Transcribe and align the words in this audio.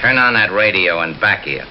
Turn 0.00 0.16
on 0.16 0.34
that 0.34 0.52
radio 0.52 1.00
and 1.00 1.18
back 1.20 1.42
here. 1.42 1.66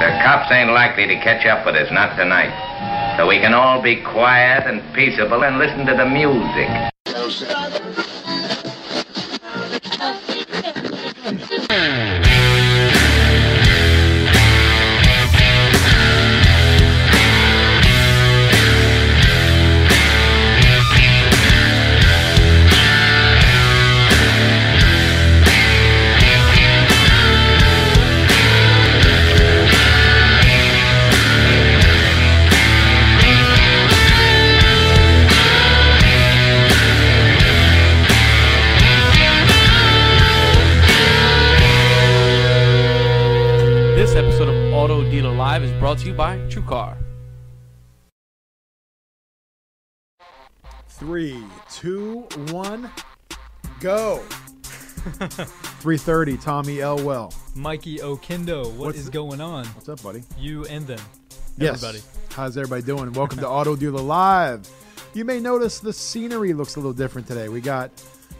The 0.00 0.08
cops 0.24 0.50
ain't 0.50 0.72
likely 0.72 1.06
to 1.06 1.14
catch 1.16 1.44
up 1.44 1.66
with 1.66 1.76
us, 1.76 1.92
not 1.92 2.16
tonight. 2.16 2.50
So 3.18 3.26
we 3.26 3.38
can 3.38 3.52
all 3.52 3.82
be 3.82 3.96
quiet 3.96 4.66
and 4.66 4.80
peaceable 4.94 5.44
and 5.44 5.58
listen 5.58 5.84
to 5.84 5.94
the 5.94 6.06
music. 6.06 6.90
Live 45.50 45.64
is 45.64 45.72
brought 45.80 45.98
to 45.98 46.06
you 46.06 46.14
by 46.14 46.36
TrueCar. 46.48 46.96
Three, 50.90 51.42
two, 51.68 52.20
one, 52.52 52.88
go. 53.80 54.18
330, 55.02 56.36
Tommy 56.36 56.78
Elwell. 56.78 57.34
Mikey 57.56 57.98
Okindo, 57.98 58.72
what 58.76 58.94
is 58.94 59.06
What's- 59.06 59.08
going 59.08 59.40
on? 59.40 59.66
What's 59.66 59.88
up, 59.88 60.00
buddy? 60.04 60.22
You 60.38 60.66
and 60.66 60.86
them. 60.86 61.00
Yes. 61.58 61.82
Everybody. 61.82 62.04
How's 62.32 62.56
everybody 62.56 62.82
doing? 62.82 63.12
Welcome 63.12 63.40
to 63.40 63.48
Auto 63.48 63.74
Dealer 63.74 64.02
Live. 64.02 64.70
You 65.14 65.24
may 65.24 65.40
notice 65.40 65.80
the 65.80 65.92
scenery 65.92 66.52
looks 66.52 66.76
a 66.76 66.78
little 66.78 66.92
different 66.92 67.26
today. 67.26 67.48
We 67.48 67.60
got 67.60 67.90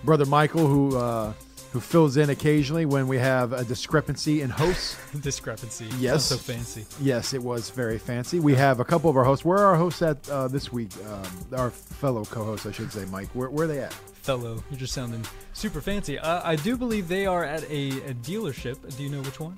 brother 0.04 0.26
Michael 0.26 0.64
who 0.68 0.96
uh, 0.96 1.32
who 1.72 1.80
fills 1.80 2.16
in 2.16 2.30
occasionally 2.30 2.84
when 2.84 3.06
we 3.06 3.16
have 3.18 3.52
a 3.52 3.62
discrepancy 3.64 4.42
in 4.42 4.50
hosts. 4.50 4.96
Discrepancy. 5.20 5.88
Yes. 5.98 6.24
Sounds 6.24 6.40
so 6.42 6.52
fancy. 6.52 6.86
yes, 7.00 7.32
it 7.32 7.42
was 7.42 7.70
very 7.70 7.98
fancy. 7.98 8.40
We 8.40 8.54
have 8.56 8.80
a 8.80 8.84
couple 8.84 9.08
of 9.08 9.16
our 9.16 9.22
hosts. 9.24 9.44
Where 9.44 9.58
are 9.58 9.66
our 9.66 9.76
hosts 9.76 10.02
at 10.02 10.28
uh, 10.28 10.48
this 10.48 10.72
week? 10.72 10.90
Um, 11.08 11.46
our 11.56 11.70
fellow 11.70 12.24
co-hosts, 12.24 12.66
I 12.66 12.72
should 12.72 12.90
say, 12.92 13.04
Mike. 13.06 13.28
Where, 13.34 13.50
where 13.50 13.66
are 13.66 13.68
they 13.68 13.80
at? 13.80 13.92
Fellow, 13.92 14.62
you're 14.70 14.80
just 14.80 14.92
sounding 14.94 15.24
super 15.52 15.80
fancy. 15.80 16.18
Uh, 16.18 16.40
I 16.44 16.56
do 16.56 16.76
believe 16.76 17.06
they 17.08 17.24
are 17.26 17.44
at 17.44 17.62
a, 17.70 17.90
a 18.10 18.14
dealership. 18.14 18.96
Do 18.96 19.02
you 19.02 19.08
know 19.08 19.22
which 19.22 19.38
one? 19.40 19.54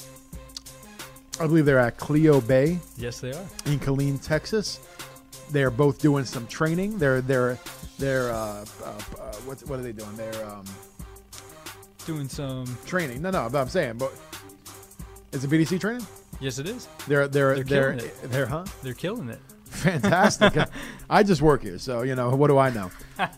I 1.41 1.47
believe 1.47 1.65
they're 1.65 1.79
at 1.79 1.97
Cleo 1.97 2.41
Bay. 2.43 2.79
Yes, 2.97 3.21
they 3.21 3.31
are. 3.33 3.45
in 3.67 3.79
Killeen, 3.81 4.23
Texas. 4.23 4.81
They're 5.51 5.71
both 5.71 5.99
doing 6.01 6.25
some 6.25 6.47
training. 6.47 6.99
They're 6.99 7.21
they're 7.21 7.59
they're 7.99 8.31
uh, 8.33 8.65
uh, 8.85 8.87
uh, 8.87 9.33
what 9.45 9.61
what 9.67 9.79
are 9.79 9.83
they 9.83 9.93
doing? 9.93 10.15
They're 10.17 10.47
um, 10.47 10.65
Doing 12.07 12.29
some. 12.29 12.67
training. 12.87 13.23
No, 13.23 13.31
no, 13.31 13.49
but 13.51 13.61
I'm 13.61 13.69
saying, 13.69 13.99
but 13.99 14.13
is 15.33 15.45
it 15.45 15.51
BDC 15.51 15.81
training? 15.81 16.07
Yes, 16.41 16.59
it 16.59 16.67
is. 16.69 16.89
They're 17.07 17.29
they're 17.29 17.63
They're 17.63 17.65
they're 17.65 17.93
killing 17.95 18.11
they're, 18.31 18.47
huh? 18.47 18.65
They're 18.83 18.95
killing 18.95 19.29
it. 19.29 19.39
Fantastic. 19.67 20.55
I 21.11 21.23
just 21.23 21.41
work 21.43 21.63
here, 21.63 21.79
so 21.79 22.03
you 22.03 22.15
know 22.15 22.31
what 22.35 22.49
do 22.49 22.59
I 22.59 22.71
know? 22.71 22.91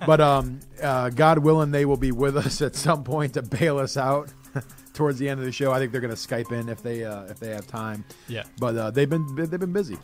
But 0.07 0.21
um, 0.21 0.61
uh, 0.83 1.11
God 1.11 1.39
willing, 1.39 1.71
they 1.71 1.85
will 1.85 1.97
be 1.97 2.13
with 2.13 2.37
us 2.37 2.61
at 2.63 2.75
some 2.75 3.05
point 3.05 3.35
to 3.35 3.43
bail 3.43 3.79
us 3.79 3.97
out 3.97 4.31
towards 4.95 5.19
the 5.19 5.29
end 5.29 5.41
of 5.41 5.47
the 5.47 5.53
show. 5.53 5.71
I 5.73 5.79
think 5.79 5.93
they're 5.93 6.01
going 6.01 6.15
to 6.15 6.21
Skype 6.21 6.51
in 6.59 6.69
if 6.69 6.83
they 6.83 7.05
uh, 7.05 7.25
if 7.25 7.39
they 7.39 7.51
have 7.51 7.67
time. 7.67 8.05
Yeah. 8.29 8.45
but 8.59 8.77
uh, 8.77 8.91
they've 8.91 9.09
been 9.11 9.35
they've 9.37 9.61
been 9.61 9.73
busy, 9.73 9.99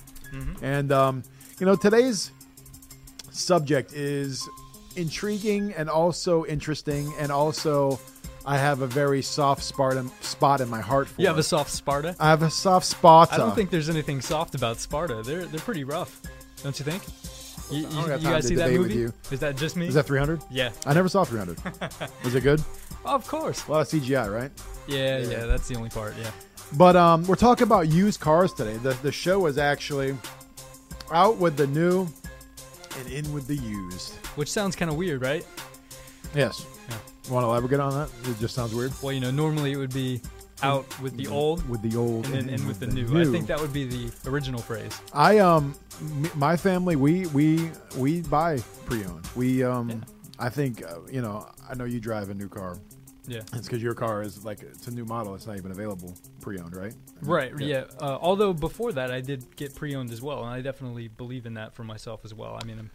and 0.63 0.93
um, 0.93 1.23
you 1.59 1.67
know 1.67 1.77
today's 1.77 2.31
subject 3.31 3.93
is 3.93 4.47
intriguing 4.97 5.73
and 5.75 5.89
also 5.89 6.45
interesting, 6.45 7.13
and 7.19 7.33
also 7.33 7.99
I 8.47 8.57
have 8.59 8.81
a 8.81 8.87
very 8.87 9.23
soft 9.23 9.63
Sparta 9.63 10.07
spot 10.23 10.61
in 10.61 10.69
my 10.69 10.81
heart 10.81 11.09
for. 11.09 11.21
You 11.21 11.27
have 11.29 11.39
a 11.39 11.43
soft 11.43 11.71
Sparta? 11.71 12.17
I 12.19 12.29
have 12.31 12.43
a 12.43 12.51
soft 12.51 12.87
spot. 12.87 13.33
I 13.33 13.37
don't 13.37 13.55
think 13.55 13.71
there's 13.71 13.91
anything 13.91 14.21
soft 14.21 14.55
about 14.55 14.79
Sparta. 14.79 15.23
They're 15.23 15.45
they're 15.47 15.61
pretty 15.61 15.85
rough, 15.85 16.21
don't 16.63 16.79
you 16.79 16.85
think? 16.85 17.03
You, 17.71 17.87
you, 17.89 18.13
you 18.15 18.19
guys 18.19 18.49
see 18.49 18.57
that 18.57 18.73
movie? 18.73 18.95
you. 18.95 19.13
Is 19.31 19.39
that 19.41 19.57
just 19.57 19.77
me? 19.77 19.87
is 19.87 19.95
that 19.95 20.05
300. 20.07 20.43
yeah. 20.51 20.73
I 20.87 20.93
never 20.93 21.09
saw 21.09 21.23
300. 21.23 21.57
Was 22.25 22.35
it 22.35 22.41
good? 22.41 22.61
Of 23.05 23.29
course. 23.29 23.65
A 23.69 23.71
lot 23.71 23.81
of 23.83 23.87
CGI, 23.89 24.33
right? 24.33 24.51
Yeah, 24.89 25.19
Yeah. 25.19 25.29
yeah, 25.31 25.47
that's 25.47 25.69
the 25.69 25.77
only 25.77 25.89
part. 25.91 26.15
Yeah. 26.21 26.31
But 26.73 26.97
um, 26.97 27.25
we're 27.29 27.37
talking 27.37 27.63
about 27.65 27.87
used 27.89 28.19
cars 28.21 28.53
today. 28.53 28.77
The 28.79 28.95
the 29.03 29.13
show 29.13 29.47
is 29.47 29.57
actually 29.59 30.17
out 31.13 31.37
with 31.37 31.57
the 31.57 31.67
new 31.69 32.09
and 32.99 33.09
in 33.09 33.33
with 33.33 33.47
the 33.47 33.57
used. 33.57 34.15
Which 34.37 34.51
sounds 34.51 34.75
kind 34.75 34.91
of 34.91 34.97
weird, 34.97 35.23
right? 35.23 35.47
Yes. 36.35 36.67
Yeah. 36.89 36.97
Want 37.31 37.45
to 37.45 37.49
elaborate 37.49 37.81
on 37.81 37.93
that? 37.95 38.11
It 38.29 38.39
just 38.41 38.55
sounds 38.55 38.75
weird. 38.75 38.93
Well, 39.03 39.13
you 39.13 39.21
know, 39.21 39.31
normally 39.31 39.73
it 39.73 39.77
would 39.77 39.95
be 39.95 40.21
out 40.63 40.85
with 41.01 41.17
the 41.17 41.27
old 41.29 41.67
with 41.69 41.81
the 41.81 41.97
old 41.97 42.27
and 42.27 42.35
then 42.35 42.49
in 42.51 42.67
with 42.67 42.81
the 42.81 42.87
new. 42.87 43.07
I 43.21 43.25
think 43.25 43.47
that 43.47 43.61
would 43.61 43.73
be 43.73 43.85
the 43.87 44.11
original 44.29 44.61
phrase. 44.61 44.93
I 45.15 45.39
um, 45.39 45.75
m- 46.01 46.31
my 46.35 46.57
family 46.57 46.97
we 46.97 47.27
we 47.29 47.71
we 47.97 48.23
buy 48.23 48.59
pre-owned. 48.87 49.27
We 49.37 49.63
um, 49.63 49.89
Yeah. 49.91 49.97
I 50.39 50.49
think 50.49 50.83
uh, 50.85 50.99
you 51.11 51.23
know. 51.23 51.49
I 51.69 51.75
know 51.75 51.85
you 51.85 52.01
drive 52.01 52.31
a 52.31 52.35
new 52.35 52.49
car. 52.49 52.79
Yeah. 53.29 53.43
It's 53.53 53.69
because 53.69 53.81
your 53.81 53.95
car 53.95 54.23
is 54.23 54.45
like 54.45 54.63
it's 54.63 54.89
a 54.89 54.91
new 54.91 55.05
model. 55.05 55.37
It's 55.37 55.47
not 55.47 55.57
even 55.57 55.71
available 55.71 56.17
pre-owned, 56.41 56.75
right? 56.75 56.95
Right. 57.23 57.53
Yeah. 57.61 57.85
Uh, 58.01 58.19
although 58.21 58.53
before 58.53 58.91
that, 58.95 59.13
I 59.13 59.21
did 59.21 59.55
get 59.55 59.73
pre-owned 59.77 60.11
as 60.11 60.21
well, 60.21 60.41
and 60.43 60.49
I 60.53 60.63
definitely 60.63 61.07
believe 61.07 61.47
in 61.47 61.55
that 61.55 61.75
for 61.75 61.85
myself 61.85 62.23
as 62.25 62.35
well. 62.35 62.59
I 62.61 62.67
mean, 62.67 62.81
I'm, 62.81 62.91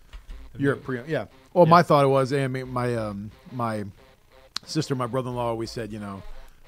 You're 0.57 0.73
a 0.73 0.75
very- 0.75 0.99
pre. 1.03 1.11
Yeah. 1.13 1.25
Well, 1.53 1.65
Yeah. 1.65 1.69
my 1.71 1.83
thought 1.83 2.09
was, 2.09 2.33
I 2.33 2.47
mean, 2.47 2.67
my 2.67 2.95
um, 2.95 3.31
my 3.53 3.85
sister, 4.65 4.95
my 4.95 5.07
brother-in-law 5.07 5.47
always 5.47 5.71
said, 5.71 5.91
you 5.91 5.99
know, 5.99 6.23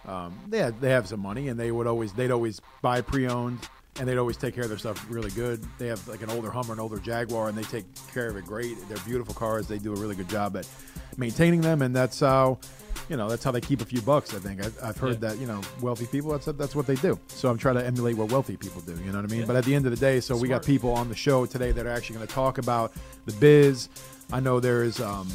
um, 0.07 0.37
they 0.47 0.59
had, 0.59 0.79
they 0.79 0.89
have 0.91 1.07
some 1.07 1.19
money, 1.19 1.49
and 1.49 1.59
they 1.59 1.71
would 1.71 1.87
always 1.87 2.13
they'd 2.13 2.31
always 2.31 2.61
buy 2.81 3.01
pre-owned, 3.01 3.59
and 3.99 4.07
they'd 4.07 4.17
always 4.17 4.37
take 4.37 4.53
care 4.55 4.63
of 4.63 4.69
their 4.69 4.77
stuff 4.77 5.05
really 5.09 5.31
good. 5.31 5.61
They 5.79 5.87
have 5.87 6.07
like 6.07 6.21
an 6.21 6.29
older 6.29 6.49
Hummer, 6.49 6.73
an 6.73 6.79
older 6.79 6.99
Jaguar, 6.99 7.49
and 7.49 7.57
they 7.57 7.63
take 7.63 7.85
care 8.13 8.29
of 8.29 8.37
it 8.37 8.45
great. 8.45 8.77
They're 8.87 8.97
beautiful 9.05 9.33
cars. 9.33 9.67
They 9.67 9.79
do 9.79 9.91
a 9.93 9.97
really 9.97 10.15
good 10.15 10.29
job 10.29 10.55
at 10.55 10.67
maintaining 11.17 11.61
them, 11.61 11.81
and 11.81 11.95
that's 11.95 12.19
how. 12.19 12.59
You 13.09 13.15
know 13.15 13.29
that's 13.29 13.41
how 13.43 13.51
they 13.51 13.61
keep 13.61 13.79
a 13.79 13.85
few 13.85 14.01
bucks. 14.01 14.33
I 14.33 14.39
think 14.39 14.61
I, 14.61 14.89
I've 14.89 14.97
heard 14.97 15.21
Yeah. 15.21 15.29
that 15.29 15.37
you 15.37 15.47
know 15.47 15.61
wealthy 15.81 16.07
people 16.07 16.31
that's 16.31 16.45
that's 16.45 16.75
what 16.75 16.87
they 16.87 16.95
do. 16.95 17.17
So 17.27 17.47
I'm 17.49 17.57
trying 17.57 17.75
to 17.75 17.85
emulate 17.85 18.17
what 18.17 18.29
wealthy 18.33 18.57
people 18.57 18.81
do. 18.81 18.91
You 18.95 19.11
know 19.13 19.21
what 19.21 19.29
I 19.29 19.31
mean? 19.31 19.41
Yeah. 19.41 19.45
But 19.45 19.55
at 19.55 19.63
the 19.63 19.73
end 19.75 19.85
of 19.85 19.91
the 19.91 19.97
day, 19.97 20.19
so 20.19 20.35
we 20.35 20.49
got 20.49 20.65
people 20.65 20.91
on 20.91 21.07
the 21.07 21.15
show 21.15 21.45
today 21.45 21.71
that 21.71 21.85
are 21.85 21.89
actually 21.91 22.15
going 22.17 22.27
to 22.27 22.33
talk 22.33 22.57
about 22.57 22.91
the 23.25 23.31
biz. 23.33 23.87
I 24.31 24.39
know 24.39 24.59
there's 24.59 24.99
um, 24.99 25.27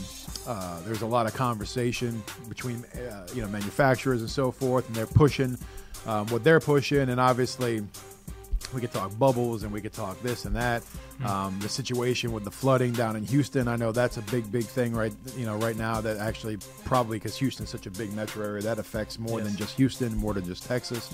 uh, 0.47 0.81
there's 0.83 1.03
a 1.03 1.07
lot 1.07 1.27
of 1.27 1.35
conversation 1.35 2.23
between 2.49 2.85
uh, 2.95 3.27
you 3.35 3.43
know 3.43 3.49
manufacturers 3.49 4.21
and 4.21 4.31
so 4.31 4.51
forth, 4.51 4.87
and 4.87 4.95
they're 4.95 5.07
pushing 5.07 5.57
um, 6.07 6.27
what 6.29 6.45
they're 6.45 6.61
pushing, 6.61 7.09
and 7.09 7.21
obviously 7.21 7.83
we 8.75 8.81
could 8.81 8.93
talk 8.93 9.17
bubbles 9.19 9.62
and 9.62 9.73
we 9.73 9.81
could 9.81 9.93
talk 9.93 10.21
this 10.23 10.45
and 10.45 10.56
that. 10.56 10.83
Um, 11.25 11.59
the 11.61 11.69
situation 11.69 12.33
with 12.33 12.45
the 12.45 12.50
flooding 12.50 12.93
down 12.93 13.15
in 13.17 13.25
Houston, 13.27 13.69
I 13.69 13.77
know 13.77 13.93
that's 13.93 14.17
a 14.17 14.23
big, 14.23 14.50
big 14.50 14.65
thing 14.65 14.93
right 14.95 15.12
you 15.37 15.47
know 15.47 15.56
right 15.56 15.77
now. 15.77 16.00
That 16.00 16.17
actually 16.19 16.59
probably 16.84 17.19
because 17.19 17.37
Houston's 17.39 17.69
such 17.71 17.87
a 17.87 17.91
big 17.91 18.12
metro 18.12 18.45
area, 18.45 18.62
that 18.62 18.78
affects 18.78 19.19
more 19.19 19.39
Yes. 19.39 19.49
than 19.49 19.56
just 19.56 19.77
Houston, 19.77 20.17
more 20.17 20.34
than 20.34 20.45
just 20.45 20.65
Texas. 20.65 21.11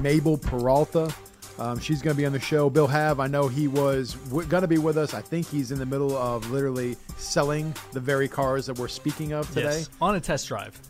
Mabel 0.00 0.36
Peralta. 0.36 1.14
Um, 1.60 1.78
she's 1.78 2.00
going 2.00 2.16
to 2.16 2.20
be 2.20 2.24
on 2.24 2.32
the 2.32 2.40
show. 2.40 2.70
Bill 2.70 2.86
Have, 2.86 3.20
I 3.20 3.26
know 3.26 3.46
he 3.46 3.68
was 3.68 4.14
w- 4.30 4.48
going 4.48 4.62
to 4.62 4.68
be 4.68 4.78
with 4.78 4.96
us. 4.96 5.12
I 5.12 5.20
think 5.20 5.46
he's 5.46 5.70
in 5.70 5.78
the 5.78 5.84
middle 5.84 6.16
of 6.16 6.50
literally 6.50 6.96
selling 7.18 7.74
the 7.92 8.00
very 8.00 8.28
cars 8.28 8.64
that 8.66 8.78
we're 8.78 8.88
speaking 8.88 9.32
of 9.32 9.46
today. 9.48 9.80
Yes. 9.80 9.90
On 10.00 10.14
a 10.14 10.20
test 10.20 10.48
drive. 10.48 10.80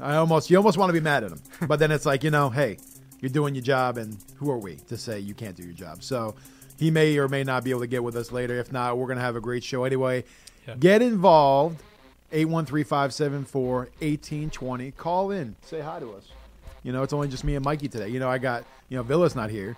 I 0.00 0.16
almost, 0.16 0.50
you 0.50 0.56
almost 0.56 0.78
want 0.78 0.88
to 0.88 0.92
be 0.92 0.98
mad 1.00 1.22
at 1.22 1.30
him, 1.30 1.40
but 1.68 1.78
then 1.78 1.92
it's 1.92 2.04
like, 2.04 2.24
you 2.24 2.30
know, 2.30 2.50
hey, 2.50 2.78
you're 3.20 3.30
doing 3.30 3.54
your 3.54 3.62
job, 3.62 3.98
and 3.98 4.18
who 4.34 4.50
are 4.50 4.58
we 4.58 4.76
to 4.88 4.96
say 4.96 5.20
you 5.20 5.32
can't 5.32 5.54
do 5.56 5.62
your 5.62 5.74
job? 5.74 6.02
So 6.02 6.34
he 6.76 6.90
may 6.90 7.16
or 7.16 7.28
may 7.28 7.44
not 7.44 7.62
be 7.62 7.70
able 7.70 7.80
to 7.80 7.86
get 7.86 8.02
with 8.02 8.16
us 8.16 8.32
later. 8.32 8.58
If 8.58 8.72
not, 8.72 8.98
we're 8.98 9.06
going 9.06 9.18
to 9.18 9.24
have 9.24 9.36
a 9.36 9.40
great 9.40 9.62
show 9.62 9.84
anyway. 9.84 10.24
Yeah. 10.66 10.74
Get 10.74 11.02
involved. 11.02 11.80
813-574-1820. 12.32 14.96
Call 14.96 15.30
in. 15.30 15.54
Say 15.62 15.80
hi 15.80 16.00
to 16.00 16.10
us. 16.12 16.24
You 16.86 16.92
know, 16.92 17.02
it's 17.02 17.12
only 17.12 17.26
just 17.26 17.42
me 17.42 17.56
and 17.56 17.64
Mikey 17.64 17.88
today. 17.88 18.06
You 18.10 18.20
know, 18.20 18.30
I 18.30 18.38
got, 18.38 18.64
you 18.90 18.96
know, 18.96 19.02
Villa's 19.02 19.34
not 19.34 19.50
here. 19.50 19.76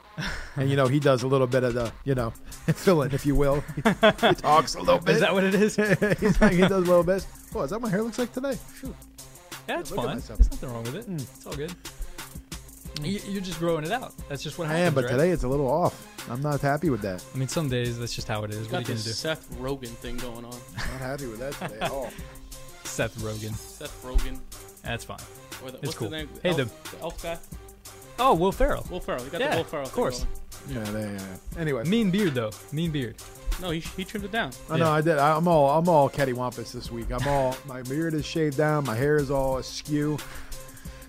And, 0.57 0.69
you 0.69 0.77
know, 0.77 0.89
he 0.89 1.01
does 1.01 1.23
a 1.23 1.27
little 1.27 1.47
bit 1.47 1.65
of 1.65 1.73
the, 1.73 1.91
you 2.05 2.15
know, 2.15 2.31
filling, 2.67 3.13
if 3.13 3.25
you 3.25 3.35
will. 3.35 3.65
he 3.77 4.35
talks 4.35 4.75
a 4.75 4.81
little 4.81 4.99
bit. 4.99 5.15
Is 5.15 5.21
that 5.23 5.33
what 5.33 5.43
it 5.43 5.55
is? 5.55 5.77
He's 6.21 6.39
like, 6.39 6.53
he 6.53 6.61
does 6.61 6.71
a 6.73 6.77
little 6.81 7.03
bit. 7.03 7.27
Oh, 7.55 7.63
is 7.63 7.71
that 7.71 7.77
what 7.77 7.85
my 7.85 7.89
hair 7.89 8.03
looks 8.03 8.19
like 8.19 8.31
today? 8.35 8.59
Shoot. 8.79 8.95
Yeah, 9.67 9.81
it's 9.81 9.91
look 9.91 10.01
at 10.01 10.05
fine. 10.05 10.37
There's 10.37 10.51
nothing 10.51 10.71
wrong 10.71 10.83
with 10.83 10.97
it. 10.97 11.09
Mm. 11.09 11.23
It's 11.23 11.47
all 11.47 11.55
good. 11.55 11.75
You, 13.03 13.21
you're 13.27 13.41
just 13.41 13.59
growing 13.59 13.85
it 13.85 13.91
out. 13.91 14.13
That's 14.29 14.43
just 14.43 14.59
what 14.59 14.69
I 14.69 14.73
happens. 14.73 14.89
am, 14.89 14.95
but 14.95 15.05
right? 15.05 15.11
today 15.13 15.31
it's 15.31 15.45
a 15.45 15.49
little 15.49 15.71
off. 15.71 16.31
I'm 16.31 16.43
not 16.43 16.61
happy 16.61 16.91
with 16.91 17.01
that. 17.01 17.25
I 17.35 17.39
mean, 17.39 17.49
some 17.49 17.71
days 17.71 17.99
that's 17.99 18.15
just 18.15 18.29
how 18.29 18.45
it 18.45 18.51
is. 18.51 18.67
What 18.67 18.67
are 18.67 18.71
Got 18.73 18.79
you 18.81 18.85
gonna 18.85 18.95
this 18.97 19.05
do? 19.05 19.13
Seth 19.13 19.51
Rogen 19.59 19.89
thing 19.89 20.19
going 20.19 20.45
on. 20.45 20.53
I'm 20.77 20.93
Not 20.93 21.01
happy 21.01 21.27
with 21.27 21.39
that 21.39 21.55
today 21.55 21.81
at 21.81 21.91
all. 21.91 22.11
Seth 22.85 23.17
Rogen. 23.21 23.55
Seth 23.55 24.03
Rogen. 24.05 24.39
That's 24.83 25.05
fine. 25.05 25.19
Or 25.65 25.71
the, 25.71 25.79
It's 25.79 25.87
what's 25.87 25.99
cool. 25.99 26.11
the 26.11 26.17
name? 26.19 26.29
Hey, 26.43 26.51
elf, 26.51 26.57
the- 26.59 26.97
the 26.97 27.03
elf 27.03 27.23
guy? 27.23 27.39
Oh, 28.21 28.35
Will 28.35 28.53
Ferrell. 28.53 28.87
Will 28.91 29.01
Ferrell. 29.01 29.25
You 29.25 29.31
got 29.31 29.41
Yeah, 29.41 29.51
the 29.53 29.57
Will 29.59 29.65
Ferrell. 29.65 29.87
of 29.87 29.93
course. 29.93 30.25
going. 30.69 30.85
Yeah, 30.85 30.91
they, 30.91 31.17
uh, 31.17 31.21
anyway. 31.61 31.85
Mean 31.85 32.11
beard 32.11 32.35
though. 32.35 32.51
Mean 32.73 32.91
beard. 32.91 33.17
No, 33.61 33.71
he, 33.71 33.81
he 33.81 34.05
trimmed 34.05 34.25
it 34.25 34.33
down. 34.33 34.51
I 34.71 34.77
know 34.77 34.85
Yeah. 34.87 34.91
I 34.93 35.01
did. 35.01 35.19
I, 35.19 35.37
I'm 35.37 35.47
all 35.49 35.71
I'm 35.79 35.89
all 35.89 36.09
cattywampus 36.11 36.73
this 36.73 36.91
week. 36.91 37.11
I'm 37.13 37.27
all 37.29 37.57
my 37.67 37.83
beard 37.83 38.15
is 38.15 38.25
shaved 38.27 38.57
down. 38.57 38.85
My 38.85 38.95
hair 38.97 39.17
is 39.17 39.31
all 39.31 39.59
askew. 39.59 40.19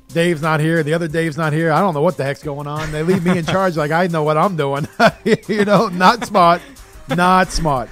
Dave's 0.09 0.41
not 0.41 0.59
here. 0.59 0.81
The 0.81 0.93
other 0.93 1.07
Dave's 1.07 1.37
not 1.37 1.53
here. 1.53 1.71
I 1.71 1.79
don't 1.79 1.93
know 1.93 2.01
what 2.01 2.17
the 2.17 2.23
heck's 2.23 2.41
going 2.41 2.65
on. 2.67 2.91
They 2.91 3.03
leave 3.03 3.23
me 3.23 3.37
in 3.37 3.45
charge 3.45 3.77
like 3.77 3.91
I 3.91 4.07
know 4.07 4.23
what 4.23 4.37
I'm 4.37 4.55
doing. 4.55 4.87
you 5.47 5.65
know, 5.65 5.87
not 5.87 6.25
smart. 6.25 6.61
Not 7.09 7.51
smart. 7.51 7.89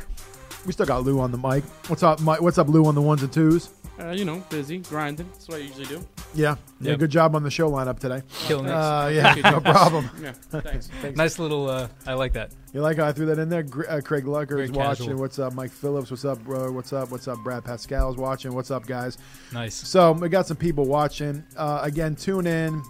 We 0.65 0.73
still 0.73 0.85
got 0.87 1.03
Lou 1.03 1.19
on 1.19 1.31
the 1.31 1.37
mic. 1.37 1.63
What's 1.87 2.03
up, 2.03 2.19
Mike? 2.19 2.41
What's 2.41 2.57
up, 2.57 2.67
Lou, 2.67 2.85
on 2.87 2.95
the 2.95 3.01
ones 3.01 3.21
and 3.23 3.31
twos? 3.31 3.69
Uh, 3.99 4.11
you 4.11 4.25
know, 4.25 4.43
busy, 4.49 4.77
grinding. 4.77 5.27
That's 5.33 5.47
what 5.47 5.57
I 5.57 5.61
usually 5.61 5.85
do. 5.87 6.05
Yeah, 6.35 6.55
yeah. 6.79 6.91
Yep. 6.91 6.99
Good 6.99 7.09
job 7.09 7.35
on 7.35 7.41
the 7.41 7.49
show 7.49 7.69
lineup 7.71 7.97
today. 7.99 8.21
Killing 8.45 8.67
it. 8.67 8.71
Uh, 8.71 9.07
yeah, 9.11 9.33
no 9.43 9.59
problem. 9.59 10.07
Yeah, 10.21 10.31
thanks. 10.61 10.87
thanks. 11.01 11.17
nice 11.17 11.39
little. 11.39 11.67
Uh, 11.69 11.87
I 12.05 12.13
like 12.13 12.33
that. 12.33 12.51
You 12.73 12.81
like 12.81 12.97
how 12.97 13.05
I 13.07 13.11
threw 13.11 13.25
that 13.27 13.39
in 13.39 13.49
there? 13.49 13.63
Gr- 13.63 13.87
Uh, 13.89 14.01
Craig 14.01 14.25
Lucker 14.25 14.61
is 14.61 14.71
watching. 14.71 15.07
casual. 15.07 15.19
What's 15.19 15.39
up, 15.39 15.53
Mike 15.53 15.71
Phillips? 15.71 16.11
What's 16.11 16.25
up, 16.25 16.43
bro? 16.43 16.71
What's 16.71 16.93
up? 16.93 17.09
What's 17.09 17.27
up, 17.27 17.39
Brad 17.43 17.63
Pascal 17.65 18.11
is 18.11 18.17
watching. 18.17 18.53
What's 18.53 18.69
up, 18.69 18.85
guys? 18.85 19.17
Nice. 19.51 19.73
So 19.73 20.11
we 20.11 20.29
got 20.29 20.45
some 20.45 20.57
people 20.57 20.85
watching. 20.85 21.43
Uh, 21.55 21.79
again, 21.81 22.15
tune 22.15 22.45
in 22.45 22.83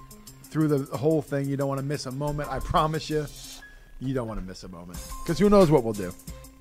through 0.46 0.68
the 0.68 0.98
whole 0.98 1.22
thing. 1.22 1.48
You 1.48 1.56
don't 1.56 1.70
want 1.70 1.80
to 1.80 1.86
miss 1.86 2.06
a 2.06 2.12
moment. 2.12 2.50
I 2.50 2.60
promise 2.60 3.10
you, 3.10 3.26
you 4.02 4.14
don't 4.14 4.28
want 4.28 4.40
to 4.42 4.46
miss 4.46 4.64
a 4.64 4.68
moment 4.68 5.00
because 5.24 5.40
who 5.40 5.50
knows 5.50 5.72
what 5.72 5.84
we'll 5.86 5.94
do. 5.94 6.14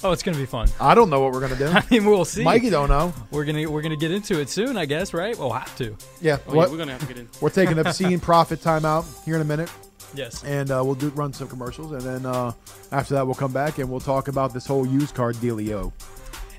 Oh, 0.05 0.13
it's 0.13 0.23
gonna 0.23 0.37
be 0.37 0.47
fun. 0.47 0.69
I 0.81 0.95
don't 0.95 1.09
know 1.11 1.21
what 1.21 1.33
we're 1.33 1.41
gonna 1.41 1.57
do. 1.57 1.67
I 1.73 1.83
mean, 1.91 2.05
we'll 2.05 2.25
see. 2.25 2.45
Mikey 2.45 2.71
don't 2.71 2.89
know. 2.89 3.15
We're 3.31 3.45
gonna 3.45 3.69
we're 3.71 3.83
gonna 3.83 3.97
get 3.97 4.11
into 4.11 4.39
it 4.41 4.49
soon, 4.51 4.77
I 4.77 4.85
guess, 4.85 5.15
right? 5.15 5.37
We'll 5.39 5.53
have 5.53 5.75
to. 5.79 5.97
Yeah, 6.21 6.39
Oh, 6.47 6.55
what? 6.55 6.67
yeah, 6.67 6.73
we're 6.73 6.79
gonna 6.79 6.93
have 6.93 7.01
to 7.01 7.07
get 7.07 7.19
in. 7.19 7.29
we're 7.41 7.51
taking 7.51 7.79
a 7.79 7.93
scene 7.95 8.21
profit 8.21 8.61
timeout 8.61 9.05
here 9.25 9.37
in 9.37 9.41
a 9.41 9.45
minute, 9.45 9.71
Yes. 10.15 10.45
and 10.45 10.71
uh, 10.71 10.83
we'll 10.85 10.95
do 10.97 11.09
run 11.11 11.33
some 11.33 11.49
commercials, 11.49 11.93
and 11.93 12.03
then 12.03 12.27
uh, 12.27 12.53
after 12.93 13.15
that 13.15 13.25
we'll 13.27 13.35
come 13.35 13.53
back 13.53 13.79
and 13.79 13.91
we'll 13.91 14.01
talk 14.01 14.29
about 14.29 14.53
this 14.53 14.67
whole 14.67 14.87
used 14.87 15.15
car 15.15 15.33
dealio. 15.33 15.93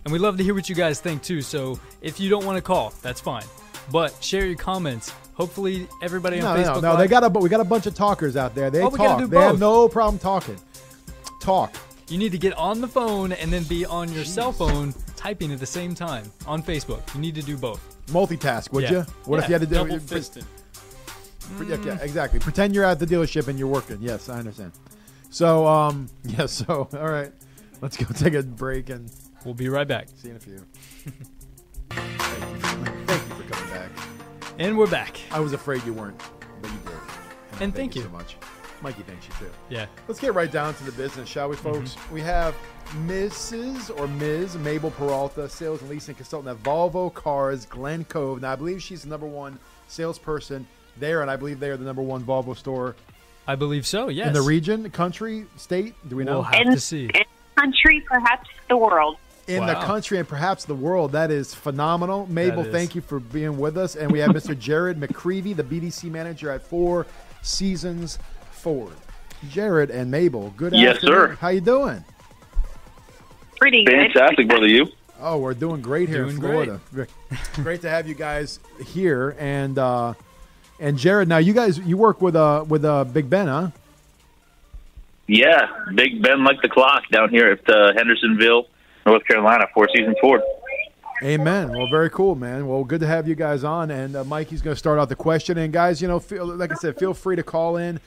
And 0.04 0.12
we'd 0.12 0.19
love 0.19 0.38
to 0.38 0.44
hear 0.44 0.54
what 0.54 0.68
you 0.69 0.75
guys 0.75 1.00
think 1.01 1.22
too. 1.22 1.42
So 1.42 1.80
if 2.01 2.19
you 2.19 2.30
don't 2.30 2.45
want 2.45 2.56
to 2.57 2.62
call, 2.62 2.94
that's 3.01 3.19
fine. 3.22 3.44
But 3.92 4.16
share 4.24 4.45
your 4.45 4.56
comments. 4.56 5.12
Hopefully, 5.33 5.88
everybody 6.01 6.40
No, 6.40 6.48
on 6.48 6.62
no, 6.62 6.68
Facebook. 6.68 6.81
no. 6.81 6.92
They 6.94 7.04
Live- 7.04 7.10
got 7.10 7.24
a, 7.25 7.30
but 7.30 7.44
we 7.44 7.50
got 7.50 7.60
a 7.60 7.66
bunch 7.66 7.86
of 7.86 7.94
talkers 7.94 8.36
out 8.36 8.56
there. 8.56 8.69
They 8.72 8.81
Oh, 8.81 8.90
we 8.90 8.98
gotta 8.98 9.22
talk. 9.24 9.30
they 9.30 9.40
have 9.42 9.60
no 9.60 9.88
problem 9.88 10.18
talking. 10.18 10.57
Talk. 11.42 11.75
You 12.09 12.18
need 12.18 12.31
to 12.31 12.38
get 12.38 12.54
on 12.54 12.80
the 12.80 12.88
phone 12.88 13.33
and 13.33 13.51
then 13.51 13.63
be 13.63 13.86
on 13.86 14.12
your 14.13 14.24
cell 14.24 14.51
phone 14.54 14.94
typing 15.18 15.51
at 15.51 15.59
the 15.59 15.65
same 15.65 15.94
time 15.94 16.31
on 16.45 16.63
Facebook. 16.63 17.01
You 17.13 17.19
need 17.19 17.36
to 17.36 17.42
do 17.42 17.57
both. 17.57 17.98
Multitask, 18.07 18.71
would 18.71 18.83
Yeah. 18.83 18.92
you? 18.92 19.06
What 19.25 19.39
if 19.44 19.50
you 19.50 19.54
had 19.54 19.62
to 19.62 19.68
do 19.68 19.75
Double 19.75 19.98
pre- 19.98 20.00
fisted. 20.00 20.45
pre- 21.57 21.68
yeah, 21.69 21.75
yeah, 21.83 21.98
exactly. 22.01 22.39
Pretend 22.39 22.74
you're 22.74 22.86
at 22.86 23.00
the 23.00 23.06
dealership 23.06 23.50
and 23.50 23.59
you're 23.59 23.68
working. 23.68 23.98
Yes, 24.01 24.30
I 24.30 24.39
understand. 24.39 24.71
So, 25.30 25.68
um, 25.68 26.07
yeah. 26.24 26.45
So, 26.45 26.88
all 26.94 27.09
right, 27.09 27.31
let's 27.81 27.98
go 27.98 28.06
take 28.15 28.33
a 28.36 28.44
break 28.44 28.89
and 28.89 29.12
We'll 29.45 29.54
be 29.54 29.69
right 29.69 29.88
back. 29.88 30.07
see 30.15 30.30
you 30.30 30.31
in 30.31 30.38
a 30.38 30.39
few. 30.39 30.65
Thank 31.89 32.19
you. 32.19 33.06
Thank 33.06 33.30
you 33.30 33.36
for 33.36 33.54
coming 33.54 33.74
back. 33.74 33.89
And 34.59 34.77
we're 34.77 34.88
back. 34.88 35.19
I 35.31 35.39
was 35.39 35.54
afraid 35.54 35.83
you 35.86 35.94
weren't, 35.94 36.18
but 36.62 36.71
you 36.71 36.77
did. 36.86 37.62
And 37.62 37.75
thank 37.75 37.95
you. 37.95 38.04
so 38.04 38.09
much. 38.09 38.36
Mikey 38.81 39.03
thanks 39.03 39.27
you 39.27 39.33
too. 39.39 39.51
Yeah. 39.69 39.85
Let's 40.07 40.19
get 40.19 40.33
right 40.33 40.51
down 40.51 40.74
to 40.75 40.83
the 40.83 40.91
business, 40.91 41.27
shall 41.27 41.50
we, 41.50 41.56
mm-hmm. 41.56 41.74
folks? 41.74 41.95
We 42.12 42.21
have 42.21 42.56
Mrs. 43.06 43.97
or 43.97 44.07
Ms. 44.07 44.56
Mabel 44.57 44.91
Peralta, 44.91 45.50
sales 45.50 45.81
and 45.81 45.89
leasing 45.89 46.15
consultant 46.15 46.57
at 46.57 46.63
Volvo 46.63 47.13
Cars, 47.13 47.65
Glen 47.65 48.06
Cove. 48.06 48.41
Now, 48.41 48.53
I 48.53 48.56
believe 48.56 48.81
she's 48.81 49.03
the 49.03 49.09
number 49.09 49.27
one 49.27 49.59
salesperson 49.88 50.68
there, 50.97 51.21
and 51.21 51.29
I 51.29 51.35
believe 51.35 51.59
they 51.59 51.69
are 51.69 51.77
the 51.77 51.85
number 51.85 52.01
one 52.01 52.24
Volvo 52.24 52.56
store 52.56 52.95
I 53.47 53.56
believe 53.56 53.88
so. 53.88 54.09
Yes. 54.09 54.27
in 54.27 54.33
the 54.33 54.41
region, 54.41 54.89
country, 54.91 55.45
state. 55.56 55.95
Do 56.07 56.18
we 56.18 56.25
know? 56.25 56.33
We'll 56.33 56.44
have 56.44 56.68
In- 56.68 56.73
to 56.73 56.80
see. 56.80 57.06
in 57.06 57.23
country, 57.56 58.03
perhaps 58.06 58.50
the 58.68 58.77
world. 58.77 59.18
in 59.47 59.65
the 59.65 59.75
country 59.75 60.18
and 60.18 60.27
perhaps 60.27 60.65
the 60.65 60.75
world. 60.75 61.13
That 61.13 61.31
is 61.31 61.56
phenomenal. 61.56 62.27
Mabel, 62.30 62.65
is. 62.65 62.71
thank 62.73 62.94
you 62.95 63.00
for 63.01 63.21
being 63.21 63.57
with 63.57 63.77
us. 63.77 63.95
And 63.95 64.12
we 64.12 64.19
have 64.19 64.31
Mr. 64.31 64.57
Jared 64.68 65.00
McCreevy, 65.00 65.56
the 65.56 65.63
BDC 65.63 66.12
manager 66.12 66.51
at 66.51 66.62
Four 66.62 67.07
Seasons 67.41 68.19
Ford. 68.68 68.92
Jared 69.50 69.90
and 69.92 70.12
Mabel, 70.12 70.54
good 70.58 70.74
Yes, 70.74 70.96
afternoon. 70.96 71.16
sir. 71.16 71.38
How 71.40 71.48
you 71.48 71.62
doing? 71.62 72.04
Pretty 73.62 73.86
good. 73.86 74.12
Fantastic, 74.12 74.50
brother. 74.50 74.68
You? 74.68 74.88
Oh, 75.22 75.38
we're 75.38 75.54
doing 75.54 75.81
great 75.81 76.10
here 76.10 76.24
in 76.24 76.36
Doing 76.36 76.42
Florida. 76.42 76.81
Great. 76.94 77.09
great 77.54 77.81
to 77.83 77.90
have 77.90 78.09
you 78.09 78.14
guys 78.14 78.59
here. 78.88 79.38
And 79.40 79.80
uh, 79.80 80.16
and 80.81 80.97
Jared, 80.97 81.30
now 81.30 81.38
you 81.38 81.54
guys 81.54 81.80
you 81.80 81.95
work 81.95 82.21
with 82.21 82.36
uh 82.36 82.66
with 82.68 82.83
uh 82.83 83.06
Big 83.06 83.30
Ben, 83.30 83.47
huh? 83.47 83.69
Yeah, 85.28 85.68
Big 85.95 86.21
Ben 86.21 86.44
like 86.44 86.62
the 86.62 86.68
clock 86.68 87.04
down 87.09 87.30
here 87.30 87.50
at 87.52 87.69
uh, 87.69 87.94
Hendersonville, 87.95 88.68
North 89.06 89.24
Carolina, 89.26 89.66
Four 89.74 89.88
Seasons 89.95 90.18
Ford. 90.19 90.42
Amen. 91.24 91.69
Well, 91.69 91.88
very 91.90 92.09
cool, 92.09 92.36
man. 92.36 92.68
Well, 92.68 92.83
good 92.83 93.00
to 93.00 93.07
have 93.07 93.30
you 93.30 93.36
guys 93.36 93.64
on. 93.64 93.92
And 93.92 94.16
uh, 94.18 94.24
Mikey's 94.26 94.62
going 94.62 94.76
to 94.76 94.80
start 94.80 95.00
out 95.00 95.07
the 95.09 95.16
question. 95.16 95.57
And 95.57 95.71
guys, 95.74 96.02
you 96.02 96.07
know, 96.07 96.19
feel, 96.19 96.45
like 96.45 96.71
I 96.71 96.76
said, 96.76 96.97
feel 97.00 97.14
free 97.14 97.38
to 97.38 97.44
call 97.44 97.78
in. 97.78 98.00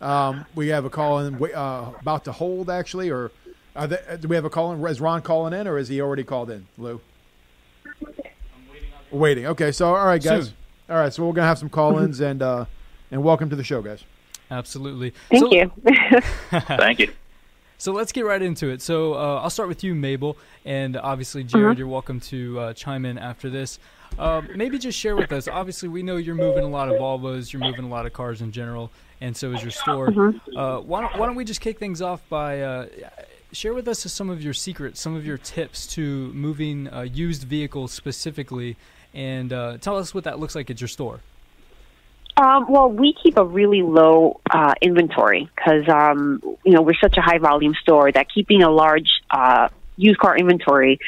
Um, 0.00 0.44
we 0.54 0.68
have 0.68 0.84
a 0.84 0.90
call 0.90 1.20
in 1.20 1.42
uh, 1.54 1.92
about 2.00 2.24
to 2.24 2.32
hold, 2.32 2.68
actually, 2.68 3.10
or 3.10 3.30
are 3.74 3.86
they, 3.86 3.98
do 4.20 4.28
we 4.28 4.36
have 4.36 4.44
a 4.44 4.50
call 4.50 4.72
in? 4.72 4.84
Is 4.86 5.00
Ron 5.00 5.22
calling 5.22 5.52
in, 5.52 5.66
or 5.66 5.78
is 5.78 5.88
he 5.88 6.00
already 6.00 6.24
called 6.24 6.50
in, 6.50 6.66
Lou? 6.76 7.00
Waiting. 8.00 8.24
waiting. 9.10 9.46
Okay, 9.46 9.72
so 9.72 9.94
all 9.94 10.06
right, 10.06 10.22
guys. 10.22 10.46
Soon. 10.46 10.54
All 10.88 10.96
right, 10.96 11.12
so 11.12 11.24
we're 11.24 11.32
gonna 11.32 11.46
have 11.46 11.58
some 11.58 11.68
call-ins 11.68 12.20
and 12.20 12.42
uh, 12.42 12.66
and 13.10 13.22
welcome 13.22 13.50
to 13.50 13.56
the 13.56 13.64
show, 13.64 13.82
guys. 13.82 14.04
Absolutely. 14.50 15.12
Thank 15.30 15.42
so, 15.42 15.52
you. 15.52 15.72
Thank 16.60 17.00
you. 17.00 17.12
So 17.78 17.92
let's 17.92 18.12
get 18.12 18.24
right 18.24 18.40
into 18.40 18.68
it. 18.68 18.80
So 18.80 19.14
uh, 19.14 19.40
I'll 19.42 19.50
start 19.50 19.68
with 19.68 19.84
you, 19.84 19.94
Mabel, 19.94 20.36
and 20.64 20.96
obviously 20.96 21.44
Jared. 21.44 21.78
You're 21.78 21.88
welcome 21.88 22.20
to 22.20 22.58
uh, 22.58 22.72
chime 22.72 23.04
in 23.04 23.18
after 23.18 23.50
this. 23.50 23.78
Um, 24.18 24.48
maybe 24.54 24.78
just 24.78 24.98
share 24.98 25.16
with 25.16 25.32
us. 25.32 25.48
Obviously, 25.48 25.88
we 25.88 26.02
know 26.02 26.16
you're 26.16 26.34
moving 26.34 26.64
a 26.64 26.68
lot 26.68 26.88
of 26.88 26.96
Volvos. 26.96 27.52
You're 27.52 27.62
moving 27.62 27.84
a 27.84 27.88
lot 27.88 28.06
of 28.06 28.12
cars 28.12 28.40
in 28.40 28.52
general, 28.52 28.90
and 29.20 29.36
so 29.36 29.52
is 29.52 29.62
your 29.62 29.70
store. 29.70 30.08
Uh, 30.56 30.80
why, 30.80 31.02
don't, 31.02 31.16
why 31.18 31.26
don't 31.26 31.34
we 31.34 31.44
just 31.44 31.60
kick 31.60 31.78
things 31.78 32.00
off 32.00 32.22
by 32.28 32.62
uh, 32.62 32.86
share 33.52 33.74
with 33.74 33.88
us 33.88 34.00
some 34.00 34.30
of 34.30 34.42
your 34.42 34.54
secrets, 34.54 35.00
some 35.00 35.14
of 35.14 35.26
your 35.26 35.38
tips 35.38 35.86
to 35.86 36.32
moving 36.32 36.92
uh, 36.92 37.02
used 37.02 37.44
vehicles 37.44 37.92
specifically, 37.92 38.76
and 39.14 39.52
uh, 39.52 39.78
tell 39.78 39.96
us 39.96 40.14
what 40.14 40.24
that 40.24 40.38
looks 40.38 40.54
like 40.54 40.70
at 40.70 40.80
your 40.80 40.88
store. 40.88 41.20
Um, 42.38 42.66
well, 42.68 42.90
we 42.90 43.14
keep 43.22 43.38
a 43.38 43.44
really 43.44 43.80
low 43.80 44.40
uh, 44.50 44.74
inventory 44.82 45.48
because 45.56 45.88
um, 45.88 46.40
you 46.64 46.72
know 46.72 46.82
we're 46.82 46.98
such 47.00 47.16
a 47.16 47.22
high 47.22 47.38
volume 47.38 47.74
store 47.80 48.12
that 48.12 48.26
keeping 48.32 48.62
a 48.62 48.70
large 48.70 49.22
uh, 49.30 49.68
used 49.96 50.18
car 50.18 50.36
inventory 50.36 50.98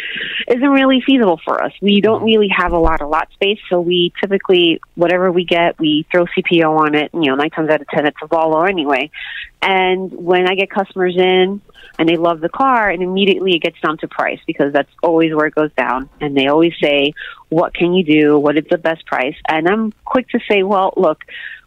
isn't 0.49 0.71
really 0.71 1.03
feasible 1.05 1.41
for 1.45 1.63
us. 1.63 1.73
We 1.81 2.01
don't 2.01 2.19
mm-hmm. 2.19 2.27
really 2.27 2.49
have 2.57 2.73
a 2.73 2.79
lot 2.79 3.01
of 3.01 3.09
lot 3.09 3.31
space, 3.33 3.59
so 3.69 3.81
we 3.81 4.13
typically 4.21 4.81
whatever 4.95 5.31
we 5.31 5.45
get, 5.45 5.79
we 5.79 6.07
throw 6.11 6.27
CPO 6.27 6.79
on 6.79 6.95
it. 6.95 7.11
You 7.13 7.27
know, 7.31 7.35
nine 7.37 7.51
times 7.51 7.71
out 7.71 7.81
of 7.81 7.89
ten, 7.89 8.07
it's 8.07 8.17
a 8.23 8.27
Volvo 8.27 8.69
anyway. 8.69 9.11
And 9.61 10.13
when 10.13 10.49
I 10.49 10.55
get 10.55 10.71
customers 10.71 11.17
in 11.17 11.61
and 11.99 12.09
they 12.09 12.17
love 12.17 12.41
the 12.41 12.49
car, 12.49 12.89
and 12.89 13.03
immediately 13.03 13.55
it 13.55 13.63
gets 13.63 13.81
down 13.81 13.99
to 13.99 14.09
price 14.09 14.39
because 14.47 14.73
that's 14.73 14.91
always 15.03 15.35
where 15.35 15.47
it 15.47 15.55
goes 15.55 15.73
down. 15.77 16.09
And 16.21 16.37
they 16.37 16.47
always 16.47 16.75
say, 16.83 17.13
"What 17.49 17.75
can 17.75 17.93
you 17.93 18.05
do? 18.05 18.39
What 18.39 18.57
is 18.57 18.65
the 18.71 18.79
best 18.79 19.07
price?" 19.07 19.37
And 19.49 19.69
I'm 19.69 19.93
quick 20.05 20.29
to 20.31 20.41
say, 20.51 20.63
"Well, 20.63 20.95
look, 20.97 21.25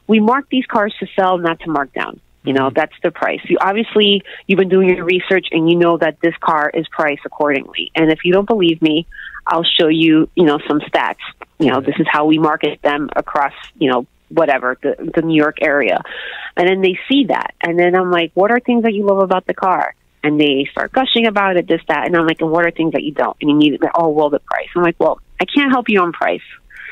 we 0.08 0.20
mark 0.20 0.48
these 0.50 0.66
cars 0.66 0.94
to 1.00 1.08
sell, 1.16 1.38
not 1.38 1.60
to 1.62 1.70
mark 1.70 1.94
down." 1.94 2.20
You 2.44 2.54
know, 2.54 2.68
mm-hmm. 2.68 2.76
that's 2.76 2.94
the 3.04 3.12
price. 3.12 3.42
You 3.48 3.58
obviously 3.62 4.24
you've 4.48 4.58
been 4.58 4.70
doing 4.70 4.90
your 4.90 5.06
research 5.06 5.48
and 5.52 5.70
you 5.70 5.78
know 5.78 5.98
that 5.98 6.18
this 6.22 6.34
car 6.40 6.72
is 6.74 6.88
priced 6.90 7.22
accordingly. 7.26 7.92
And 7.96 8.12
if 8.12 8.20
you 8.24 8.34
don't 8.34 8.48
believe 8.48 8.82
me, 8.82 9.08
I'll 9.46 9.66
show 9.80 9.88
you, 9.88 10.30
you 10.36 10.46
know, 10.46 10.60
some 10.68 10.80
stats. 10.80 11.22
You 11.60 11.72
know, 11.72 11.82
this 11.82 11.96
is 12.00 12.08
how 12.12 12.26
we 12.26 12.40
market 12.40 12.82
them 12.82 13.10
across, 13.16 13.54
you 13.78 13.92
know, 13.92 14.08
whatever, 14.30 14.78
the 14.82 15.12
the 15.16 15.22
New 15.22 15.36
York 15.36 15.58
area. 15.62 16.02
And 16.58 16.68
then 16.68 16.82
they 16.82 16.98
see 17.10 17.26
that. 17.26 17.54
And 17.62 17.78
then 17.78 17.96
I'm 17.96 18.12
like, 18.12 18.32
What 18.34 18.52
are 18.52 18.60
things 18.60 18.84
that 18.84 18.94
you 18.94 19.06
love 19.06 19.20
about 19.20 19.46
the 19.46 19.54
car? 19.54 19.94
And 20.24 20.40
they 20.40 20.68
start 20.72 20.92
gushing 20.92 21.26
about 21.26 21.58
it, 21.58 21.68
this, 21.68 21.82
that, 21.88 22.06
and 22.06 22.16
I'm 22.16 22.28
like, 22.28 22.42
and 22.42 22.52
what 22.52 22.64
are 22.64 22.70
things 22.70 22.94
that 22.94 23.02
you 23.02 23.12
don't? 23.12 23.36
And 23.42 23.50
you 23.50 23.58
need 23.58 23.68
immediately, 23.70 23.90
oh 23.96 24.10
well 24.10 24.30
the 24.30 24.40
price. 24.40 24.68
I'm 24.76 24.84
like, 24.84 25.00
Well, 25.00 25.20
I 25.40 25.46
can't 25.46 25.72
help 25.72 25.90
you 25.90 26.02
on 26.02 26.12
price. 26.12 26.42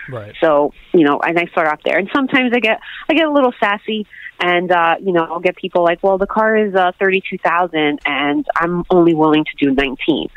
Right. 0.10 0.34
So, 0.42 0.74
you 0.94 1.04
know, 1.04 1.20
and 1.20 1.38
I 1.38 1.46
start 1.48 1.68
off 1.68 1.82
there. 1.86 1.98
And 1.98 2.10
sometimes 2.14 2.52
I 2.54 2.60
get 2.60 2.80
I 3.10 3.14
get 3.14 3.28
a 3.28 3.32
little 3.32 3.54
sassy 3.60 4.08
and 4.40 4.72
uh, 4.72 4.96
you 5.02 5.12
know, 5.12 5.24
I'll 5.24 5.40
get 5.40 5.56
people 5.56 5.84
like, 5.84 6.02
Well, 6.04 6.18
the 6.18 6.28
car 6.28 6.56
is 6.58 6.76
uh 6.76 6.92
thirty 7.00 7.22
two 7.28 7.38
thousand 7.38 8.00
and 8.06 8.46
I'm 8.56 8.84
only 8.90 9.14
willing 9.14 9.46
to 9.46 9.66
do 9.66 9.72
nineteen. 9.72 10.30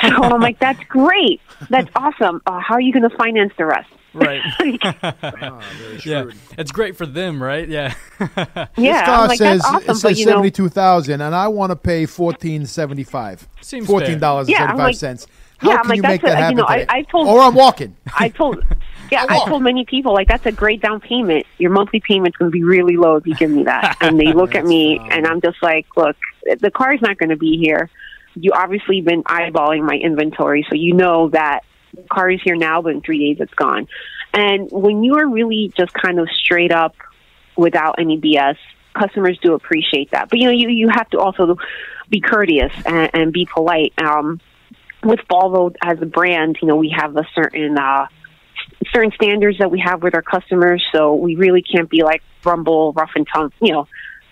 So 0.00 0.08
I'm 0.08 0.40
like, 0.40 0.58
That's 0.58 0.82
great. 0.84 1.40
That's 1.68 1.90
awesome. 1.94 2.42
Uh, 2.46 2.60
how 2.60 2.74
are 2.74 2.80
you 2.80 2.92
gonna 2.92 3.10
finance 3.10 3.52
the 3.58 3.66
rest? 3.66 3.90
Right. 4.12 4.40
Very 4.60 6.00
yeah. 6.04 6.24
It's 6.58 6.72
great 6.72 6.96
for 6.96 7.06
them, 7.06 7.42
right? 7.42 7.68
Yeah. 7.68 7.94
yeah, 8.76 9.04
car 9.04 9.28
like, 9.28 9.38
says 9.38 9.62
awesome, 9.64 9.82
it 9.82 9.86
says 9.86 10.02
but 10.02 10.16
you 10.18 10.26
know 10.26 10.32
seventy 10.32 10.50
two 10.50 10.68
thousand, 10.68 11.20
and 11.20 11.34
I 11.34 11.48
want 11.48 11.70
to 11.70 11.76
pay 11.76 12.06
fourteen 12.06 12.66
seventy 12.66 13.04
five. 13.04 13.46
Seems 13.60 13.86
fourteen 13.86 14.18
dollars 14.18 14.48
and 14.48 14.52
Yeah, 14.52 14.62
I'm 14.64 14.68
seventy 14.70 14.78
five 14.78 14.86
like- 14.86 14.96
cents. 14.96 15.26
How 15.60 15.70
yeah, 15.70 15.76
I'm 15.76 15.80
can 15.82 15.88
like, 15.88 15.96
you 15.96 16.02
that's 16.02 16.22
make 16.22 16.22
a- 16.22 16.34
that 16.34 16.50
you 16.50 16.56
know, 16.56 16.64
I-? 16.66 16.86
I 16.88 17.02
told- 17.02 17.28
or 17.28 17.40
I'm 17.40 17.54
walking. 17.54 17.96
I 18.18 18.28
told, 18.28 18.64
yeah, 19.12 19.26
I 19.28 19.48
told 19.48 19.62
many 19.62 19.84
people 19.84 20.12
like 20.14 20.28
that's 20.28 20.46
a 20.46 20.52
great 20.52 20.80
down 20.80 21.00
payment. 21.00 21.46
Your 21.58 21.70
monthly 21.70 22.00
payment's 22.00 22.36
going 22.36 22.50
to 22.50 22.52
be 22.52 22.64
really 22.64 22.96
low 22.96 23.16
if 23.16 23.26
you 23.26 23.34
give 23.34 23.50
me 23.50 23.64
that. 23.64 23.96
And 24.00 24.18
they 24.18 24.32
look 24.32 24.54
at 24.60 24.64
me, 24.64 24.98
and 24.98 25.26
I'm 25.26 25.40
just 25.40 25.62
like, 25.62 25.86
look, 25.96 26.16
the 26.60 26.70
car's 26.70 27.00
not 27.02 27.18
going 27.18 27.30
to 27.30 27.36
be 27.36 27.58
here. 27.58 27.90
You 28.34 28.52
obviously 28.54 29.00
been 29.00 29.22
eyeballing 29.24 29.84
my 29.84 29.96
inventory, 29.96 30.64
so 30.68 30.74
you 30.76 30.94
know 30.94 31.28
that 31.30 31.60
the 31.94 32.02
car 32.02 32.30
is 32.30 32.40
here 32.42 32.56
now, 32.56 32.80
but 32.82 32.92
in 32.92 33.00
three 33.00 33.18
days 33.18 33.40
it's 33.42 33.54
gone. 33.54 33.88
And 34.32 34.70
when 34.70 35.02
you 35.02 35.16
are 35.16 35.28
really 35.28 35.72
just 35.76 35.92
kind 35.92 36.20
of 36.20 36.28
straight 36.30 36.70
up, 36.72 36.94
without 37.56 37.96
any 37.98 38.18
BS, 38.18 38.56
customers 38.94 39.38
do 39.42 39.54
appreciate 39.54 40.12
that. 40.12 40.30
But 40.30 40.38
you 40.38 40.46
know, 40.46 40.52
you 40.52 40.68
you 40.68 40.88
have 40.88 41.10
to 41.10 41.18
also 41.18 41.56
be 42.08 42.20
courteous 42.20 42.72
and, 42.86 43.10
and 43.12 43.32
be 43.32 43.46
polite. 43.46 43.92
Um, 44.00 44.40
with 45.02 45.20
Volvo 45.30 45.74
as 45.82 46.00
a 46.00 46.06
brand, 46.06 46.58
you 46.60 46.68
know, 46.68 46.76
we 46.76 46.94
have 46.96 47.16
a 47.16 47.26
certain 47.34 47.78
uh, 47.78 48.06
certain 48.92 49.12
standards 49.12 49.58
that 49.58 49.70
we 49.70 49.80
have 49.80 50.02
with 50.02 50.14
our 50.14 50.22
customers, 50.22 50.84
so 50.92 51.14
we 51.14 51.36
really 51.36 51.62
can't 51.62 51.88
be 51.88 52.02
like 52.02 52.22
rumble, 52.44 52.92
rough 52.92 53.10
and 53.14 53.26
tough. 53.32 53.52
You 53.60 53.72
know, 53.72 53.88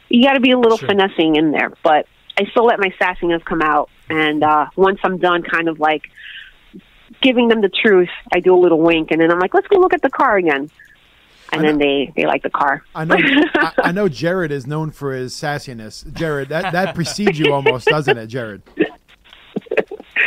you 0.09 0.25
got 0.25 0.35
to 0.35 0.41
be 0.41 0.51
a 0.53 0.59
little 0.59 0.79
Sure. 0.79 0.89
finessing 0.89 1.37
in 1.37 1.51
there. 1.53 1.73
But 1.83 2.07
I 2.39 2.45
still 2.51 2.65
let 2.67 2.79
my 2.79 2.93
sassiness 3.01 3.45
come 3.45 3.63
out, 3.63 3.91
and 4.09 4.43
uh, 4.45 4.67
once 4.77 4.99
I'm 5.03 5.19
done, 5.19 5.43
kind 5.43 5.69
of 5.69 5.81
like 5.81 6.03
giving 7.23 7.49
them 7.49 7.61
the 7.61 7.69
truth, 7.71 8.11
I 8.33 8.41
do 8.41 8.55
a 8.55 8.61
little 8.61 8.81
wink, 8.81 9.11
and 9.11 9.21
then 9.21 9.31
I'm 9.33 9.39
like, 9.39 9.55
let's 9.55 9.67
go 9.69 9.79
look 9.79 9.95
at 9.95 10.03
the 10.03 10.11
car 10.11 10.37
again. 10.37 10.71
And 11.51 11.65
then 11.65 11.79
they 11.79 12.13
they 12.15 12.27
like 12.27 12.43
the 12.43 12.51
car. 12.51 12.83
I 12.95 13.07
know. 13.07 13.17
I, 13.19 13.73
I 13.85 13.93
know. 13.93 14.07
Jared 14.07 14.53
is 14.53 14.67
known 14.67 14.91
for 14.91 15.15
his 15.15 15.33
sassiness. 15.33 16.05
Jared, 16.13 16.51
that 16.51 16.73
that 16.73 16.95
precedes 16.95 17.39
you 17.39 17.55
almost, 17.55 17.87
doesn't 17.87 18.19
it, 18.19 18.27
Jared? 18.27 18.61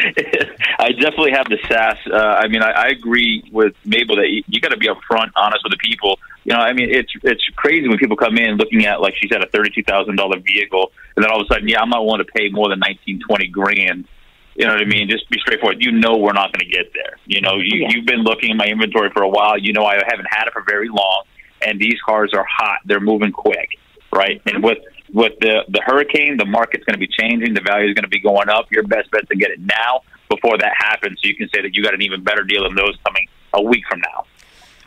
I 0.80 0.92
definitely 0.94 1.32
have 1.32 1.48
the 1.50 1.58
sass. 1.68 1.98
Uh, 2.12 2.16
I 2.16 2.48
mean, 2.48 2.62
I, 2.64 2.72
I 2.72 2.88
agree 2.88 3.44
with 3.52 3.74
Mabel 3.86 4.16
that 4.18 4.30
you, 4.30 4.44
you 4.48 4.60
got 4.60 4.70
to 4.70 4.78
be 4.78 4.88
upfront, 4.88 5.32
honest 5.36 5.64
with 5.64 5.72
the 5.72 5.78
people. 5.78 6.20
You 6.44 6.54
know, 6.54 6.60
I 6.60 6.74
mean, 6.74 6.90
it's 6.90 7.12
it's 7.24 7.44
crazy 7.56 7.88
when 7.88 7.98
people 7.98 8.18
come 8.18 8.38
in 8.38 8.58
looking 8.58 8.86
at, 8.86 9.00
like 9.02 9.14
she 9.22 9.28
said, 9.32 9.44
a 9.44 9.48
thirty-two 9.48 9.84
thousand 9.84 10.16
dollar 10.16 10.40
vehicle, 10.40 10.92
and 11.16 11.24
then 11.24 11.32
all 11.32 11.40
of 11.42 11.48
a 11.50 11.54
sudden, 11.54 11.68
yeah, 11.68 11.82
I'm 11.82 11.90
not 11.90 12.04
willing 12.04 12.26
to 12.26 12.32
pay 12.32 12.50
more 12.50 12.68
than 12.70 12.80
nineteen, 12.80 13.20
twenty 13.28 13.48
grand. 13.48 14.08
You 14.56 14.68
know 14.68 14.74
what 14.74 14.82
I 14.82 14.86
mean? 14.86 15.08
Just 15.10 15.30
be 15.30 15.40
straightforward. 15.40 15.78
You 15.80 15.92
know 15.92 16.18
we're 16.18 16.34
not 16.34 16.52
going 16.52 16.66
to 16.68 16.72
get 16.72 16.92
there. 16.94 17.18
You 17.26 17.42
know, 17.42 17.56
you, 17.58 17.82
Yeah. 17.82 17.88
you've 17.92 18.06
been 18.06 18.24
looking 18.24 18.52
at 18.52 18.58
my 18.58 18.66
inventory 18.66 19.10
for 19.14 19.24
a 19.24 19.30
while. 19.30 19.58
You 19.58 19.72
know 19.72 19.86
I 19.86 19.96
haven't 20.06 20.28
had 20.30 20.48
it 20.48 20.54
for 20.54 20.64
very 20.68 20.90
long, 20.90 21.24
and 21.62 21.80
these 21.80 21.96
cars 22.06 22.32
are 22.36 22.46
hot. 22.50 22.80
They're 22.86 23.00
moving 23.00 23.32
quick, 23.32 23.70
right? 24.12 24.42
And 24.48 24.64
with 24.64 24.80
with 25.14 25.34
the 25.40 25.64
the 25.70 25.82
hurricane, 25.86 26.38
the 26.38 26.46
market's 26.46 26.84
going 26.86 26.94
to 26.94 27.00
be 27.00 27.08
changing. 27.08 27.54
The 27.54 27.62
value 27.62 27.90
is 27.90 27.94
going 27.94 28.04
to 28.04 28.10
be 28.10 28.20
going 28.20 28.50
up. 28.50 28.72
Your 28.72 28.84
best 28.84 29.12
bet 29.12 29.28
to 29.30 29.36
get 29.36 29.52
it 29.52 29.60
now 29.60 30.02
before 30.30 30.58
that 30.58 30.74
happens, 30.78 31.20
so 31.22 31.28
you 31.28 31.36
can 31.36 31.50
say 31.54 31.62
that 31.62 31.76
you 31.76 31.84
got 31.84 31.94
an 31.94 32.02
even 32.02 32.24
better 32.24 32.44
deal 32.44 32.64
than 32.64 32.76
those 32.76 32.98
coming 33.06 33.28
a 33.54 33.62
week 33.62 33.84
from 33.90 34.00
now, 34.00 34.26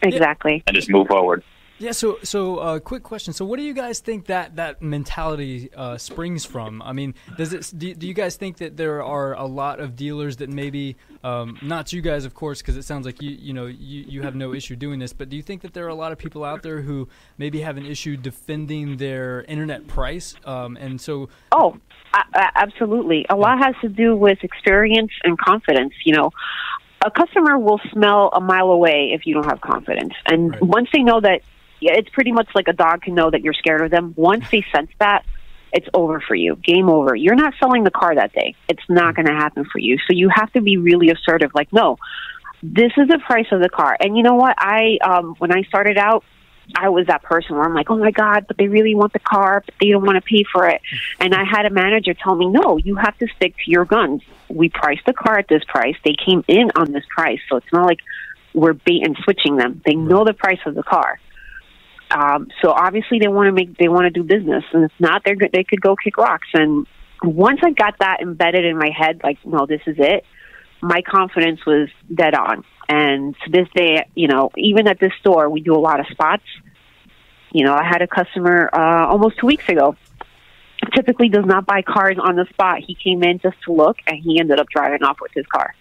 exactly. 0.03 0.63
and 0.67 0.75
just 0.75 0.89
move 0.91 1.07
forward. 1.09 1.43
Yeah. 1.79 1.91
So, 1.93 2.19
so 2.23 2.59
uh, 2.59 2.79
quick 2.79 3.03
question. 3.03 3.33
So, 3.33 3.45
what 3.45 3.59
do 3.59 3.65
you 3.65 3.75
guys 3.75 3.99
think 3.99 4.27
that 4.27 4.57
that 4.57 4.81
mentality 4.81 5.71
uh, 5.77 5.99
springs 5.99 6.45
from? 6.45 6.81
I 6.83 6.93
mean, 6.93 7.15
does 7.37 7.53
it? 7.53 7.73
Do, 7.77 7.93
do 7.95 8.07
you 8.07 8.15
guys 8.15 8.37
think 8.37 8.59
that 8.59 8.77
there 8.77 9.03
are 9.03 9.35
a 9.35 9.45
lot 9.47 9.81
of 9.81 9.97
dealers 9.97 10.37
that 10.37 10.49
maybe, 10.49 10.97
um, 11.25 11.59
not 11.63 11.93
you 11.93 12.01
guys, 12.01 12.25
of 12.25 12.35
course, 12.35 12.63
because 12.63 12.77
it 12.77 12.85
sounds 12.85 13.07
like 13.07 13.21
you 13.21 13.31
you 13.31 13.53
know 13.53 13.67
you, 13.67 14.05
you 14.09 14.23
have 14.23 14.37
no 14.37 14.55
issue 14.55 14.77
doing 14.77 15.01
this, 15.01 15.13
but 15.13 15.29
do 15.29 15.37
you 15.37 15.43
think 15.43 15.63
that 15.63 15.75
there 15.75 15.85
are 15.85 15.89
a 15.89 15.95
lot 15.97 16.13
of 16.13 16.19
people 16.19 16.45
out 16.45 16.63
there 16.63 16.81
who 16.83 17.09
maybe 17.39 17.61
have 17.63 17.77
an 17.77 17.87
issue 17.87 18.17
defending 18.17 18.97
their 18.99 19.43
internet 19.43 19.87
price? 19.89 20.35
Um, 20.45 20.77
and 20.77 21.01
so, 21.01 21.29
Oh, 21.51 21.77
a- 22.15 22.59
absolutely. 22.59 23.27
A 23.29 23.35
lot 23.37 23.59
has 23.59 23.75
to 23.83 23.89
do 23.89 24.17
with 24.17 24.39
experience 24.45 25.11
and 25.25 25.37
confidence. 25.39 25.93
You 26.05 26.15
know, 26.15 26.31
a 27.05 27.11
customer 27.11 27.59
will 27.59 27.81
smell 27.93 28.31
a 28.33 28.41
mile 28.41 28.71
away 28.71 29.11
if 29.13 29.27
you 29.27 29.35
don't 29.35 29.47
have 29.47 29.61
confidence. 29.61 30.15
And 30.27 30.53
Right. 30.53 30.63
once 30.63 30.89
they 30.93 31.03
know 31.03 31.21
that, 31.21 31.41
it's 31.81 32.09
pretty 32.11 32.33
much 32.33 32.49
like 32.55 32.69
a 32.69 32.73
dog 32.73 33.03
can 33.03 33.15
know 33.15 33.31
that 33.31 33.43
you're 33.43 33.55
scared 33.55 33.83
of 33.83 33.91
them. 33.91 34.15
Once 34.17 34.45
they 34.51 34.65
sense 34.75 34.91
that, 34.99 35.25
it's 35.73 35.89
over 35.93 36.21
for 36.21 36.35
you. 36.35 36.57
Game 36.57 36.89
over. 36.89 37.17
You're 37.17 37.35
not 37.35 37.55
selling 37.59 37.83
the 37.83 37.91
car 37.91 38.15
that 38.15 38.33
day. 38.33 38.55
It's 38.69 38.83
not 38.89 39.17
going 39.17 39.27
to 39.27 39.35
happen 39.35 39.65
for 39.65 39.81
you. 39.81 39.99
So 39.99 40.13
you 40.13 40.29
have 40.33 40.53
to 40.53 40.61
be 40.61 40.77
really 40.77 41.11
assertive. 41.11 41.51
Like, 41.53 41.73
no, 41.73 41.99
this 42.63 42.93
is 42.97 43.09
the 43.09 43.19
price 43.19 43.49
of 43.51 43.61
the 43.61 43.69
car. 43.69 43.97
And 44.01 44.17
you 44.17 44.23
know 44.23 44.35
what? 44.35 44.55
I 44.57 44.99
um, 45.05 45.35
when 45.39 45.53
I 45.53 45.63
started 45.63 45.99
out, 45.99 46.25
I 46.77 46.89
was 46.89 47.09
that 47.09 47.23
person 47.23 47.57
where 47.57 47.65
I'm 47.65 47.75
like, 47.75 47.91
oh 47.91 47.99
my 47.99 48.11
god, 48.11 48.47
but 48.47 48.57
they 48.57 48.69
really 48.69 48.95
want 48.95 49.13
the 49.13 49.19
car, 49.19 49.63
but 49.67 49.75
they 49.81 49.91
don't 49.91 50.05
want 50.05 50.17
to 50.17 50.23
pay 50.23 50.45
for 50.51 50.67
it. 50.69 50.81
And 51.21 51.35
I 51.35 51.45
had 51.45 51.67
a 51.67 51.71
manager 51.71 52.15
tell 52.15 52.35
me, 52.35 52.47
no, 52.47 52.79
you 52.79 52.97
have 52.97 53.19
to 53.19 53.27
stick 53.37 53.55
to 53.65 53.71
your 53.71 53.85
guns. 53.85 54.23
We 54.49 54.71
priced 54.71 55.05
the 55.07 55.13
car 55.13 55.39
at 55.39 55.49
this 55.49 55.63
price. 55.65 55.97
They 56.05 56.15
came 56.15 56.45
in 56.49 56.71
on 56.77 56.93
this 56.93 57.05
price, 57.15 57.41
so 57.51 57.57
it's 57.57 57.73
not 57.73 57.87
like 57.87 57.99
we're 58.55 58.73
bait 58.73 59.05
and 59.05 59.17
switching 59.25 59.57
them. 59.57 59.83
They 59.85 59.95
know 59.95 60.25
the 60.25 60.33
price 60.33 60.61
of 60.65 60.75
the 60.75 60.83
car. 60.83 61.21
Um, 62.15 62.47
so 62.63 62.71
obviously 62.71 63.19
they 63.19 63.27
want 63.27 63.49
to 63.49 63.53
make 63.53 63.77
they 63.77 63.89
want 63.89 64.05
to 64.05 64.11
do 64.11 64.23
business, 64.23 64.63
and 64.73 64.85
if 64.85 64.93
not, 65.01 65.23
they're. 65.25 65.37
They 65.53 65.65
could 65.65 65.81
go 65.81 65.97
kick 65.97 66.17
rocks. 66.17 66.47
And 66.55 66.87
once 67.23 67.61
I 67.65 67.73
got 67.73 67.99
that 67.99 68.21
embedded 68.23 68.65
in 68.65 68.79
my 68.79 68.91
head, 68.97 69.21
like, 69.25 69.39
no, 69.45 69.67
this 69.67 69.81
is 69.87 69.97
it. 69.99 70.25
My 70.81 71.03
confidence 71.03 71.67
was 71.67 71.89
dead 72.15 72.35
on. 72.35 72.65
And 72.89 73.35
to 73.45 73.51
this 73.51 73.67
day, 73.75 74.07
you 74.15 74.29
know, 74.29 74.51
even 74.57 74.87
at 74.87 75.01
this 75.01 75.13
store, 75.19 75.51
we 75.51 75.61
do 75.61 75.75
a 75.75 75.81
lot 75.81 75.99
of 75.99 76.07
spots. 76.09 76.45
You 77.51 77.65
know, 77.65 77.75
I 77.75 77.85
had 77.85 78.01
a 78.03 78.07
customer 78.07 78.71
uh, 78.73 79.07
almost 79.09 79.39
two 79.39 79.47
weeks 79.47 79.69
ago. 79.69 79.97
Typically, 80.95 81.31
does 81.31 81.47
not 81.47 81.67
buy 81.67 81.83
cars 81.83 82.17
on 82.21 82.37
the 82.37 82.47
spot. 82.51 82.81
He 82.87 82.95
came 82.95 83.25
in 83.25 83.39
just 83.41 83.57
to 83.65 83.73
look, 83.73 83.97
and 84.07 84.19
he 84.23 84.39
ended 84.39 84.61
up 84.61 84.69
driving 84.69 85.03
off 85.03 85.17
with 85.21 85.33
his 85.35 85.47
car. 85.47 85.75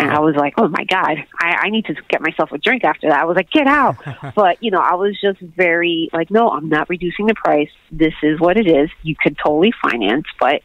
And 0.00 0.10
I 0.10 0.20
was 0.20 0.34
like, 0.36 0.54
oh 0.56 0.68
my 0.68 0.84
God, 0.84 1.18
I, 1.40 1.56
I 1.64 1.68
need 1.70 1.84
to 1.86 1.94
get 2.08 2.20
myself 2.22 2.50
a 2.52 2.58
drink 2.58 2.82
after 2.84 3.08
that. 3.08 3.20
I 3.20 3.24
was 3.26 3.36
like, 3.36 3.50
get 3.50 3.66
out. 3.66 3.96
but, 4.34 4.62
you 4.62 4.70
know, 4.70 4.78
I 4.78 4.94
was 4.94 5.18
just 5.20 5.38
very 5.40 6.08
like, 6.12 6.30
no, 6.30 6.48
I'm 6.48 6.68
not 6.68 6.88
reducing 6.88 7.26
the 7.26 7.34
price. 7.34 7.68
This 7.90 8.14
is 8.22 8.40
what 8.40 8.56
it 8.56 8.66
is. 8.66 8.88
You 9.02 9.14
could 9.22 9.36
totally 9.36 9.72
finance, 9.82 10.24
but, 10.40 10.62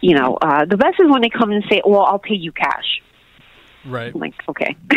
you 0.00 0.14
know, 0.14 0.36
uh, 0.42 0.66
the 0.66 0.76
best 0.76 0.96
is 1.00 1.10
when 1.10 1.22
they 1.22 1.30
come 1.30 1.50
and 1.52 1.64
say, 1.70 1.80
well, 1.86 2.02
I'll 2.02 2.18
pay 2.18 2.34
you 2.34 2.52
cash. 2.52 3.00
right? 3.86 4.12
I'm 4.14 4.20
like, 4.20 4.34
okay. 4.48 4.76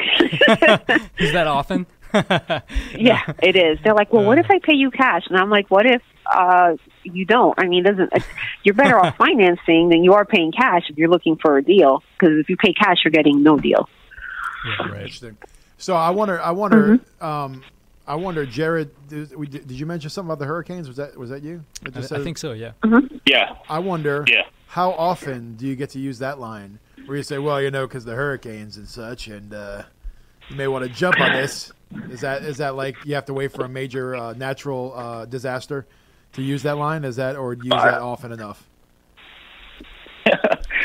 Is 1.17 1.31
that 1.33 1.47
often? 1.47 1.85
yeah, 2.97 3.21
it 3.41 3.55
is. 3.55 3.79
They're 3.83 3.93
like, 3.93 4.11
well, 4.11 4.23
what 4.25 4.37
Uh. 4.37 4.41
if 4.41 4.47
I 4.51 4.59
pay 4.59 4.75
you 4.75 4.91
cash? 4.91 5.23
And 5.29 5.37
I'm 5.37 5.49
like, 5.49 5.69
what 5.71 5.85
if 5.85 6.01
uh, 6.31 6.77
you 7.03 7.25
don't? 7.25 7.53
I 7.57 7.67
mean, 7.67 7.85
it 7.85 7.89
doesn't 7.89 8.09
it's, 8.13 8.25
you're 8.63 8.75
better 8.75 8.99
off 8.99 9.17
financing 9.17 9.89
than 9.89 10.03
you 10.03 10.13
are 10.13 10.25
paying 10.25 10.51
cash 10.51 10.83
if 10.89 10.97
you're 10.97 11.09
looking 11.09 11.37
for 11.37 11.57
a 11.57 11.63
deal. 11.63 12.03
Because 12.19 12.37
if 12.39 12.49
you 12.49 12.57
pay 12.57 12.73
cash, 12.73 12.97
you're 13.03 13.11
getting 13.11 13.43
no 13.43 13.57
deal. 13.57 13.89
Yeah, 14.65 14.87
right. 14.89 15.01
Interesting. 15.01 15.37
So 15.77 15.95
I 15.95 16.09
wonder. 16.09 16.41
I 16.41 16.51
wonder. 16.51 16.97
Mm-hmm. 16.97 17.25
Um, 17.25 17.63
I 18.07 18.15
wonder, 18.15 18.45
Jared. 18.45 18.89
Did, 19.09 19.29
did 19.51 19.71
you 19.71 19.85
mention 19.85 20.09
something 20.09 20.29
about 20.29 20.39
the 20.39 20.45
hurricanes? 20.45 20.87
Was 20.87 20.97
that 20.97 21.17
was 21.17 21.29
that 21.29 21.43
you? 21.43 21.63
I, 21.85 21.89
just 21.89 22.11
I 22.11 22.17
said- 22.17 22.23
think 22.23 22.37
so. 22.37 22.53
Yeah. 22.53 22.71
Yeah, 23.25 23.55
I 23.69 23.79
wonder. 23.79 24.25
Yeah. 24.27 24.43
How 24.67 24.91
often 24.91 25.55
do 25.55 25.65
you 25.65 25.75
get 25.75 25.91
to 25.91 25.99
use 25.99 26.19
that 26.19 26.39
line 26.39 26.79
where 27.05 27.17
you 27.17 27.23
say, 27.23 27.37
well, 27.37 27.61
you 27.61 27.71
know, 27.71 27.87
because 27.87 28.05
the 28.05 28.15
hurricanes 28.15 28.77
and 28.77 28.87
such, 28.87 29.27
and 29.27 29.53
uh, 29.53 29.83
you 30.49 30.55
may 30.55 30.67
want 30.67 30.85
to 30.85 30.89
jump 30.89 31.19
on 31.19 31.33
this. 31.33 31.71
Is 32.09 32.21
that 32.21 32.43
is 32.43 32.57
that 32.57 32.75
like 32.75 32.97
you 33.05 33.15
have 33.15 33.25
to 33.25 33.33
wait 33.33 33.53
for 33.53 33.63
a 33.63 33.69
major 33.69 34.15
uh, 34.15 34.33
natural 34.33 34.93
uh, 34.95 35.25
disaster 35.25 35.85
to 36.33 36.41
use 36.41 36.63
that 36.63 36.77
line? 36.77 37.03
Is 37.03 37.15
that 37.17 37.35
or 37.35 37.53
use 37.53 37.69
that 37.69 38.01
often 38.01 38.31
enough? 38.31 38.67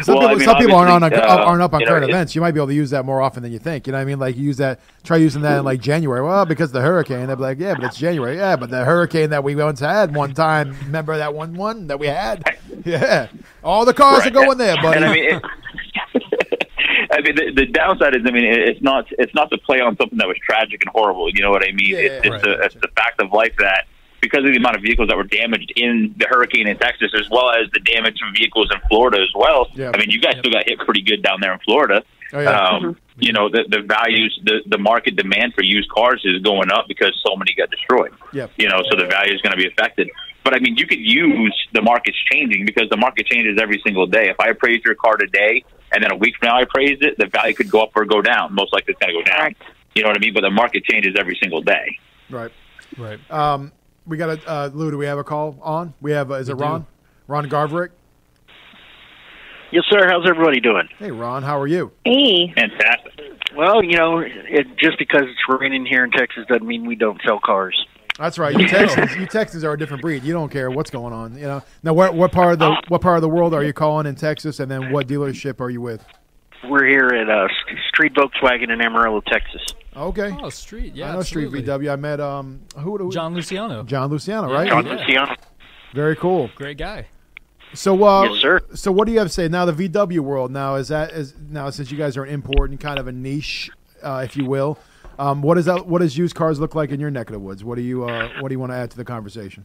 Some 0.03 0.17
Well, 0.17 0.27
I 0.27 0.35
people, 0.35 0.39
mean, 0.39 0.47
some 0.47 0.57
people 0.57 0.77
aren't 0.77 0.91
on 0.91 1.03
obviously, 1.03 1.29
uh, 1.29 1.37
aren't 1.45 1.63
up 1.63 1.75
on 1.75 1.81
you 1.81 1.87
know, 1.87 1.93
current 1.93 2.09
events. 2.09 2.35
You 2.35 2.41
might 2.41 2.53
be 2.53 2.59
able 2.59 2.69
to 2.69 2.75
use 2.75 2.91
that 2.91 3.05
more 3.05 3.21
often 3.21 3.43
than 3.43 3.53
you 3.53 3.59
think. 3.59 3.87
You 3.87 3.93
know 3.93 3.99
what 3.99 4.03
I 4.03 4.07
mean? 4.07 4.19
Like 4.19 4.37
you 4.37 4.45
use 4.45 4.57
that, 4.57 4.81
try 5.05 5.17
using 5.19 5.43
that 5.43 5.59
in 5.59 5.65
like 5.65 5.81
January. 5.81 6.23
Well, 6.23 6.47
because 6.47 6.73
the 6.73 6.81
hurricane, 6.81 7.27
they'd 7.27 7.35
be 7.35 7.43
like, 7.43 7.59
yeah, 7.59 7.75
but 7.75 7.85
it's 7.85 7.99
January. 7.99 8.37
Yeah, 8.37 8.57
but 8.57 8.71
the 8.71 8.85
hurricane 8.85 9.31
that 9.31 9.45
we 9.45 9.55
once 9.55 9.81
had 9.81 10.15
one 10.15 10.33
time. 10.33 10.77
Remember 10.87 11.17
that 11.19 11.35
one 11.35 11.55
one 11.55 11.89
that 11.89 11.99
we 11.99 12.07
had? 12.07 12.43
Yeah, 12.85 13.29
all 13.63 13.85
the 13.85 13.95
cars 13.95 14.27
are 14.27 14.31
going 14.31 14.59
there, 14.59 14.75
buddy. 14.83 14.97
And 14.97 15.05
I 15.05 15.15
mean, 15.15 15.25
it, 15.37 15.43
I 17.13 17.21
mean, 17.21 17.37
the, 17.37 17.53
the 17.55 17.67
downside 17.67 18.17
is, 18.17 18.23
I 18.27 18.33
mean, 18.33 18.45
it's 18.45 18.83
not 18.83 19.07
it's 19.19 19.33
not 19.35 19.51
to 19.51 19.59
play 19.59 19.81
on 19.81 19.97
something 19.99 20.19
that 20.19 20.27
was 20.27 20.37
tragic 20.45 20.81
and 20.85 20.91
horrible. 20.93 21.31
You 21.31 21.43
know 21.43 21.51
what 21.51 21.63
I 21.63 21.71
mean? 21.71 21.91
Yeah, 21.91 21.99
it's 21.99 22.27
yeah, 22.27 22.35
it's, 22.35 22.45
right. 22.45 22.59
a, 22.59 22.63
it's 22.65 22.75
the 22.75 22.89
fact 22.97 23.21
of 23.21 23.31
life 23.31 23.55
that 23.59 23.87
because 24.23 24.47
of 24.47 24.52
the 24.52 24.57
amount 24.57 24.76
of 24.76 24.83
vehicles 24.83 25.09
that 25.09 25.17
were 25.17 25.25
damaged 25.26 25.73
in 25.76 26.14
the 26.17 26.26
hurricane 26.31 26.69
in 26.69 26.79
Texas, 26.79 27.11
as 27.12 27.29
well 27.29 27.50
as 27.50 27.69
the 27.75 27.81
damage 27.81 28.19
from 28.19 28.33
vehicles 28.35 28.71
in 28.73 28.81
Florida 28.88 29.21
as 29.21 29.35
well. 29.35 29.67
Yeah. 29.75 29.91
I 29.93 29.99
mean, 29.99 30.11
you 30.11 30.21
guys 30.21 30.38
still 30.38 30.52
got 30.52 30.64
hit 30.64 30.79
pretty 30.79 31.02
good 31.02 31.23
down 31.23 31.41
there 31.41 31.52
in 31.52 31.59
Florida. 31.59 32.05
Oh, 32.33 32.41
yeah. 32.41 32.69
Um, 32.69 32.97
you 33.19 33.33
know, 33.33 33.50
the, 33.50 33.64
the 33.69 33.83
values, 33.83 34.41
the, 34.45 34.62
the 34.67 34.79
market 34.79 35.17
demand 35.17 35.55
for 35.55 35.62
used 35.62 35.91
cars 35.91 36.23
is 36.25 36.41
going 36.41 36.71
up 36.71 36.87
because 36.88 37.12
so 37.26 37.37
many 37.37 37.52
got 37.52 37.71
destroyed. 37.71 38.12
Yep. 38.33 38.52
You 38.57 38.69
know, 38.69 38.83
so 38.88 38.97
the 38.97 39.07
value 39.07 39.35
is 39.35 39.43
going 39.43 39.52
to 39.52 39.59
be 39.59 39.67
affected. 39.67 40.09
But 40.45 40.55
I 40.55 40.61
mean, 40.61 40.76
you 40.76 40.87
could 40.87 40.99
use 41.00 41.55
the 41.73 41.83
market's 41.83 42.17
changing 42.33 42.64
because 42.64 42.88
the 42.91 42.97
market 42.97 43.26
changes 43.26 43.59
every 43.61 43.83
single 43.85 44.07
day. 44.07 44.31
If 44.31 44.41
I 44.41 44.49
appraise 44.49 44.83
your 44.85 44.95
car 44.95 45.17
today 45.17 45.64
and 45.93 46.02
then 46.02 46.11
a 46.11 46.17
week 46.17 46.35
from 46.38 46.49
now 46.49 46.59
I 46.59 46.62
appraise 46.62 46.99
it, 47.00 47.19
the 47.19 47.26
value 47.26 47.55
could 47.55 47.71
go 47.71 47.83
up 47.83 47.91
or 47.95 48.05
go 48.05 48.23
down. 48.23 48.55
Most 48.55 48.73
likely 48.73 48.95
it's 48.95 49.00
going 49.00 49.14
to 49.14 49.21
go 49.21 49.25
down. 49.25 49.55
Correct. 49.55 49.62
You 49.95 50.02
know 50.02 50.09
what 50.09 50.17
I 50.17 50.21
mean? 50.21 50.33
But 50.33 50.41
the 50.41 50.50
market 50.50 50.85
changes 50.85 51.17
every 51.19 51.37
single 51.43 51.61
day. 51.61 51.99
right. 52.31 52.52
Right. 52.99 53.19
Um, 53.31 53.73
we 54.06 54.16
got 54.16 54.38
a 54.38 54.50
uh, 54.50 54.71
Lou. 54.73 54.90
Do 54.90 54.99
we 54.99 55.06
have 55.06 55.18
a 55.18 55.25
call 55.25 55.59
on? 55.62 55.94
We 56.00 56.12
have. 56.12 56.30
Uh, 56.30 56.35
is 56.35 56.49
it 56.49 56.59
do. 56.59 56.64
Ron? 56.64 56.87
Ron 57.26 57.49
Garverick. 57.49 57.90
Yes, 59.71 59.85
sir. 59.88 60.06
How's 60.09 60.28
everybody 60.28 60.61
doing? 60.61 60.88
Hey, 60.99 61.11
Ron. 61.11 61.42
How 61.42 61.59
are 61.59 61.66
you? 61.66 61.92
Hey, 62.04 62.52
Fantastic. 62.54 63.12
Well, 63.56 63.82
you 63.82 63.97
know, 63.97 64.18
it, 64.18 64.66
just 64.78 64.99
because 64.99 65.23
it's 65.23 65.61
raining 65.61 65.87
here 65.87 66.04
in 66.04 66.11
Texas 66.11 66.44
doesn't 66.49 66.66
mean 66.66 66.87
we 66.87 66.94
don't 66.94 67.21
sell 67.26 67.38
cars. 67.38 67.87
That's 68.18 68.38
right. 68.38 68.54
You 68.59 68.68
Texans, 68.68 69.16
you 69.16 69.26
Texans 69.26 69.64
are 69.64 69.73
a 69.73 69.78
different 69.78 70.02
breed. 70.02 70.23
You 70.23 70.32
don't 70.32 70.50
care 70.50 70.71
what's 70.71 70.90
going 70.90 71.12
on. 71.12 71.37
You 71.37 71.47
know. 71.47 71.62
Now, 71.82 71.94
what 71.94 72.14
what 72.14 72.32
part 72.32 72.52
of 72.52 72.59
the 72.59 72.82
what 72.88 73.00
part 73.00 73.16
of 73.16 73.23
the 73.23 73.28
world 73.28 73.54
are 73.54 73.64
you 73.64 73.73
calling 73.73 74.06
in 74.06 74.14
Texas, 74.14 74.61
and 74.61 74.71
then 74.71 74.92
what 74.92 75.06
dealership 75.06 75.61
are 75.61 75.71
you 75.71 75.80
with? 75.80 76.04
We're 76.68 76.87
here 76.87 77.09
at 77.09 77.28
uh, 77.28 77.49
Street 77.88 78.14
Volkswagen 78.14 78.71
in 78.71 78.80
Amarillo, 78.80 79.23
Texas. 79.23 79.62
Okay. 79.97 80.35
Oh, 80.41 80.49
street. 80.49 80.95
Yeah, 80.95 81.11
I 81.11 81.15
know 81.15 81.23
Street. 81.23 81.51
VW. 81.51 81.93
I 81.93 81.97
met 81.97 82.21
um 82.21 82.61
who, 82.77 82.97
who 82.97 83.13
John 83.13 83.35
Luciano. 83.35 83.83
John 83.83 84.11
Luciano, 84.11 84.51
right? 84.53 84.69
John 84.69 84.87
Yeah. 84.87 84.93
Luciano. 84.95 85.35
Very 85.95 86.17
cool. 86.17 86.51
Great 86.57 86.79
guy. 86.79 87.07
So, 87.75 88.03
uh, 88.05 88.25
Yes, 88.25 88.41
sir. 88.43 88.61
So, 88.75 88.93
what 88.93 89.07
do 89.07 89.13
you 89.13 89.19
have 89.19 89.29
to 89.29 89.33
say 89.33 89.49
now? 89.49 89.65
The 89.65 89.89
VW 89.89 90.21
world 90.21 90.51
now 90.51 90.75
is 90.77 90.89
that 90.89 91.13
is 91.13 91.35
now 91.51 91.71
since 91.71 91.91
you 91.91 91.99
guys 91.99 92.17
are 92.17 92.25
an 92.25 92.31
import 92.33 92.71
and 92.71 92.79
kind 92.81 92.99
of 92.99 93.07
a 93.07 93.13
niche, 93.13 93.71
uh, 94.03 94.23
if 94.25 94.37
you 94.37 94.45
will. 94.47 94.79
Um, 95.19 95.43
what 95.43 95.59
is 95.59 95.67
that? 95.67 95.87
What 95.87 96.01
does 96.01 96.17
used 96.17 96.35
cars 96.35 96.59
look 96.61 96.75
like 96.75 96.91
in 96.91 97.01
your 97.01 97.11
neck 97.11 97.29
of 97.29 97.33
the 97.35 97.39
woods? 97.39 97.63
What 97.65 97.77
do 97.77 97.83
you 97.83 98.05
uh, 98.05 98.29
What 98.41 98.49
do 98.49 98.55
you 98.55 98.59
want 98.59 98.73
to 98.73 98.77
add 98.77 98.91
to 98.93 98.97
the 98.97 99.05
conversation? 99.05 99.65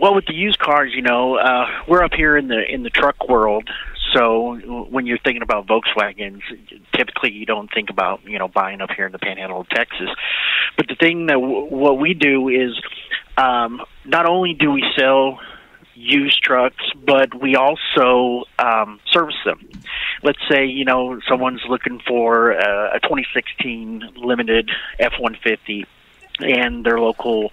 Well, 0.00 0.14
with 0.14 0.24
the 0.26 0.34
used 0.34 0.58
cars, 0.60 0.92
you 0.94 1.02
know, 1.02 1.36
uh, 1.36 1.66
we're 1.86 2.02
up 2.02 2.14
here 2.14 2.36
in 2.36 2.48
the 2.48 2.64
in 2.72 2.82
the 2.82 2.90
truck 2.90 3.28
world. 3.28 3.68
So 4.14 4.54
when 4.90 5.06
you're 5.06 5.18
thinking 5.18 5.42
about 5.42 5.66
Volkswagens, 5.66 6.42
typically 6.94 7.32
you 7.32 7.46
don't 7.46 7.72
think 7.72 7.90
about 7.90 8.24
you 8.24 8.38
know 8.38 8.48
buying 8.48 8.80
up 8.80 8.90
here 8.96 9.06
in 9.06 9.12
the 9.12 9.18
Panhandle 9.18 9.60
of 9.60 9.68
Texas. 9.68 10.08
But 10.76 10.88
the 10.88 10.94
thing 10.94 11.26
that 11.26 11.34
w- 11.34 11.66
what 11.66 11.98
we 11.98 12.14
do 12.14 12.48
is 12.48 12.80
um, 13.36 13.82
not 14.04 14.26
only 14.26 14.54
do 14.54 14.70
we 14.70 14.84
sell 14.96 15.40
used 15.94 16.42
trucks, 16.42 16.84
but 17.06 17.40
we 17.40 17.56
also 17.56 18.44
um, 18.58 19.00
service 19.12 19.36
them. 19.44 19.68
Let's 20.22 20.40
say 20.50 20.66
you 20.66 20.84
know 20.84 21.20
someone's 21.28 21.62
looking 21.68 22.00
for 22.06 22.52
a, 22.52 22.96
a 22.96 23.00
2016 23.00 24.12
limited 24.16 24.70
F-150, 24.98 25.86
and 26.40 26.84
their 26.84 27.00
local 27.00 27.50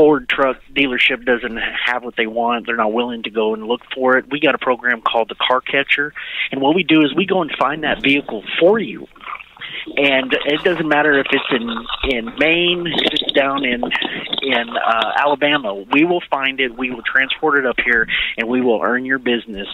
Ford 0.00 0.30
truck 0.30 0.56
dealership 0.74 1.26
doesn't 1.26 1.58
have 1.58 2.02
what 2.02 2.16
they 2.16 2.26
want. 2.26 2.64
They're 2.64 2.74
not 2.74 2.90
willing 2.90 3.24
to 3.24 3.30
go 3.30 3.52
and 3.52 3.66
look 3.66 3.82
for 3.94 4.16
it. 4.16 4.24
We 4.30 4.40
got 4.40 4.54
a 4.54 4.58
program 4.58 5.02
called 5.02 5.28
the 5.28 5.34
Car 5.34 5.60
Catcher, 5.60 6.14
and 6.50 6.62
what 6.62 6.74
we 6.74 6.84
do 6.84 7.02
is 7.02 7.14
we 7.14 7.26
go 7.26 7.42
and 7.42 7.50
find 7.58 7.84
that 7.84 8.02
vehicle 8.02 8.42
for 8.58 8.78
you. 8.78 9.06
And 9.98 10.34
it 10.46 10.64
doesn't 10.64 10.88
matter 10.88 11.18
if 11.18 11.26
it's 11.30 11.44
in 11.50 12.16
in 12.16 12.32
Maine, 12.38 12.86
if 12.86 13.12
it's 13.12 13.32
down 13.32 13.66
in 13.66 13.82
in 14.40 14.68
uh, 14.70 15.12
Alabama. 15.18 15.74
We 15.92 16.04
will 16.06 16.22
find 16.30 16.60
it. 16.60 16.78
We 16.78 16.88
will 16.88 17.02
transport 17.02 17.58
it 17.58 17.66
up 17.66 17.76
here, 17.84 18.08
and 18.38 18.48
we 18.48 18.62
will 18.62 18.80
earn 18.82 19.04
your 19.04 19.18
business 19.18 19.68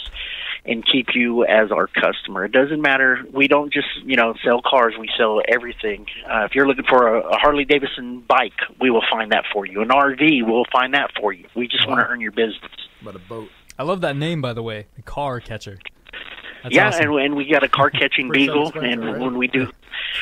and 0.67 0.85
keep 0.85 1.09
you 1.15 1.45
as 1.45 1.71
our 1.71 1.87
customer. 1.87 2.45
It 2.45 2.53
doesn't 2.53 2.81
matter. 2.81 3.25
We 3.33 3.49
don't 3.49 3.73
just 3.73 3.89
you 4.05 4.17
know 4.17 4.35
sell 4.45 4.61
cars. 4.63 4.95
We 4.99 5.09
sell 5.17 5.41
everything. 5.49 6.07
Uh, 6.29 6.45
if 6.45 6.55
you're 6.55 6.67
looking 6.67 6.85
for 6.89 7.17
a, 7.17 7.21
a 7.21 7.37
Harley 7.37 7.65
Davidson 7.65 8.21
bike, 8.29 8.59
we 8.81 8.91
will 8.91 9.05
find 9.11 9.33
that 9.33 9.45
for 9.53 9.67
you. 9.67 9.83
An 9.83 9.89
RV, 9.89 10.47
we'll 10.47 10.67
find 10.73 10.95
that 10.95 11.11
for 11.21 11.33
you. 11.33 11.47
We 11.55 11.69
just 11.69 11.87
want 11.87 12.01
to 12.01 12.07
earn 12.07 12.21
your 12.21 12.33
business. 12.33 12.71
About 13.03 13.17
a 13.17 13.21
boat. 13.21 13.49
I 13.79 13.83
love 13.83 14.01
that 14.01 14.17
name, 14.17 14.41
by 14.41 14.53
the 14.53 14.63
way. 14.63 14.87
The 14.97 15.03
car 15.03 15.41
catcher. 15.41 15.79
That's 16.63 16.75
yeah, 16.75 16.89
awesome. 16.89 17.13
and, 17.13 17.21
and 17.21 17.37
we 17.37 17.47
got 17.49 17.63
a 17.63 17.69
car 17.69 17.91
catching 17.91 18.31
beagle, 18.31 18.73
and 18.79 19.05
right? 19.05 19.21
when 19.21 19.39
we 19.39 19.49
do 19.49 19.71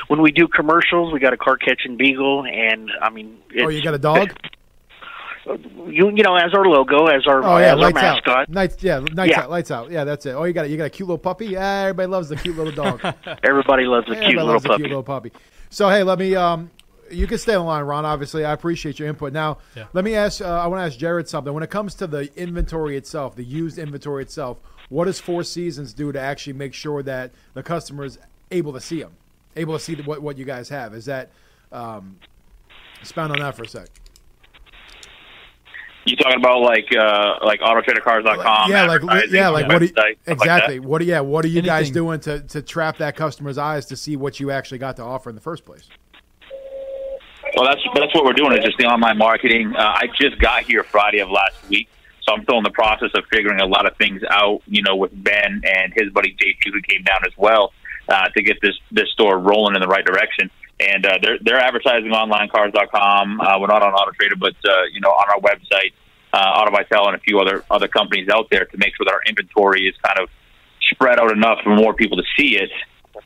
when 0.08 0.20
we 0.20 0.30
do 0.30 0.48
commercials, 0.48 1.12
we 1.12 1.20
got 1.20 1.32
a 1.32 1.36
car 1.36 1.56
catching 1.56 1.96
beagle, 1.96 2.44
and 2.44 2.90
I 3.00 3.10
mean, 3.10 3.38
Oh, 3.60 3.68
you 3.68 3.82
got 3.82 3.94
a 3.94 3.98
dog? 3.98 4.34
You 5.46 6.10
you 6.10 6.22
know, 6.22 6.36
as 6.36 6.54
our 6.54 6.64
logo, 6.66 7.06
as 7.06 7.26
our 7.26 7.42
Oh 7.44 7.58
yeah, 7.58 7.66
as 7.66 7.72
our 7.72 7.76
lights 7.78 7.94
mascot. 7.96 8.28
out. 8.42 8.48
Nights, 8.48 8.82
yeah, 8.82 8.98
lights 9.12 9.30
Yeah. 9.30 9.40
out, 9.42 9.50
lights 9.50 9.70
out. 9.70 9.90
Yeah, 9.90 10.04
that's 10.04 10.24
it. 10.26 10.30
Oh, 10.32 10.44
you 10.44 10.52
got 10.54 10.64
it. 10.66 10.70
you 10.70 10.76
got 10.76 10.84
a 10.84 10.90
cute 10.90 11.06
little 11.08 11.18
puppy. 11.18 11.46
Yeah, 11.46 11.80
everybody 11.82 12.06
loves 12.08 12.28
the 12.30 12.36
cute 12.36 12.56
little 12.56 12.72
dog. 12.72 13.00
Everybody 13.42 13.84
loves 13.84 14.06
a 14.08 14.12
Everybody 14.12 14.26
cute 14.26 14.36
little 14.38 14.52
loves 14.52 14.62
the 14.62 14.68
puppy. 14.70 14.78
cute 14.82 14.90
little 14.90 15.02
puppy. 15.02 15.32
So 15.70 15.88
hey, 15.90 16.02
let 16.02 16.18
me. 16.18 16.34
Um, 16.34 16.70
you 17.10 17.26
can 17.26 17.36
stay 17.36 17.52
on 17.54 17.60
the 17.60 17.64
line, 17.66 17.84
Ron. 17.84 18.06
Obviously, 18.06 18.46
I 18.46 18.52
appreciate 18.52 18.98
your 18.98 19.08
input. 19.08 19.32
Now, 19.34 19.58
Yeah. 19.76 19.84
let 19.92 20.04
me 20.04 20.14
ask. 20.14 20.40
Uh, 20.40 20.46
I 20.46 20.66
want 20.68 20.80
to 20.80 20.86
ask 20.86 20.98
Jared 20.98 21.28
something. 21.28 21.52
When 21.52 21.62
it 21.62 21.68
comes 21.70 21.94
to 21.96 22.06
the 22.06 22.30
inventory 22.36 22.96
itself, 22.96 23.36
the 23.36 23.44
used 23.44 23.78
inventory 23.78 24.22
itself, 24.22 24.56
what 24.88 25.04
does 25.04 25.20
Four 25.20 25.42
Seasons 25.44 25.92
do 25.92 26.10
to 26.12 26.18
actually 26.20 26.54
make 26.54 26.72
sure 26.72 27.02
that 27.02 27.32
the 27.52 27.62
customer 27.62 28.04
is 28.04 28.18
able 28.50 28.72
to 28.72 28.80
see 28.80 29.02
them, 29.02 29.12
able 29.56 29.74
to 29.74 29.78
see 29.80 29.94
what 29.96 30.22
what 30.22 30.38
you 30.38 30.46
guys 30.46 30.70
have? 30.70 30.94
Is 30.94 31.04
that 31.04 31.28
um, 31.70 32.16
expound 33.02 33.32
on 33.32 33.40
that 33.40 33.54
for 33.54 33.64
a 33.64 33.68
sec? 33.68 33.88
You 36.06 36.16
talking 36.16 36.38
about 36.38 36.60
like 36.60 36.94
uh, 36.94 37.38
like 37.42 37.60
AutoTraderCars.com? 37.60 38.70
yeah, 38.70 38.84
like 38.84 39.30
yeah, 39.30 39.48
like 39.48 39.66
what? 39.66 39.78
Do 39.78 39.86
you, 39.86 39.92
website, 39.92 39.96
like 39.96 40.24
that? 40.24 40.32
exactly. 40.32 40.78
what? 40.78 41.04
Yeah, 41.04 41.20
what 41.20 41.44
are 41.44 41.48
you 41.48 41.62
guys 41.62 41.90
doing 41.90 42.20
to 42.20 42.40
to 42.40 42.60
trap 42.60 42.98
that 42.98 43.16
customer's 43.16 43.56
eyes 43.56 43.86
to 43.86 43.96
see 43.96 44.16
what 44.16 44.38
you 44.38 44.50
actually 44.50 44.78
got 44.78 44.96
to 44.96 45.02
offer 45.02 45.30
in 45.30 45.34
the 45.34 45.40
first 45.40 45.64
place? 45.64 45.88
Well, 47.56 47.64
that's 47.64 47.80
that's 47.94 48.14
what 48.14 48.24
we're 48.24 48.32
doing. 48.32 48.52
Is 48.52 48.64
just 48.64 48.78
the 48.78 48.86
online 48.86 49.16
marketing. 49.16 49.74
Uh, 49.76 49.80
I 49.80 50.08
just 50.20 50.38
got 50.40 50.64
here 50.64 50.82
Friday 50.82 51.20
of 51.20 51.30
last 51.30 51.56
week, 51.68 51.88
so 52.20 52.34
I'm 52.34 52.42
still 52.42 52.58
in 52.58 52.64
the 52.64 52.70
process 52.70 53.10
of 53.14 53.24
figuring 53.32 53.60
a 53.60 53.66
lot 53.66 53.86
of 53.86 53.96
things 53.96 54.22
out. 54.28 54.62
You 54.66 54.82
know, 54.82 54.96
with 54.96 55.12
Ben 55.14 55.62
and 55.64 55.92
his 55.96 56.10
buddy 56.12 56.34
JT, 56.34 56.72
who 56.72 56.82
came 56.82 57.02
down 57.02 57.20
as 57.24 57.32
well 57.38 57.72
uh, 58.08 58.28
to 58.28 58.42
get 58.42 58.60
this 58.60 58.74
this 58.90 59.08
store 59.10 59.38
rolling 59.38 59.74
in 59.74 59.80
the 59.80 59.88
right 59.88 60.04
direction. 60.04 60.50
And 60.80 61.06
uh, 61.06 61.18
they're 61.22 61.38
they're 61.40 61.60
advertising 61.60 62.10
online 62.10 62.48
cars.com. 62.48 63.40
Uh, 63.40 63.60
we're 63.60 63.68
not 63.68 63.82
on 63.82 63.92
Auto 63.92 64.10
Trader, 64.12 64.36
but 64.36 64.54
uh, 64.68 64.82
you 64.92 65.00
know, 65.00 65.10
on 65.10 65.24
our 65.30 65.40
website, 65.40 65.92
uh, 66.32 66.64
Autobytel, 66.64 67.06
and 67.06 67.14
a 67.14 67.20
few 67.20 67.38
other 67.38 67.64
other 67.70 67.86
companies 67.86 68.28
out 68.28 68.48
there 68.50 68.64
to 68.64 68.76
make 68.78 68.96
sure 68.96 69.04
that 69.06 69.12
our 69.12 69.22
inventory 69.26 69.86
is 69.86 69.94
kind 70.04 70.18
of 70.18 70.28
spread 70.90 71.20
out 71.20 71.30
enough 71.30 71.58
for 71.62 71.74
more 71.74 71.94
people 71.94 72.16
to 72.16 72.24
see 72.36 72.56
it 72.56 72.70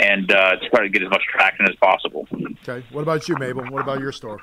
and 0.00 0.30
uh, 0.30 0.56
to 0.56 0.68
try 0.70 0.82
to 0.82 0.88
get 0.88 1.02
as 1.02 1.10
much 1.10 1.22
traction 1.22 1.66
as 1.68 1.74
possible. 1.76 2.28
Okay. 2.62 2.86
What 2.92 3.02
about 3.02 3.28
you, 3.28 3.36
Mabel? 3.38 3.64
What 3.70 3.82
about 3.82 4.00
your 4.00 4.12
store? 4.12 4.40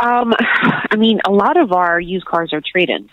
Um, 0.00 0.34
I 0.38 0.96
mean, 0.96 1.20
a 1.24 1.30
lot 1.30 1.56
of 1.56 1.72
our 1.72 2.00
used 2.00 2.26
cars 2.26 2.52
are 2.52 2.60
trade-ins. 2.60 3.10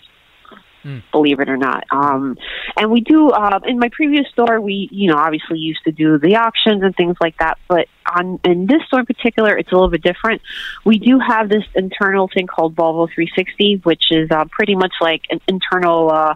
Believe 1.12 1.40
it 1.40 1.50
or 1.50 1.58
not, 1.58 1.84
um, 1.90 2.38
and 2.74 2.90
we 2.90 3.02
do. 3.02 3.28
Uh, 3.28 3.60
in 3.66 3.78
my 3.78 3.90
previous 3.92 4.26
store, 4.32 4.62
we, 4.62 4.88
you 4.90 5.10
know, 5.10 5.18
obviously 5.18 5.58
used 5.58 5.84
to 5.84 5.92
do 5.92 6.18
the 6.18 6.36
auctions 6.36 6.82
and 6.82 6.96
things 6.96 7.16
like 7.20 7.36
that. 7.36 7.58
But 7.68 7.86
on 8.16 8.40
in 8.44 8.66
this 8.66 8.82
store 8.86 9.00
in 9.00 9.06
particular, 9.06 9.56
it's 9.56 9.70
a 9.70 9.74
little 9.74 9.90
bit 9.90 10.02
different. 10.02 10.42
We 10.84 10.98
do 10.98 11.18
have 11.18 11.48
this 11.48 11.64
internal 11.74 12.28
thing 12.32 12.46
called 12.46 12.74
Volvo 12.76 13.08
360, 13.14 13.80
which 13.84 14.04
is 14.10 14.30
uh, 14.30 14.44
pretty 14.50 14.74
much 14.74 14.92
like 15.00 15.22
an 15.30 15.40
internal 15.48 16.10
uh, 16.10 16.34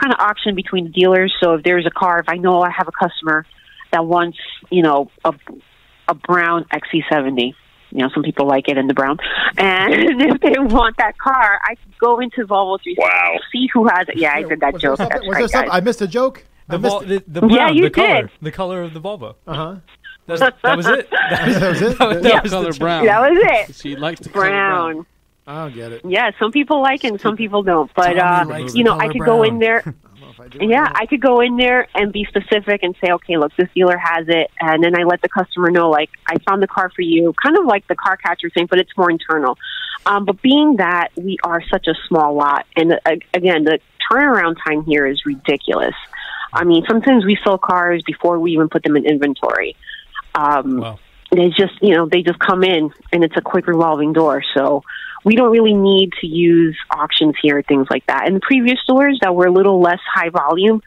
kind 0.00 0.12
of 0.12 0.20
auction 0.20 0.54
between 0.54 0.84
the 0.84 0.90
dealers. 0.90 1.34
So 1.42 1.54
if 1.54 1.62
there's 1.64 1.86
a 1.86 1.90
car, 1.90 2.20
if 2.20 2.28
I 2.28 2.36
know 2.36 2.60
I 2.62 2.70
have 2.70 2.88
a 2.88 2.92
customer 2.92 3.44
that 3.92 4.04
wants, 4.04 4.38
you 4.70 4.82
know, 4.82 5.10
a 5.24 5.34
a 6.08 6.14
brown 6.14 6.64
XC70. 6.72 7.52
You 7.92 7.98
know, 8.02 8.10
some 8.14 8.22
people 8.24 8.46
like 8.46 8.68
it 8.68 8.76
in 8.78 8.86
the 8.88 8.94
brown. 8.94 9.16
And 9.56 9.92
if 10.22 10.40
they 10.40 10.58
want 10.58 10.96
that 10.98 11.16
car, 11.18 11.58
I 11.62 11.76
go 12.00 12.18
into 12.20 12.46
Volvo 12.46 12.78
360, 12.82 12.96
Wow. 12.98 13.38
see 13.52 13.68
who 13.72 13.86
has 13.88 14.08
it. 14.08 14.16
Yeah, 14.18 14.32
I 14.34 14.42
did 14.42 14.60
that 14.60 14.72
Was 14.74 14.82
joke. 14.82 14.96
something- 14.98 15.14
That's 15.16 15.26
was 15.26 15.34
right, 15.34 15.38
there 15.40 15.48
something- 15.48 15.70
guys. 15.70 15.76
I 15.80 15.84
missed 15.84 16.02
a 16.02 16.06
joke. 16.08 16.44
The, 16.68 16.74
I 16.74 16.78
missed 16.78 16.92
Vol- 16.92 17.10
it. 17.12 17.32
the, 17.32 17.40
the 17.40 17.46
Yeah, 17.48 17.70
you 17.70 17.82
the 17.82 17.90
color, 17.90 18.22
did. 18.22 18.30
the 18.42 18.50
color 18.52 18.82
of 18.82 18.92
the 18.92 19.00
Volvo. 19.00 19.34
Uh 19.46 19.54
huh. 19.54 19.76
That's, 20.26 20.40
that 20.62 20.76
was 20.76 20.86
it. 20.86 21.08
That 21.30 21.46
was, 21.46 21.58
That 21.58 21.68
was 21.70 21.82
it? 21.82 21.98
that 21.98 22.08
was- 22.08 22.22
that 22.22 22.32
Yeah. 22.32 22.42
was 22.42 22.50
color 22.52 22.72
ch- 22.72 22.78
brown. 22.78 23.06
That 23.06 23.30
was 23.30 23.38
it. 23.68 23.74
She 23.76 23.96
likes 23.96 24.20
the 24.20 24.28
color 24.28 24.46
Brown. 24.48 25.06
I 25.46 25.62
don't 25.64 25.74
get 25.74 25.92
it. 25.92 26.02
Yeah, 26.04 26.30
some 26.40 26.50
people 26.50 26.82
like 26.82 27.04
it 27.04 27.08
and 27.12 27.20
some 27.20 27.36
people 27.36 27.62
don't. 27.62 27.90
But 27.94 28.18
uh, 28.18 28.66
you 28.74 28.82
know, 28.82 28.94
I 28.94 29.02
color 29.06 29.12
could 29.12 29.24
go 29.24 29.42
in 29.44 29.58
there. 29.60 29.78
I 29.86 29.92
don't 29.92 30.20
know 30.20 30.30
if 30.30 30.40
I 30.40 30.48
do 30.48 30.58
or 30.58 30.64
Yeah. 30.64 30.90
I 30.92 31.06
could 31.06 31.20
go 31.20 31.40
in 31.40 31.56
there 31.56 31.86
and 31.94 32.12
be 32.12 32.24
specific 32.24 32.82
and 32.82 32.96
say, 33.04 33.12
okay, 33.12 33.36
look, 33.36 33.52
this 33.56 33.68
dealer 33.74 33.96
has 33.96 34.26
it, 34.28 34.50
and 34.60 34.82
then 34.82 34.98
I 34.98 35.04
let 35.04 35.22
the 35.22 35.28
customer 35.28 35.70
know, 35.70 35.88
like, 35.88 36.10
I 36.26 36.38
found 36.48 36.62
the 36.62 36.66
car 36.66 36.90
for 36.90 37.02
you, 37.02 37.32
kind 37.40 37.56
of 37.56 37.64
like 37.64 37.86
the 37.86 37.94
car 37.94 38.16
catcher 38.16 38.50
thing, 38.50 38.66
but 38.66 38.80
it's 38.80 38.90
more 38.96 39.08
internal. 39.10 39.56
Um, 40.04 40.24
but 40.24 40.42
being 40.42 40.76
that 40.76 41.08
we 41.16 41.36
are 41.44 41.62
such 41.70 41.86
a 41.86 41.94
small 42.08 42.34
lot, 42.34 42.66
and 42.76 42.94
uh, 42.94 43.16
again, 43.34 43.62
the 43.64 43.78
turnaround 44.10 44.56
time 44.66 44.84
here 44.84 45.06
is 45.06 45.24
ridiculous. 45.26 45.94
I 46.52 46.64
mean, 46.64 46.84
sometimes 46.88 47.24
we 47.24 47.36
sell 47.44 47.58
cars 47.58 48.02
before 48.04 48.38
we 48.40 48.52
even 48.52 48.68
put 48.68 48.82
them 48.82 48.96
in 48.96 49.04
inventory. 49.06 49.76
Um, 50.36 50.78
Wow. 50.80 50.98
they 51.32 51.48
just 51.48 51.74
you 51.82 51.94
know 51.94 52.08
they 52.10 52.22
just 52.22 52.38
come 52.38 52.62
in 52.62 52.90
and 53.12 53.24
it's 53.24 53.36
a 53.36 53.40
quick 53.42 53.66
revolving 53.66 54.12
door 54.12 54.42
so 54.56 54.84
we 55.24 55.34
don't 55.34 55.50
really 55.50 55.74
need 55.74 56.12
to 56.20 56.26
use 56.26 56.76
auctions 56.96 57.34
here 57.42 57.62
things 57.66 57.88
like 57.90 58.06
that 58.06 58.28
in 58.28 58.34
the 58.34 58.40
previous 58.40 58.78
stores 58.84 59.18
that 59.22 59.34
were 59.34 59.46
a 59.46 59.52
little 59.52 59.80
less 59.80 59.98
high 60.14 60.28
volume 60.30 60.80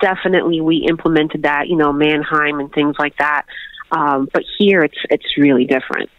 definitely 0.00 0.60
we 0.60 0.84
implemented 0.88 1.44
that 1.44 1.68
you 1.68 1.76
know 1.76 1.92
manheim 1.94 2.60
and 2.60 2.70
things 2.72 2.94
like 2.98 3.16
that 3.18 3.44
um, 3.90 4.28
but 4.34 4.42
here 4.58 4.82
it's 4.82 4.98
it's 5.08 5.38
really 5.38 5.64
different 5.64 6.10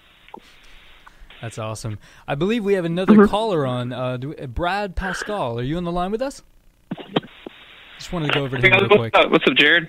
That's 1.41 1.59
awesome. 1.59 1.99
I 2.27 2.33
believe 2.33 2.63
we 2.65 2.73
have 2.73 2.85
another 2.85 3.13
Mm-hmm. 3.13 3.25
caller 3.29 3.63
on. 3.67 3.93
Uh, 3.93 4.17
do 4.17 4.29
we, 4.29 4.37
uh, 4.37 4.47
Brad 4.47 4.95
Pascal, 4.95 5.59
are 5.59 5.63
you 5.63 5.77
on 5.77 5.83
the 5.83 5.91
line 5.91 6.09
with 6.11 6.21
us? 6.21 6.41
Just 7.99 8.11
wanted 8.11 8.25
to 8.27 8.31
go 8.31 8.43
over 8.43 8.57
to 8.57 8.63
him 8.63 8.71
real 8.79 8.89
quick. 8.89 9.13
What's 9.13 9.25
up, 9.25 9.31
What's 9.31 9.47
up, 9.47 9.55
Jared? 9.55 9.87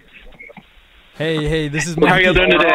Hey, 1.19 1.49
hey, 1.49 1.69
this 1.69 1.87
is 1.89 1.97
Mike. 1.97 2.09
How 2.11 2.15
are 2.17 2.21
y'all 2.21 2.33
doing 2.35 2.51
today? 2.51 2.75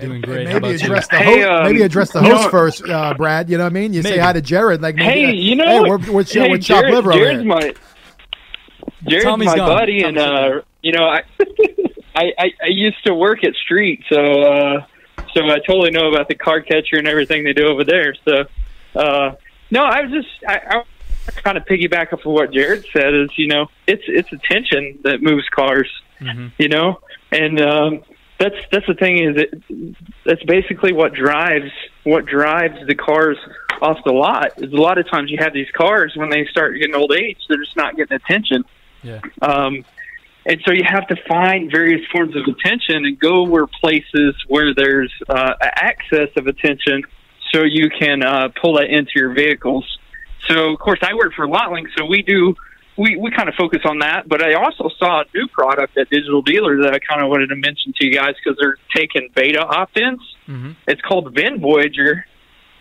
Doing 0.00 0.20
great. 0.20 0.46
How 0.46 0.54
Maybe 0.54 0.56
about 0.58 0.68
you? 0.68 0.74
address 0.86 1.08
the 1.08 1.16
Hey, 1.16 1.40
host. 1.40 1.48
um, 1.50 1.64
maybe 1.64 1.82
address 1.82 2.12
the 2.12 2.20
you 2.20 2.30
host 2.30 2.44
know- 2.44 2.50
first, 2.50 2.88
uh, 2.88 3.14
Brad. 3.14 3.50
You 3.50 3.58
know 3.58 3.64
what 3.64 3.70
I 3.70 3.74
mean? 3.74 3.92
You 3.94 4.02
say 4.02 4.18
hi 4.18 4.32
to 4.32 4.40
Jared. 4.42 4.80
Like, 4.82 4.94
maybe, 4.96 5.10
Hey, 5.10 5.24
uh, 5.26 5.30
you 5.32 5.56
know, 5.56 5.66
hey, 5.66 5.80
we're, 5.80 5.98
we're, 6.12 6.22
hey, 6.24 6.50
we're 6.50 6.58
chopped 6.58 6.82
Jared, 6.88 6.94
liver 6.94 7.12
over 7.12 7.18
Jared's 7.18 7.40
here. 7.40 7.48
my 7.48 7.74
Jared's 9.08 9.24
Tommy's 9.24 9.46
my 9.46 9.56
gone. 9.56 9.68
buddy, 9.68 10.02
and 10.02 10.18
uh, 10.18 10.60
you 10.82 10.92
know, 10.92 11.04
I, 11.04 11.22
I 12.14 12.32
I 12.38 12.50
I 12.62 12.66
used 12.68 13.02
to 13.06 13.14
work 13.14 13.42
at 13.44 13.54
Street, 13.54 14.04
so 14.10 14.20
uh, 14.42 14.84
so 15.34 15.44
I 15.46 15.58
totally 15.66 15.90
know 15.90 16.08
about 16.12 16.28
the 16.28 16.34
car 16.34 16.60
catcher 16.60 16.96
and 16.96 17.08
everything 17.08 17.44
they 17.44 17.52
do 17.54 17.66
over 17.68 17.84
there. 17.84 18.14
So, 18.26 18.44
uh, 18.94 19.32
no, 19.70 19.82
I 19.84 20.02
was 20.02 20.10
just 20.12 20.28
I, 20.46 20.82
I 21.26 21.30
kind 21.42 21.56
of 21.56 21.64
piggyback 21.64 22.12
off 22.12 22.20
of 22.20 22.32
what 22.32 22.52
Jared 22.52 22.84
said. 22.92 23.14
Is 23.14 23.30
you 23.36 23.46
know, 23.48 23.68
it's 23.86 24.02
it's 24.06 24.30
attention 24.32 24.98
that 25.04 25.22
moves 25.22 25.48
cars. 25.48 25.88
Mhm. 26.20 26.52
You 26.58 26.68
know, 26.68 27.00
and 27.32 27.60
um, 27.60 28.02
that's 28.38 28.56
that's 28.72 28.86
the 28.86 28.94
thing 28.94 29.18
is 29.18 29.36
it 29.36 30.04
that's 30.24 30.42
basically 30.44 30.92
what 30.92 31.12
drives 31.12 31.70
what 32.04 32.24
drives 32.26 32.86
the 32.86 32.94
cars 32.94 33.36
off 33.82 33.98
the 34.04 34.12
lot. 34.12 34.52
Is 34.62 34.72
a 34.72 34.76
lot 34.76 34.98
of 34.98 35.08
times 35.08 35.30
you 35.30 35.38
have 35.40 35.52
these 35.52 35.70
cars 35.72 36.12
when 36.16 36.30
they 36.30 36.46
start 36.46 36.74
getting 36.78 36.94
old 36.94 37.12
age, 37.12 37.38
they're 37.48 37.62
just 37.62 37.76
not 37.76 37.96
getting 37.96 38.16
attention. 38.16 38.64
Yeah. 39.02 39.20
Um, 39.40 39.84
and 40.46 40.60
so 40.66 40.72
you 40.72 40.84
have 40.84 41.06
to 41.08 41.16
find 41.28 41.70
various 41.70 42.06
forms 42.10 42.34
of 42.34 42.44
attention 42.44 43.04
and 43.04 43.18
go 43.18 43.44
where 43.44 43.66
places 43.66 44.34
where 44.48 44.74
there's 44.74 45.12
uh, 45.28 45.54
access 45.60 46.28
of 46.36 46.46
attention, 46.46 47.02
so 47.52 47.62
you 47.62 47.90
can 47.90 48.22
uh, 48.22 48.48
pull 48.60 48.74
that 48.74 48.88
into 48.88 49.12
your 49.16 49.32
vehicles. 49.34 49.98
So 50.48 50.72
of 50.72 50.78
course 50.78 51.00
I 51.02 51.14
work 51.14 51.34
for 51.34 51.46
LotLinx, 51.46 51.88
so 51.96 52.06
we 52.06 52.22
do 52.22 52.56
we, 52.96 53.16
we 53.16 53.30
kind 53.30 53.48
of 53.48 53.54
focus 53.54 53.80
on 53.84 54.00
that. 54.00 54.28
But 54.28 54.42
I 54.44 54.54
also 54.54 54.90
saw 54.98 55.20
a 55.22 55.24
new 55.34 55.46
product 55.48 55.96
at 55.96 56.10
Digital 56.10 56.42
Dealer 56.42 56.82
that 56.82 56.92
I 56.92 56.98
kind 56.98 57.22
of 57.22 57.30
wanted 57.30 57.48
to 57.48 57.56
mention 57.56 57.92
to 57.98 58.06
you 58.06 58.12
guys 58.14 58.34
because 58.42 58.58
they're 58.60 58.76
taking 58.94 59.28
beta 59.34 59.64
opt-ins. 59.64 60.20
Mhm. 60.48 60.76
It's 60.86 61.00
called 61.02 61.32
Vin 61.34 61.60
Voyager, 61.60 62.26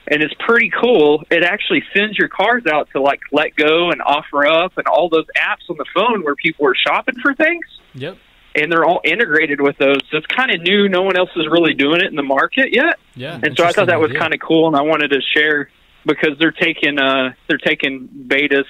and 0.08 0.22
it's 0.24 0.34
pretty 0.40 0.72
cool. 0.82 1.24
It 1.30 1.44
actually 1.44 1.84
sends 1.96 2.18
your 2.18 2.28
cars 2.28 2.64
out 2.66 2.90
to 2.94 3.02
like 3.02 3.22
Let 3.32 3.56
Go 3.56 3.92
and 3.92 4.02
Offer 4.02 4.46
Up 4.48 4.78
and 4.78 4.88
all 4.88 5.08
those 5.10 5.26
apps 5.38 5.70
on 5.70 5.78
the 5.78 5.86
phone 5.94 6.24
where 6.24 6.36
people 6.36 6.66
are 6.68 6.76
shopping 6.76 7.16
for 7.22 7.34
things, 7.36 7.66
Yep. 7.94 8.18
and 8.56 8.72
they're 8.72 8.86
all 8.86 9.02
integrated 9.04 9.62
with 9.62 9.78
those. 9.78 10.00
So 10.12 10.18
it's 10.18 10.26
kind 10.28 10.52
of 10.52 10.62
new. 10.62 10.90
No 10.90 11.04
one 11.04 11.16
else 11.18 11.30
is 11.36 11.48
really 11.50 11.74
doing 11.76 12.02
it 12.02 12.08
in 12.08 12.16
the 12.16 12.24
market 12.24 12.74
yet, 12.74 12.98
Yeah. 13.16 13.40
and 13.42 13.56
so 13.56 13.64
I 13.64 13.72
thought 13.72 13.88
that 13.88 14.00
was 14.02 14.12
kind 14.12 14.34
of 14.34 14.40
cool, 14.42 14.68
and 14.68 14.76
I 14.76 14.82
wanted 14.82 15.12
to 15.12 15.22
share 15.22 15.70
because 16.06 16.38
they're 16.40 16.52
taking 16.52 16.98
uh 16.98 17.34
they're 17.48 17.58
taking 17.60 18.08
betas 18.28 18.66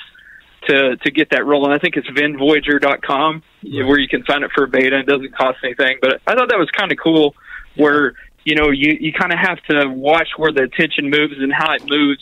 to 0.68 0.98
to 0.98 1.12
get 1.12 1.30
that 1.32 1.46
rolling. 1.46 1.72
I 1.72 1.78
think 1.78 1.96
it's 1.98 2.08
vinvoyager.com 2.10 3.44
Right. 3.62 3.86
where 3.86 4.00
you 4.00 4.08
can 4.08 4.24
sign 4.26 4.44
up 4.44 4.52
for 4.56 4.64
a 4.64 4.68
beta. 4.68 5.00
It 5.00 5.06
doesn't 5.06 5.36
cost 5.36 5.58
anything, 5.64 5.98
but 6.02 6.22
I 6.28 6.36
thought 6.36 6.50
that 6.50 6.60
was 6.60 6.70
kind 6.72 6.92
of 6.92 6.98
cool. 6.98 7.36
Where 7.76 8.14
you 8.46 8.56
know 8.56 8.70
you 8.72 8.98
you 9.00 9.14
kind 9.14 9.32
of 9.34 9.40
have 9.40 9.62
to 9.70 9.88
watch 9.90 10.30
where 10.38 10.52
the 10.52 10.64
attention 10.64 11.10
moves 11.10 11.34
and 11.38 11.52
how 11.54 11.74
it 11.74 11.84
moves 11.88 12.22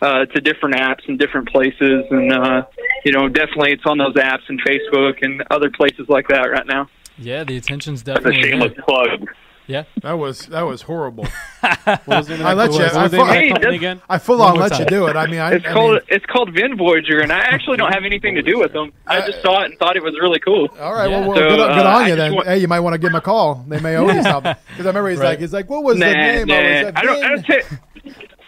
uh, 0.00 0.26
to 0.26 0.40
different 0.40 0.74
apps 0.76 1.06
and 1.08 1.18
different 1.18 1.48
places, 1.48 2.04
and 2.10 2.32
uh, 2.32 2.64
you 3.04 3.12
know 3.12 3.28
definitely 3.28 3.72
it's 3.72 3.86
on 3.86 3.98
those 3.98 4.14
apps 4.14 4.42
and 4.48 4.60
Facebook 4.64 5.22
and 5.22 5.42
other 5.50 5.70
places 5.70 6.08
like 6.08 6.28
that 6.28 6.42
right 6.50 6.66
now. 6.66 6.88
Yeah, 7.18 7.44
the 7.44 7.56
attention's 7.56 8.02
That's 8.02 8.20
a 8.20 8.22
definitely 8.30 8.50
shameless 8.50 8.72
there. 8.74 8.84
plug. 8.84 9.28
Yeah. 9.72 9.84
That 10.02 10.12
was 10.18 10.46
that 10.46 10.62
was 10.62 10.82
horrible. 10.82 11.26
What 11.84 12.06
was 12.06 12.26
the 12.28 12.36
name 12.38 12.46
I 12.46 12.52
let 12.54 12.72
you- 12.72 12.78
what 12.80 12.94
I 12.94 13.02
was 13.04 13.10
the 13.12 13.16
fu- 13.18 13.24
name 13.26 13.54
of 13.56 13.62
that 13.62 13.70
Hey, 13.70 13.76
again? 13.76 14.00
I 14.08 14.18
full 14.18 14.38
One 14.38 14.48
on 14.50 14.58
more 14.58 14.68
let 14.68 14.78
you 14.80 14.84
do 14.86 15.06
it. 15.06 15.16
I 15.16 15.26
mean, 15.28 15.38
I, 15.40 15.52
It's 15.54 15.66
I 15.66 15.72
called 15.72 15.92
mean, 15.92 16.00
it's 16.08 16.26
called 16.26 16.52
Vin 16.52 16.76
Voyager, 16.76 17.20
and 17.20 17.32
I 17.32 17.38
actually 17.38 17.76
don't 17.76 17.92
have 17.92 18.04
anything 18.04 18.34
to 18.34 18.42
do 18.42 18.58
with 18.58 18.72
them. 18.72 18.92
I 19.06 19.20
just 19.26 19.42
saw 19.42 19.62
it 19.62 19.66
and 19.70 19.78
thought 19.78 19.96
it 19.96 20.02
was 20.02 20.14
really 20.20 20.40
cool. 20.40 20.68
all 20.80 20.92
right. 20.92 21.08
Yeah. 21.10 21.20
Well, 21.20 21.28
well 21.30 21.36
So, 21.38 21.48
good, 21.48 21.60
on- 21.60 21.76
good 21.78 21.86
uh, 21.86 21.90
on 21.96 22.08
you 22.08 22.16
then. 22.16 22.34
want- 22.34 22.46
hey, 22.48 22.58
you 22.58 22.68
might 22.68 22.80
want 22.80 22.94
to 22.94 22.98
give 22.98 23.10
him 23.10 23.14
a 23.16 23.20
call. 23.20 23.64
They 23.68 23.80
may 23.80 23.96
owe 23.96 24.10
you 24.10 24.22
something. 24.22 24.54
Because 24.70 24.86
I 24.86 24.88
remember 24.90 25.10
he's 25.10 25.18
Right. 25.20 25.28
like, 25.30 25.38
he's 25.40 25.52
like, 25.52 25.70
what 25.70 25.82
was 25.84 25.96
Nah, 25.98 26.06
the 26.06 26.12
name? 26.14 26.46
nah. 26.48 26.54
I 26.54 26.58
was 26.74 26.84
like, 26.84 26.98
I 26.98 27.02
don't. 27.02 27.24
I 27.24 27.28
don't 27.28 27.44
take. 27.46 27.64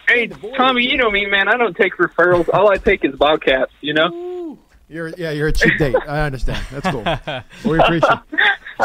Hey, 0.07 0.27
Tommy, 0.55 0.83
you 0.83 0.97
know 0.97 1.09
me, 1.09 1.25
man. 1.25 1.47
I 1.47 1.57
don't 1.57 1.75
take 1.75 1.95
referrals. 1.97 2.47
All 2.53 2.69
I 2.69 2.75
take 2.77 3.03
is 3.05 3.15
Bobcats. 3.15 3.71
You 3.81 3.93
know. 3.95 4.09
You're 4.87 5.09
yeah, 5.17 5.31
you're 5.31 5.47
a 5.47 5.51
cheap 5.51 5.77
date. 5.77 5.95
I 6.07 6.21
understand. 6.21 6.63
That's 6.71 6.89
cool. 6.89 7.03
we 7.71 7.79
appreciate. 7.79 8.19
It. 8.31 8.39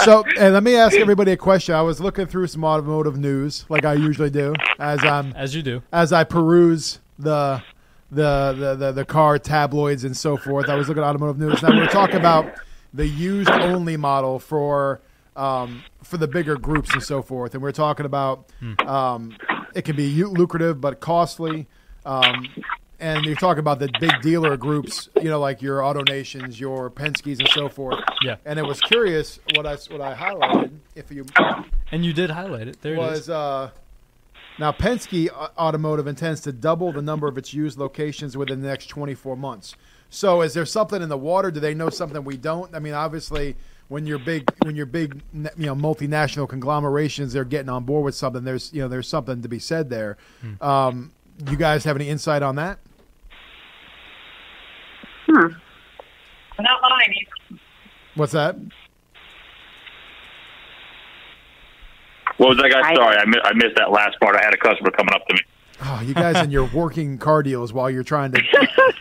So, 0.04 0.24
and 0.38 0.54
let 0.54 0.62
me 0.62 0.76
ask 0.76 0.96
everybody 0.96 1.32
a 1.32 1.36
question. 1.36 1.74
I 1.74 1.82
was 1.82 2.00
looking 2.00 2.26
through 2.26 2.46
some 2.46 2.64
automotive 2.64 3.18
news, 3.18 3.66
like 3.68 3.84
I 3.84 3.94
usually 3.94 4.30
do, 4.30 4.54
as 4.78 5.02
I'm 5.04 5.32
As 5.34 5.54
you 5.54 5.62
do. 5.62 5.82
as 5.92 6.12
I 6.12 6.24
peruse 6.24 7.00
the 7.18 7.62
the 8.10 8.54
the 8.58 8.74
the, 8.76 8.92
the 8.92 9.04
car 9.04 9.38
tabloids 9.38 10.04
and 10.04 10.16
so 10.16 10.36
forth. 10.36 10.68
I 10.68 10.74
was 10.76 10.88
looking 10.88 11.02
at 11.02 11.06
automotive 11.06 11.38
news. 11.38 11.62
Now 11.62 11.70
we're 11.76 11.86
talking 11.86 12.16
about 12.16 12.54
the 12.94 13.06
used 13.06 13.50
only 13.50 13.96
model 13.96 14.38
for 14.38 15.00
um, 15.36 15.82
for 16.02 16.16
the 16.16 16.28
bigger 16.28 16.56
groups 16.56 16.92
and 16.92 17.02
so 17.02 17.20
forth, 17.20 17.54
and 17.54 17.62
we're 17.62 17.72
talking 17.72 18.06
about 18.06 18.50
um, 18.86 19.36
it 19.74 19.82
can 19.82 19.96
be 19.96 20.24
lucrative 20.24 20.80
but 20.80 21.00
costly. 21.00 21.66
Um, 22.06 22.48
and 23.00 23.24
you're 23.24 23.36
talking 23.36 23.60
about 23.60 23.78
the 23.78 23.90
big 23.98 24.12
dealer 24.22 24.56
groups, 24.56 25.08
you 25.16 25.24
know, 25.30 25.40
like 25.40 25.62
your 25.62 25.82
Auto 25.82 26.02
Nations, 26.02 26.60
your 26.60 26.90
Penske's, 26.90 27.38
and 27.40 27.48
so 27.48 27.68
forth. 27.68 27.98
Yeah. 28.22 28.36
And 28.44 28.58
it 28.58 28.64
was 28.64 28.80
curious 28.80 29.40
what 29.56 29.66
I 29.66 29.76
what 29.90 30.00
I 30.00 30.14
highlighted. 30.14 30.78
If 30.94 31.10
you 31.10 31.24
And 31.90 32.04
you 32.04 32.12
did 32.12 32.30
highlight 32.30 32.68
it. 32.68 32.80
There 32.82 32.94
it 32.94 33.12
is. 33.12 33.30
uh, 33.30 33.70
now 34.58 34.72
Penske 34.72 35.28
Automotive 35.56 36.06
intends 36.06 36.40
to 36.42 36.52
double 36.52 36.92
the 36.92 37.02
number 37.02 37.26
of 37.26 37.38
its 37.38 37.54
used 37.54 37.78
locations 37.78 38.36
within 38.36 38.60
the 38.60 38.68
next 38.68 38.86
24 38.86 39.36
months. 39.36 39.74
So, 40.10 40.42
is 40.42 40.54
there 40.54 40.66
something 40.66 41.00
in 41.00 41.08
the 41.08 41.16
water? 41.16 41.50
Do 41.50 41.60
they 41.60 41.72
know 41.72 41.88
something 41.88 42.22
we 42.24 42.36
don't? 42.36 42.74
I 42.74 42.80
mean, 42.80 42.94
obviously, 42.94 43.56
when 43.88 44.06
you're 44.06 44.18
big, 44.18 44.50
when 44.64 44.74
you're 44.74 44.86
big, 44.86 45.22
you 45.32 45.66
know, 45.66 45.74
multinational 45.74 46.48
conglomerations, 46.48 47.32
they're 47.32 47.44
getting 47.44 47.68
on 47.68 47.84
board 47.84 48.04
with 48.04 48.16
something. 48.16 48.42
There's, 48.44 48.72
you 48.72 48.82
know, 48.82 48.88
there's 48.88 49.08
something 49.08 49.40
to 49.42 49.48
be 49.48 49.60
said 49.60 49.88
there. 49.88 50.16
Um, 50.60 51.12
you 51.48 51.56
guys 51.56 51.84
have 51.84 51.96
any 51.96 52.08
insight 52.08 52.42
on 52.42 52.56
that? 52.56 52.78
Not 55.32 56.80
mine 56.82 57.58
What's 58.14 58.32
that? 58.32 58.56
What 62.36 62.48
was 62.50 62.58
that 62.58 62.70
guy? 62.70 62.80
I- 62.80 62.94
Sorry, 62.94 63.16
I, 63.16 63.24
mi- 63.26 63.40
I 63.44 63.52
missed 63.54 63.76
that 63.76 63.90
last 63.90 64.18
part. 64.20 64.36
I 64.36 64.44
had 64.44 64.54
a 64.54 64.56
customer 64.56 64.90
coming 64.90 65.14
up 65.14 65.26
to 65.28 65.34
me. 65.34 65.40
Oh, 65.82 66.02
you 66.04 66.12
guys 66.14 66.36
and 66.36 66.52
your 66.52 66.64
working 66.74 67.18
car 67.18 67.42
deals 67.42 67.72
while 67.72 67.90
you're 67.90 68.02
trying 68.04 68.32
to. 68.32 68.42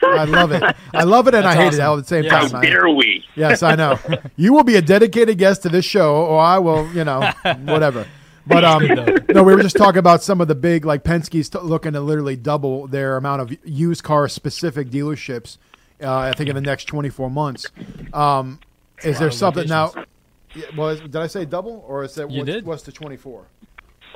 I 0.03 0.23
love 0.25 0.51
it. 0.51 0.63
I 0.93 1.03
love 1.03 1.27
it 1.27 1.35
and 1.35 1.45
I 1.45 1.55
hate 1.55 1.67
awesome. 1.67 1.79
it 1.79 1.83
all 1.83 1.97
at 1.97 2.01
the 2.03 2.07
same 2.07 2.23
Yeah. 2.25 2.39
time. 2.39 2.49
How 2.51 2.57
I- 2.59 2.61
dare 2.65 2.89
we? 2.89 3.23
Yes, 3.35 3.63
I 3.63 3.75
know. 3.75 3.97
you 4.35 4.53
will 4.53 4.63
be 4.63 4.75
a 4.75 4.81
dedicated 4.81 5.37
guest 5.37 5.63
to 5.63 5.69
this 5.69 5.85
show, 5.85 6.15
or 6.25 6.39
I 6.39 6.59
will, 6.59 6.87
you 6.93 7.03
know, 7.03 7.31
whatever. 7.63 8.05
But 8.45 8.63
um, 8.65 8.83
no, 9.29 9.43
we 9.43 9.53
were 9.53 9.61
just 9.61 9.75
talking 9.75 9.99
about 9.99 10.23
some 10.23 10.41
of 10.41 10.47
the 10.47 10.55
big, 10.55 10.83
like 10.83 11.03
Penske's 11.03 11.49
t- 11.49 11.59
looking 11.59 11.93
to 11.93 12.01
literally 12.01 12.35
double 12.35 12.87
their 12.87 13.15
amount 13.15 13.41
of 13.41 13.55
used 13.65 14.03
car 14.03 14.27
specific 14.27 14.89
dealerships. 14.89 15.57
Uh, 16.01 16.17
I 16.17 16.31
think 16.33 16.49
in 16.49 16.55
the 16.55 16.61
next 16.61 16.85
24 16.85 17.29
months. 17.29 17.67
Um, 18.13 18.59
is 19.03 19.19
there 19.19 19.31
something 19.31 19.67
now? 19.67 19.93
Yeah, 20.55 20.65
Was 20.75 20.99
did 21.01 21.15
I 21.17 21.27
say 21.27 21.45
double 21.45 21.83
or 21.87 22.03
is 22.03 22.15
that 22.15 22.31
You 22.31 22.39
what, 22.39 22.45
did. 22.45 22.65
what's 22.65 22.83
the 22.83 22.91
24? 22.91 23.45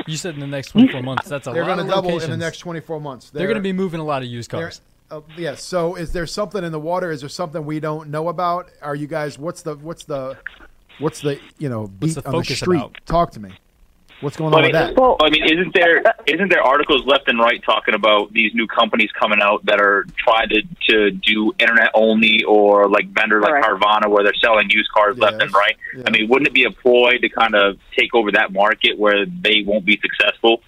You 0.08 0.18
said 0.18 0.34
in 0.34 0.40
the 0.40 0.48
next 0.48 0.70
24 0.72 1.04
months. 1.04 1.28
That's 1.30 1.46
a 1.46 1.52
lot. 1.52 1.54
They're 1.54 1.66
going 1.66 1.78
to 1.78 1.84
double 1.88 2.20
in 2.20 2.30
the 2.30 2.38
next 2.38 2.58
24 2.60 3.00
months. 3.00 3.30
They're 3.30 3.48
going 3.48 3.56
to 3.58 3.62
be 3.62 3.74
moving 3.74 4.00
a 4.00 4.04
lot 4.04 4.24
of 4.24 4.28
used 4.28 4.50
cars. 4.50 4.82
uh, 5.12 5.22
yes. 5.38 5.64
So, 5.64 5.96
is 5.96 6.12
there 6.12 6.26
something 6.26 6.64
in 6.64 6.72
the 6.72 6.80
water? 6.80 7.12
Is 7.12 7.20
there 7.20 7.30
something 7.30 7.64
we 7.66 7.80
don't 7.80 8.10
know 8.10 8.30
about? 8.30 8.72
Are 8.82 8.96
you 8.96 9.06
guys? 9.06 9.38
What's 9.38 9.62
the 9.62 9.76
what's 9.76 10.06
the 10.06 10.38
what's 11.00 11.22
the 11.22 11.40
you 11.60 11.70
know 11.70 11.88
beat 11.88 12.16
the 12.16 12.28
on 12.28 12.38
the 12.40 12.44
street? 12.56 12.78
about? 12.78 12.98
Talk 13.06 13.32
to 13.34 13.40
me. 13.40 13.52
What's 14.24 14.38
going 14.38 14.54
on 14.54 14.60
I 14.60 14.68
with 14.68 14.74
mean, 14.74 14.82
that? 14.82 14.96
Well- 14.96 15.18
I 15.20 15.30
mean, 15.30 15.44
isn't 15.44 15.74
there 15.74 16.02
isn't 16.26 16.50
there 16.50 16.64
articles 16.64 17.06
left 17.06 17.28
and 17.28 17.40
right 17.40 17.62
talking 17.64 17.94
about 17.94 18.32
these 18.32 18.54
new 18.54 18.68
companies 18.68 19.12
coming 19.20 19.42
out 19.42 19.66
that 19.66 19.82
are 19.82 20.06
trying 20.18 20.48
to 20.50 20.62
to 20.90 21.12
do 21.12 21.54
internet 21.60 21.90
only 21.94 22.44
or 22.48 22.88
like 22.90 23.08
vendor 23.10 23.42
like 23.42 23.52
Correct. 23.52 23.68
Carvana 23.68 24.10
where 24.10 24.24
they're 24.24 24.34
selling 24.42 24.70
used 24.70 24.90
cars 24.92 25.18
left 25.18 25.42
and 25.42 25.54
right? 25.54 25.76
Yeah. 25.96 26.04
I 26.08 26.12
mean, 26.12 26.30
wouldn't 26.30 26.48
it 26.48 26.54
be 26.54 26.64
a 26.64 26.72
ploy 26.72 27.18
to 27.20 27.30
kind 27.30 27.54
of 27.54 27.78
take 27.98 28.16
over 28.16 28.32
that 28.32 28.54
market 28.54 28.98
where 28.98 29.26
they 29.26 29.64
won't 29.66 29.86
be 29.86 30.00
successful? 30.02 30.62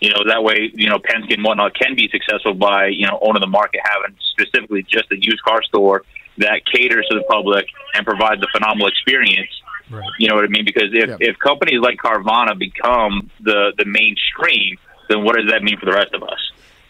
You 0.00 0.10
know, 0.10 0.24
that 0.28 0.42
way, 0.42 0.70
you 0.74 0.88
know, 0.88 0.98
Penske 0.98 1.34
and 1.34 1.44
whatnot 1.44 1.74
can 1.74 1.94
be 1.94 2.08
successful 2.08 2.54
by 2.54 2.86
you 2.88 3.06
know 3.06 3.18
owning 3.22 3.40
the 3.40 3.46
market, 3.46 3.80
having 3.84 4.16
specifically 4.32 4.82
just 4.82 5.10
a 5.12 5.16
used 5.16 5.42
car 5.42 5.62
store 5.62 6.04
that 6.38 6.62
caters 6.72 7.06
to 7.10 7.18
the 7.18 7.24
public 7.24 7.66
and 7.94 8.06
provides 8.06 8.42
a 8.42 8.46
phenomenal 8.52 8.88
experience. 8.88 9.50
Right. 9.90 10.08
You 10.18 10.28
know 10.28 10.34
what 10.34 10.44
I 10.44 10.48
mean? 10.48 10.64
Because 10.64 10.90
if, 10.92 11.08
Yeah. 11.08 11.16
if 11.20 11.38
companies 11.38 11.80
like 11.82 11.96
Carvana 11.98 12.58
become 12.58 13.30
the, 13.40 13.72
the 13.78 13.84
mainstream, 13.84 14.76
then 15.08 15.24
what 15.24 15.36
does 15.36 15.50
that 15.50 15.62
mean 15.62 15.78
for 15.78 15.86
the 15.86 15.92
rest 15.92 16.12
of 16.14 16.22
us? 16.22 16.38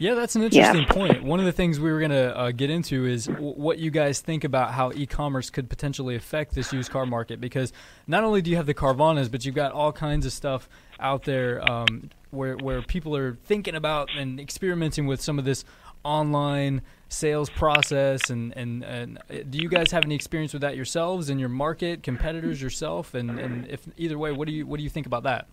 Yeah, 0.01 0.15
that's 0.15 0.37
an 0.37 0.43
Yeah. 0.43 0.47
interesting 0.73 0.85
point. 0.87 1.25
One 1.25 1.41
of 1.41 1.47
the 1.47 1.53
things 1.53 1.81
we 1.81 1.91
were 1.91 1.99
going 1.99 2.13
to 2.13 2.37
uh, 2.39 2.51
get 2.53 2.71
into 2.71 3.05
is 3.05 3.27
w- 3.27 3.55
what 3.55 3.79
you 3.79 3.91
guys 3.91 4.21
think 4.21 4.45
about 4.45 4.73
how 4.73 4.93
e-commerce 4.95 5.51
could 5.51 5.69
potentially 5.69 6.15
affect 6.15 6.55
this 6.55 6.73
used 6.73 6.91
car 6.93 7.05
market. 7.05 7.41
Because 7.41 7.73
not 8.07 8.23
only 8.23 8.41
do 8.41 8.49
you 8.51 8.57
have 8.57 8.67
the 8.67 8.75
Carvanas, 8.75 9.29
but 9.29 9.45
you've 9.45 9.57
got 9.57 9.73
all 9.73 9.93
kinds 9.93 10.25
of 10.25 10.33
stuff 10.33 10.69
out 11.01 11.25
there 11.25 11.69
um, 11.69 12.11
where 12.31 12.57
where 12.57 12.81
people 12.83 13.17
are 13.17 13.35
thinking 13.45 13.75
about 13.75 14.09
and 14.17 14.39
experimenting 14.39 15.07
with 15.09 15.21
some 15.21 15.37
of 15.39 15.45
this 15.45 15.65
online 16.05 16.83
sales 17.09 17.49
process. 17.51 18.31
And, 18.31 18.55
and, 18.57 18.85
and 18.85 19.19
uh, 19.31 19.37
do 19.49 19.59
you 19.59 19.69
guys 19.69 19.91
have 19.93 20.05
any 20.05 20.15
experience 20.15 20.53
with 20.53 20.63
that 20.63 20.77
yourselves 20.77 21.31
in 21.31 21.39
your 21.39 21.49
market, 21.49 22.03
competitors 22.03 22.61
yourself? 22.61 23.15
And, 23.15 23.39
and 23.39 23.67
if 23.69 23.81
either 23.97 24.19
way, 24.19 24.33
what 24.33 24.47
do 24.49 24.53
you 24.55 24.67
what 24.67 24.77
do 24.79 24.83
you 24.85 24.91
think 24.91 25.07
about 25.07 25.23
that? 25.25 25.47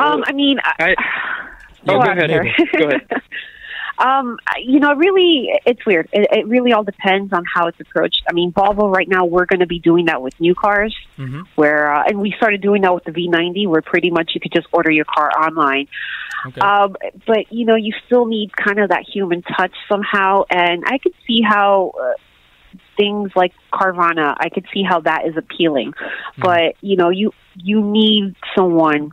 Um, 0.00 0.22
I 0.26 0.32
mean, 0.32 0.58
I, 0.62 0.72
I, 0.78 0.94
Go 1.86 1.96
oh, 1.96 2.04
go 2.04 2.10
ahead. 2.10 2.30
sir. 2.30 2.44
Go 2.78 2.88
ahead. 2.88 3.08
Um, 3.98 4.38
you 4.58 4.80
know, 4.80 4.94
really, 4.94 5.50
it's 5.66 5.84
weird. 5.84 6.08
It, 6.12 6.26
it 6.32 6.46
really 6.46 6.72
all 6.72 6.84
depends 6.84 7.34
on 7.34 7.44
how 7.54 7.66
it's 7.66 7.78
approached. 7.80 8.22
I 8.28 8.32
mean, 8.32 8.50
Volvo 8.52 8.90
right 8.94 9.08
now, 9.08 9.26
we're 9.26 9.44
going 9.44 9.60
to 9.60 9.66
be 9.66 9.78
doing 9.78 10.06
that 10.06 10.22
with 10.22 10.38
new 10.40 10.54
cars, 10.54 10.96
Mhm. 11.18 11.42
where, 11.56 11.94
uh, 11.94 12.04
and 12.06 12.18
we 12.18 12.32
started 12.38 12.62
doing 12.62 12.80
that 12.82 12.94
with 12.94 13.04
the 13.04 13.10
V90, 13.12 13.66
where 13.66 13.82
pretty 13.82 14.08
much 14.10 14.30
you 14.34 14.40
could 14.40 14.52
just 14.52 14.66
order 14.72 14.90
your 14.90 15.04
car 15.04 15.30
online. 15.38 15.86
Okay. 16.46 16.60
Um, 16.60 16.96
but 17.26 17.50
you 17.52 17.66
know, 17.66 17.76
you 17.76 17.92
still 18.06 18.26
need 18.26 18.56
kind 18.56 18.78
of 18.78 18.90
that 18.90 19.04
human 19.12 19.42
touch 19.42 19.74
somehow, 19.88 20.44
and 20.50 20.84
I 20.86 20.98
could 20.98 21.14
see 21.26 21.40
how 21.42 21.92
uh, 22.00 22.12
things 22.96 23.30
like 23.34 23.52
Carvana, 23.72 24.34
I 24.38 24.48
could 24.48 24.66
see 24.72 24.82
how 24.82 25.00
that 25.00 25.26
is 25.26 25.36
appealing. 25.36 25.92
But 26.38 26.76
you 26.80 26.96
know, 26.96 27.10
you 27.10 27.32
you 27.54 27.82
need 27.82 28.34
someone. 28.56 29.12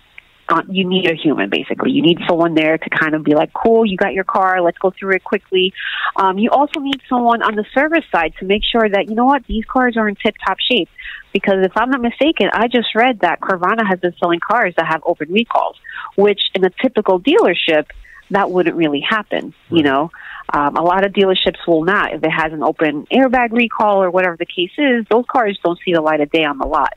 You 0.70 0.88
need 0.88 1.10
a 1.10 1.16
human, 1.16 1.50
basically. 1.50 1.92
You 1.92 2.02
need 2.02 2.20
someone 2.28 2.54
there 2.54 2.78
to 2.78 2.90
kind 2.90 3.16
of 3.16 3.24
be 3.24 3.36
like, 3.36 3.52
"Cool, 3.54 3.86
you 3.86 3.98
got 3.98 4.14
your 4.14 4.24
car. 4.24 4.62
Let's 4.62 4.78
go 4.78 4.92
through 4.98 5.16
it 5.16 5.24
quickly." 5.24 5.74
Um, 6.16 6.38
you 6.38 6.50
also 6.52 6.80
need 6.80 7.02
someone 7.10 7.42
on 7.42 7.56
the 7.56 7.66
service 7.74 8.06
side 8.12 8.34
to 8.40 8.46
make 8.46 8.64
sure 8.64 8.88
that 8.88 9.10
you 9.10 9.16
know 9.16 9.26
what 9.26 9.46
these 9.48 9.66
cars 9.66 9.98
are 9.98 10.08
in 10.08 10.16
tip-top 10.16 10.58
shape. 10.60 10.90
Because 11.34 11.66
if 11.66 11.74
I'm 11.76 11.90
not 11.90 12.02
mistaken, 12.02 12.50
I 12.54 12.68
just 12.68 12.96
read 12.96 13.20
that 13.20 13.42
Carvana 13.42 13.86
has 13.88 14.00
been 14.00 14.14
selling 14.20 14.40
cars 14.40 14.74
that 14.78 14.88
have 14.88 15.02
open 15.06 15.32
recalls, 15.32 15.76
which 16.16 16.40
in 16.56 16.64
a 16.64 16.70
typical 16.82 17.20
dealership 17.20 17.88
that 18.32 18.50
wouldn't 18.50 18.76
really 18.76 19.02
happen. 19.02 19.54
You 19.70 19.84
know, 19.84 20.12
um, 20.54 20.76
a 20.78 20.82
lot 20.82 21.06
of 21.06 21.12
dealerships 21.12 21.60
will 21.68 21.84
not 21.84 22.14
if 22.14 22.24
it 22.24 22.30
has 22.30 22.54
an 22.54 22.64
open 22.64 23.06
airbag 23.12 23.52
recall 23.52 24.02
or 24.02 24.10
whatever 24.10 24.38
the 24.38 24.46
case 24.46 24.72
is. 24.78 25.06
Those 25.10 25.26
cars 25.30 25.60
don't 25.64 25.80
see 25.84 25.94
the 25.94 26.02
light 26.02 26.22
of 26.22 26.32
day 26.32 26.46
on 26.46 26.58
the 26.58 26.68
lot. 26.68 26.94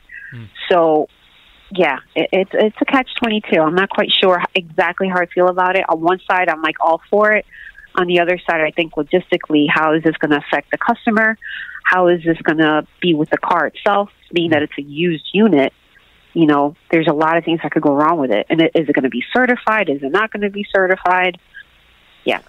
So, 0.70 1.08
yeah, 1.72 1.98
it, 2.14 2.28
it's 2.32 2.50
it's 2.52 2.76
a 2.80 2.84
catch 2.84 3.08
twenty 3.18 3.40
two. 3.40 3.60
I'm 3.60 3.74
not 3.74 3.90
quite 3.90 4.10
sure 4.20 4.42
exactly 4.54 5.08
how 5.08 5.20
I 5.20 5.26
feel 5.26 5.48
about 5.48 5.76
it. 5.76 5.84
On 5.88 6.00
one 6.00 6.20
side, 6.28 6.48
I'm 6.48 6.62
like 6.62 6.76
all 6.80 7.00
for 7.10 7.32
it. 7.32 7.46
On 7.96 8.06
the 8.06 8.20
other 8.20 8.38
side, 8.38 8.60
I 8.60 8.70
think 8.70 8.94
logistically, 8.94 9.66
how 9.68 9.94
is 9.94 10.02
this 10.02 10.16
going 10.16 10.30
to 10.30 10.38
affect 10.38 10.70
the 10.70 10.78
customer? 10.78 11.36
How 11.84 12.08
is 12.08 12.22
this 12.24 12.38
going 12.42 12.58
to 12.58 12.86
be 13.00 13.14
with 13.14 13.30
the 13.30 13.38
car 13.38 13.66
itself? 13.66 14.10
Being 14.32 14.50
that 14.50 14.62
it's 14.62 14.72
a 14.78 14.82
used 14.82 15.28
unit, 15.32 15.72
you 16.32 16.46
know, 16.46 16.76
there's 16.90 17.08
a 17.08 17.12
lot 17.12 17.36
of 17.36 17.44
things 17.44 17.60
that 17.62 17.72
could 17.72 17.82
go 17.82 17.94
wrong 17.94 18.18
with 18.18 18.30
it. 18.30 18.46
And 18.48 18.60
it, 18.60 18.72
is 18.76 18.88
it 18.88 18.92
going 18.92 19.04
to 19.04 19.10
be 19.10 19.24
certified? 19.32 19.88
Is 19.88 20.02
it 20.02 20.12
not 20.12 20.32
going 20.32 20.42
to 20.42 20.50
be 20.50 20.64
certified? 20.72 21.38
Yeah. 22.24 22.42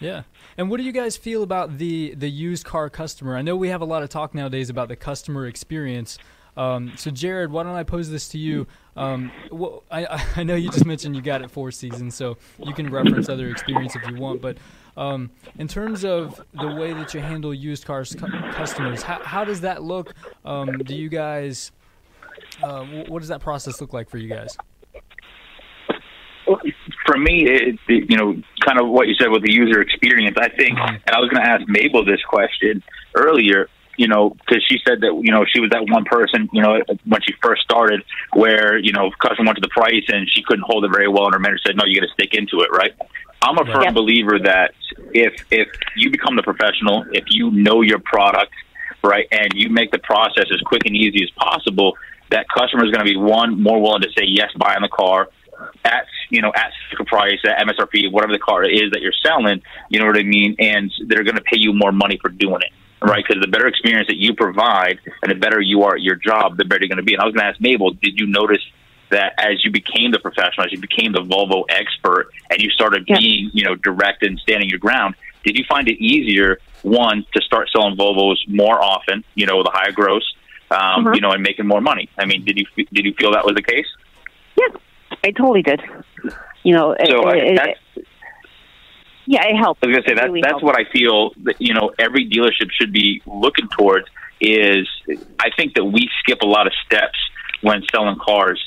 Yeah. 0.00 0.22
And 0.56 0.70
what 0.70 0.76
do 0.76 0.84
you 0.84 0.92
guys 0.92 1.16
feel 1.16 1.42
about 1.42 1.78
the 1.78 2.14
the 2.14 2.30
used 2.30 2.64
car 2.64 2.90
customer? 2.90 3.36
I 3.36 3.42
know 3.42 3.56
we 3.56 3.68
have 3.68 3.80
a 3.80 3.86
lot 3.86 4.02
of 4.02 4.10
talk 4.10 4.34
nowadays 4.34 4.70
about 4.70 4.88
the 4.88 4.96
customer 4.96 5.46
experience. 5.46 6.18
Um, 6.56 6.92
so, 6.96 7.10
Jared, 7.10 7.50
why 7.50 7.62
don't 7.64 7.74
I 7.74 7.82
pose 7.82 8.10
this 8.10 8.28
to 8.28 8.38
you? 8.38 8.66
Um, 8.96 9.32
wh- 9.52 9.78
I, 9.90 10.24
I 10.36 10.42
know 10.44 10.54
you 10.54 10.70
just 10.70 10.86
mentioned 10.86 11.16
you 11.16 11.22
got 11.22 11.42
it 11.42 11.50
four 11.50 11.70
seasons, 11.72 12.14
so 12.14 12.36
you 12.64 12.72
can 12.72 12.90
reference 12.90 13.28
other 13.28 13.48
experience 13.48 13.96
if 13.96 14.06
you 14.08 14.16
want. 14.16 14.40
But 14.40 14.58
um, 14.96 15.30
in 15.58 15.66
terms 15.68 16.04
of 16.04 16.40
the 16.52 16.68
way 16.74 16.92
that 16.92 17.14
you 17.14 17.20
handle 17.20 17.52
used 17.52 17.84
cars 17.84 18.14
cu- 18.14 18.26
customers, 18.52 19.02
how, 19.02 19.20
how 19.22 19.44
does 19.44 19.62
that 19.62 19.82
look? 19.82 20.14
Um, 20.44 20.78
do 20.78 20.94
you 20.94 21.08
guys? 21.08 21.72
Uh, 22.62 22.84
what 23.08 23.18
does 23.18 23.28
that 23.28 23.40
process 23.40 23.80
look 23.80 23.92
like 23.92 24.08
for 24.08 24.18
you 24.18 24.28
guys? 24.28 24.56
For 27.06 27.16
me, 27.16 27.46
it, 27.46 27.78
it, 27.88 28.10
you 28.10 28.16
know, 28.16 28.34
kind 28.64 28.78
of 28.80 28.88
what 28.88 29.08
you 29.08 29.14
said 29.14 29.30
with 29.30 29.42
the 29.42 29.52
user 29.52 29.80
experience, 29.80 30.36
I 30.38 30.48
think, 30.50 30.78
and 30.78 31.00
I 31.10 31.18
was 31.18 31.30
going 31.30 31.42
to 31.42 31.48
ask 31.48 31.62
Mabel 31.68 32.04
this 32.04 32.20
question 32.28 32.82
earlier, 33.14 33.68
you 33.96 34.08
know, 34.08 34.30
because 34.30 34.64
she 34.68 34.78
said 34.86 35.00
that, 35.00 35.12
you 35.22 35.32
know, 35.32 35.44
she 35.44 35.60
was 35.60 35.70
that 35.70 35.86
one 35.88 36.04
person, 36.04 36.48
you 36.52 36.62
know, 36.62 36.80
when 37.04 37.20
she 37.22 37.34
first 37.42 37.62
started 37.62 38.02
where, 38.32 38.78
you 38.78 38.92
know, 38.92 39.10
customer 39.22 39.46
went 39.46 39.56
to 39.56 39.62
the 39.62 39.68
price 39.68 40.04
and 40.08 40.28
she 40.30 40.42
couldn't 40.42 40.64
hold 40.66 40.84
it 40.84 40.90
very 40.92 41.08
well 41.08 41.26
and 41.26 41.34
her 41.34 41.40
manager 41.40 41.62
said, 41.66 41.76
no, 41.76 41.84
you 41.86 42.00
got 42.00 42.06
to 42.06 42.12
stick 42.12 42.34
into 42.34 42.60
it, 42.60 42.70
right? 42.72 42.92
I'm 43.42 43.58
a 43.58 43.64
firm 43.66 43.82
Yep. 43.84 43.94
believer 43.94 44.38
that 44.42 44.72
if 45.12 45.34
if 45.50 45.68
you 45.96 46.10
become 46.10 46.36
the 46.36 46.42
professional, 46.42 47.04
if 47.12 47.24
you 47.28 47.50
know 47.50 47.82
your 47.82 47.98
product, 47.98 48.52
right, 49.02 49.26
and 49.30 49.48
you 49.54 49.68
make 49.68 49.90
the 49.90 49.98
process 49.98 50.46
as 50.52 50.60
quick 50.64 50.82
and 50.86 50.96
easy 50.96 51.22
as 51.22 51.30
possible, 51.36 51.96
that 52.30 52.46
customer 52.48 52.84
is 52.86 52.90
going 52.90 53.04
to 53.04 53.10
be 53.12 53.16
one 53.16 53.62
more 53.62 53.80
willing 53.80 54.02
to 54.02 54.08
say 54.16 54.24
yes, 54.24 54.48
buy 54.56 54.74
in 54.74 54.82
the 54.82 54.88
car 54.88 55.28
at 55.84 56.06
you 56.30 56.40
know 56.40 56.52
at 56.56 56.72
sticker 56.88 57.04
price, 57.04 57.38
at 57.44 57.58
MSRP, 57.66 58.10
whatever 58.10 58.32
the 58.32 58.38
car 58.38 58.64
is 58.64 58.90
that 58.92 59.02
you're 59.02 59.12
selling. 59.22 59.62
You 59.90 60.00
know 60.00 60.06
what 60.06 60.18
I 60.18 60.22
mean? 60.22 60.56
And 60.58 60.90
they're 61.06 61.24
going 61.24 61.36
to 61.36 61.42
pay 61.42 61.58
you 61.58 61.72
more 61.74 61.92
money 61.92 62.18
for 62.20 62.30
doing 62.30 62.62
it. 62.62 62.72
Right, 63.04 63.24
because 63.26 63.42
the 63.42 63.48
better 63.48 63.66
experience 63.66 64.08
that 64.08 64.16
you 64.16 64.34
provide 64.34 64.98
and 65.22 65.30
the 65.30 65.34
better 65.34 65.60
you 65.60 65.82
are 65.82 65.94
at 65.96 66.00
your 66.02 66.14
job, 66.16 66.56
the 66.56 66.64
better 66.64 66.80
you're 66.82 66.88
going 66.88 66.96
to 66.96 67.02
be. 67.04 67.12
And 67.14 67.22
I 67.22 67.26
was 67.26 67.34
going 67.34 67.44
to 67.44 67.50
ask 67.50 67.60
Mabel, 67.60 67.90
did 67.90 68.18
you 68.18 68.26
notice 68.26 68.62
that 69.10 69.34
as 69.38 69.62
you 69.62 69.70
became 69.70 70.10
the 70.10 70.18
professional, 70.18 70.64
as 70.64 70.72
you 70.72 70.80
became 70.80 71.12
the 71.12 71.20
Volvo 71.20 71.64
expert, 71.68 72.30
and 72.50 72.62
you 72.62 72.70
started 72.70 73.04
Yeah. 73.06 73.18
being, 73.18 73.50
you 73.52 73.64
know, 73.64 73.74
direct 73.74 74.22
and 74.22 74.38
standing 74.40 74.70
your 74.70 74.78
ground, 74.78 75.14
did 75.44 75.58
you 75.58 75.64
find 75.68 75.88
it 75.88 76.02
easier, 76.02 76.58
one, 76.82 77.26
to 77.34 77.42
start 77.42 77.68
selling 77.70 77.96
Volvos 77.96 78.36
more 78.48 78.82
often, 78.82 79.22
you 79.34 79.44
know, 79.46 79.58
with 79.58 79.66
a 79.66 79.70
higher 79.70 79.92
gross, 79.92 80.24
um, 80.70 81.04
Mhm. 81.04 81.14
you 81.16 81.20
know, 81.20 81.32
and 81.32 81.42
making 81.42 81.66
more 81.66 81.82
money? 81.82 82.08
I 82.18 82.24
mean, 82.24 82.44
did 82.44 82.58
you 82.58 82.66
did 82.92 83.04
you 83.04 83.12
feel 83.18 83.32
that 83.32 83.44
was 83.44 83.54
the 83.54 83.62
case? 83.62 83.86
Yeah, 84.58 84.68
I 85.22 85.30
totally 85.32 85.62
did. 85.62 85.82
You 86.62 86.72
know, 86.72 86.96
So 87.06 87.28
it, 87.28 87.56
that's, 87.56 87.78
it, 87.96 88.06
yeah, 89.26 89.44
it 89.46 89.56
helped. 89.56 89.82
I 89.84 89.88
was 89.88 89.96
gonna 89.96 90.06
say 90.06 90.12
It 90.12 90.16
that's 90.16 90.26
really 90.26 90.40
that's 90.40 90.52
helped. 90.52 90.64
what 90.64 90.78
I 90.78 90.84
feel 90.90 91.30
that 91.44 91.56
you 91.60 91.74
know 91.74 91.92
every 91.98 92.28
dealership 92.28 92.70
should 92.70 92.92
be 92.92 93.22
looking 93.26 93.68
towards 93.68 94.06
is 94.40 94.88
I 95.38 95.50
think 95.56 95.74
that 95.74 95.84
we 95.84 96.08
skip 96.20 96.42
a 96.42 96.46
lot 96.46 96.66
of 96.66 96.72
steps 96.86 97.18
when 97.62 97.82
selling 97.90 98.18
cars 98.18 98.60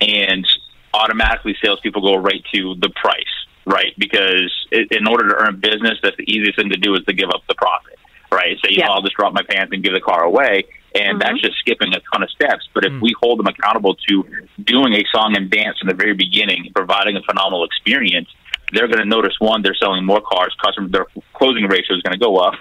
and 0.00 0.46
automatically 0.92 1.56
salespeople 1.62 2.02
go 2.02 2.16
right 2.16 2.42
to 2.54 2.76
the 2.80 2.90
price, 2.90 3.34
right? 3.66 3.92
Because 3.98 4.52
in 4.70 5.08
order 5.08 5.28
to 5.28 5.34
earn 5.34 5.60
business, 5.60 5.98
that's 6.02 6.16
the 6.16 6.30
easiest 6.30 6.56
thing 6.56 6.70
to 6.70 6.76
do 6.76 6.94
is 6.94 7.04
to 7.06 7.12
give 7.12 7.30
up 7.30 7.42
the 7.48 7.54
profit, 7.56 7.98
right? 8.30 8.56
Say, 8.64 8.70
you 8.70 8.78
Yeah. 8.78 8.86
know, 8.86 8.92
I'll 8.94 9.02
just 9.02 9.16
drop 9.16 9.32
my 9.32 9.42
pants 9.42 9.72
and 9.72 9.82
give 9.82 9.92
the 9.92 10.00
car 10.00 10.22
away. 10.22 10.64
And 10.94 11.20
that's 11.20 11.32
mm-hmm. 11.32 11.46
just 11.46 11.58
skipping 11.58 11.92
a 11.92 12.00
ton 12.12 12.22
of 12.22 12.30
steps. 12.30 12.68
But 12.72 12.84
if 12.84 12.92
mm. 12.92 13.00
we 13.02 13.12
hold 13.20 13.40
them 13.40 13.48
accountable 13.48 13.96
to 14.08 14.24
doing 14.62 14.92
a 14.94 15.02
song 15.12 15.36
and 15.36 15.50
dance 15.50 15.78
from 15.80 15.88
the 15.88 15.94
very 15.94 16.14
beginning, 16.14 16.70
providing 16.72 17.16
a 17.16 17.22
phenomenal 17.22 17.64
experience, 17.64 18.28
they're 18.74 18.88
going 18.88 18.98
to 18.98 19.08
notice 19.08 19.34
one, 19.38 19.62
they're 19.62 19.76
selling 19.80 20.04
more 20.04 20.20
cars, 20.20 20.54
customer 20.62 20.88
their 20.88 21.06
closing 21.34 21.64
ratio 21.64 21.96
is 21.96 22.02
going 22.02 22.18
to 22.18 22.18
go 22.18 22.36
up, 22.36 22.54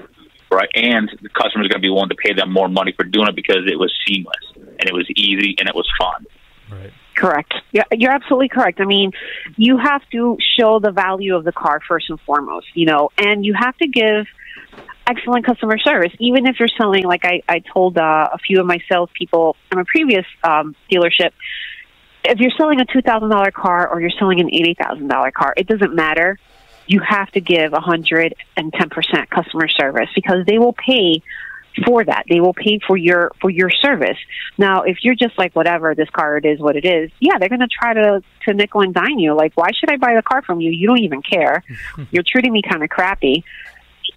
right? 0.51 0.69
And 0.75 1.09
the 1.21 1.29
customer 1.29 1.63
is 1.63 1.69
going 1.69 1.81
to 1.81 1.85
be 1.85 1.89
willing 1.89 2.09
to 2.09 2.15
pay 2.15 2.33
them 2.33 2.51
more 2.51 2.69
money 2.69 2.93
for 2.95 3.03
doing 3.03 3.27
it 3.27 3.35
because 3.35 3.65
it 3.67 3.77
was 3.77 3.91
seamless 4.07 4.45
and 4.55 4.89
it 4.89 4.93
was 4.93 5.09
easy 5.15 5.55
and 5.59 5.67
it 5.67 5.75
was 5.75 5.89
fun. 5.99 6.25
Right. 6.71 6.93
Correct. 7.15 7.53
Yeah, 7.71 7.83
you're 7.91 8.11
absolutely 8.11 8.49
correct. 8.49 8.81
I 8.81 8.85
mean, 8.85 9.11
you 9.55 9.77
have 9.77 10.01
to 10.11 10.37
show 10.57 10.79
the 10.79 10.91
value 10.91 11.35
of 11.35 11.43
the 11.43 11.51
car 11.51 11.79
first 11.87 12.09
and 12.09 12.19
foremost, 12.21 12.67
you 12.73 12.85
know, 12.85 13.09
and 13.17 13.45
you 13.45 13.53
have 13.53 13.77
to 13.77 13.87
give 13.87 14.25
excellent 15.07 15.45
customer 15.45 15.77
service, 15.77 16.11
even 16.19 16.47
if 16.47 16.55
you're 16.59 16.69
selling, 16.77 17.03
like 17.03 17.25
I, 17.25 17.41
I 17.47 17.59
told 17.59 17.97
uh, 17.97 18.29
a 18.33 18.37
few 18.37 18.59
of 18.59 18.65
my 18.65 18.79
salespeople 18.89 19.55
in 19.71 19.79
a 19.79 19.85
previous 19.85 20.25
um, 20.43 20.75
dealership, 20.91 21.31
if 22.25 22.39
you're 22.39 22.51
selling 22.57 22.79
a 22.79 22.85
$2,000 22.85 23.53
car 23.53 23.87
or 23.89 23.99
you're 24.01 24.09
selling 24.17 24.39
an 24.39 24.47
$80,000 24.49 25.33
car, 25.33 25.53
it 25.57 25.67
doesn't 25.67 25.93
matter. 25.93 26.39
you 26.87 26.99
have 26.99 27.31
to 27.31 27.39
give 27.41 27.71
110% 27.71 29.29
customer 29.29 29.67
service 29.67 30.09
because 30.15 30.45
they 30.45 30.57
will 30.57 30.73
pay 30.73 31.21
for 31.85 32.03
that. 32.03 32.25
They 32.29 32.39
will 32.39 32.53
pay 32.53 32.79
for 32.85 32.95
your 32.95 33.31
for 33.41 33.49
your 33.49 33.69
service. 33.69 34.17
Now, 34.57 34.83
if 34.83 34.97
you're 35.01 35.15
just 35.15 35.37
like 35.37 35.55
whatever 35.55 35.95
this 35.95 36.09
car 36.09 36.37
it 36.37 36.45
is 36.45 36.59
what 36.59 36.75
it 36.75 36.85
is, 36.85 37.09
yeah, 37.19 37.37
they're 37.39 37.49
going 37.49 37.61
to 37.61 37.67
try 37.67 37.93
to 37.93 38.21
to 38.45 38.53
nickel 38.53 38.81
and 38.81 38.93
dime 38.93 39.17
you. 39.17 39.33
Like, 39.33 39.53
why 39.55 39.69
should 39.77 39.89
I 39.89 39.97
buy 39.97 40.13
the 40.15 40.21
car 40.21 40.41
from 40.43 40.61
you? 40.61 40.71
You 40.71 40.87
don't 40.87 41.01
even 41.01 41.21
care. 41.21 41.63
you're 42.11 42.23
treating 42.25 42.53
me 42.53 42.61
kind 42.61 42.83
of 42.83 42.89
crappy. 42.89 43.43